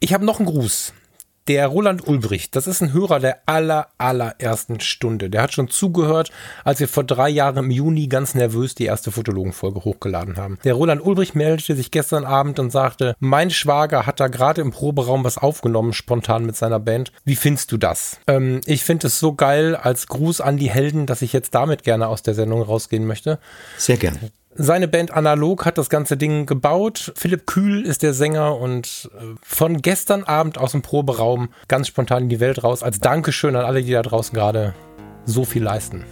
[0.00, 0.92] Ich habe noch einen Gruß.
[1.48, 5.28] Der Roland Ulbricht, das ist ein Hörer der aller, allerersten Stunde.
[5.28, 6.30] Der hat schon zugehört,
[6.62, 10.58] als wir vor drei Jahren im Juni ganz nervös die erste Fotologenfolge hochgeladen haben.
[10.62, 14.70] Der Roland Ulbricht meldete sich gestern Abend und sagte, mein Schwager hat da gerade im
[14.70, 17.10] Proberaum was aufgenommen, spontan mit seiner Band.
[17.24, 18.18] Wie findest du das?
[18.28, 21.82] Ähm, ich finde es so geil als Gruß an die Helden, dass ich jetzt damit
[21.82, 23.40] gerne aus der Sendung rausgehen möchte.
[23.78, 24.30] Sehr gern.
[24.54, 27.12] Seine Band Analog hat das ganze Ding gebaut.
[27.16, 32.24] Philipp Kühl ist der Sänger und äh, von gestern Abend aus dem Proberaum ganz spontan
[32.24, 32.82] in die Welt raus.
[32.82, 34.74] Als Dankeschön an alle, die da draußen gerade
[35.24, 36.04] so viel leisten.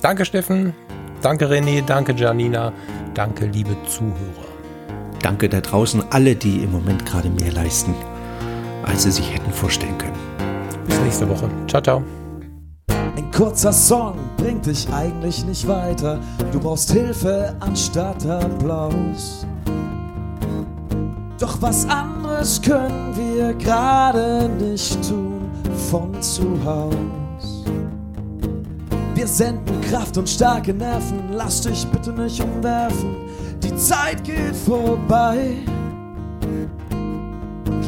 [0.00, 0.74] Danke Steffen,
[1.20, 2.72] danke René, danke Janina,
[3.14, 4.48] danke liebe Zuhörer.
[5.22, 7.94] Danke da draußen alle, die im Moment gerade mehr leisten,
[8.84, 10.18] als sie sich hätten vorstellen können.
[10.86, 11.48] Bis nächste Woche.
[11.68, 12.21] Ciao, ciao.
[13.16, 16.18] Ein kurzer Song bringt dich eigentlich nicht weiter.
[16.50, 19.46] Du brauchst Hilfe anstatt Applaus.
[21.38, 25.50] Doch was anderes können wir gerade nicht tun
[25.90, 27.64] von zu Haus.
[29.14, 33.16] Wir senden Kraft und starke Nerven, lass dich bitte nicht umwerfen.
[33.62, 35.58] Die Zeit geht vorbei.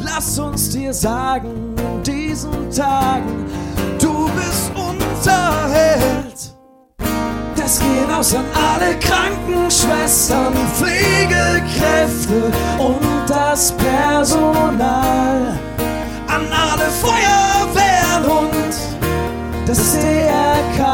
[0.03, 3.45] Lass uns dir sagen, in diesen Tagen,
[5.25, 6.53] unser Held.
[7.55, 15.59] Das geht aus an alle Krankenschwestern, Pflegekräfte und das Personal.
[16.27, 20.85] An alle Feuerwehren und das DRK.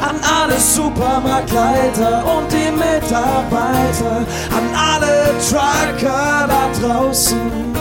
[0.00, 4.24] An alle Supermarktleiter und die Mitarbeiter.
[4.50, 7.77] An alle Trucker da draußen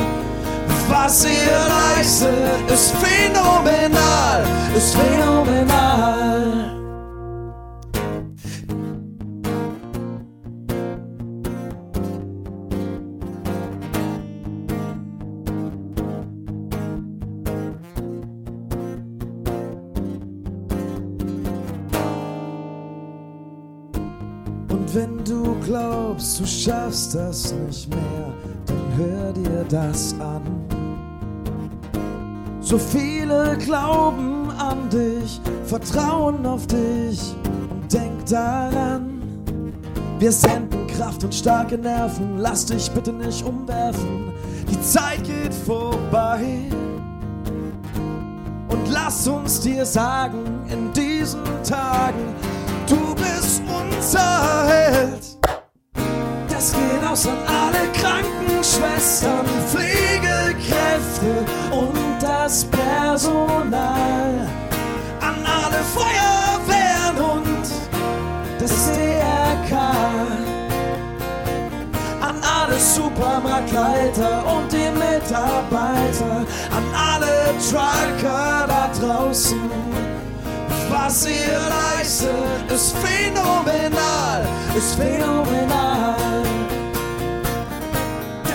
[0.90, 1.60] was ihr
[1.96, 4.44] leistet, ist phänomenal,
[4.76, 6.78] ist phänomenal.
[24.70, 28.34] Und wenn du glaubst, du schaffst das nicht mehr,
[28.66, 30.77] dann hör dir das an.
[32.68, 37.34] So viele glauben an dich, vertrauen auf dich
[37.72, 39.22] und denk daran.
[40.20, 44.34] Wir senden Kraft und starke Nerven, lass dich bitte nicht umwerfen.
[44.70, 46.66] Die Zeit geht vorbei.
[48.68, 52.36] Und lass uns dir sagen in diesen Tagen,
[52.86, 55.38] du bist unser Held.
[56.50, 62.07] Das geht aus an alle Krankenschwestern, Pflegekräfte und
[62.48, 64.48] das Personal.
[65.20, 67.68] An alle Feuerwehren und
[68.58, 69.74] das DRK.
[72.22, 76.46] An alle Supermarktleiter und die Mitarbeiter.
[76.78, 79.70] An alle Trucker da draußen.
[80.90, 81.60] Was ihr
[81.98, 86.16] leistet, ist phänomenal, ist phänomenal.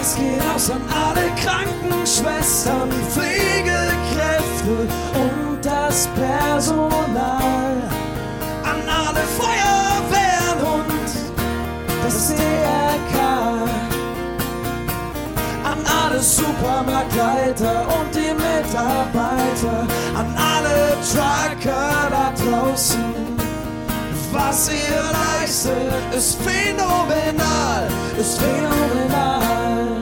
[0.03, 7.77] Das geht aus an alle Krankenschwestern, Pflegekräfte und das Personal.
[8.65, 11.09] An alle Feuerwehren und
[12.03, 13.21] das DRK.
[15.63, 23.32] An alle alle Supermarktleiter und die Mitarbeiter, an alle Trucker da draußen
[24.33, 27.89] was ihr leistet, ist phänomenal,
[28.19, 30.02] ist phänomenal.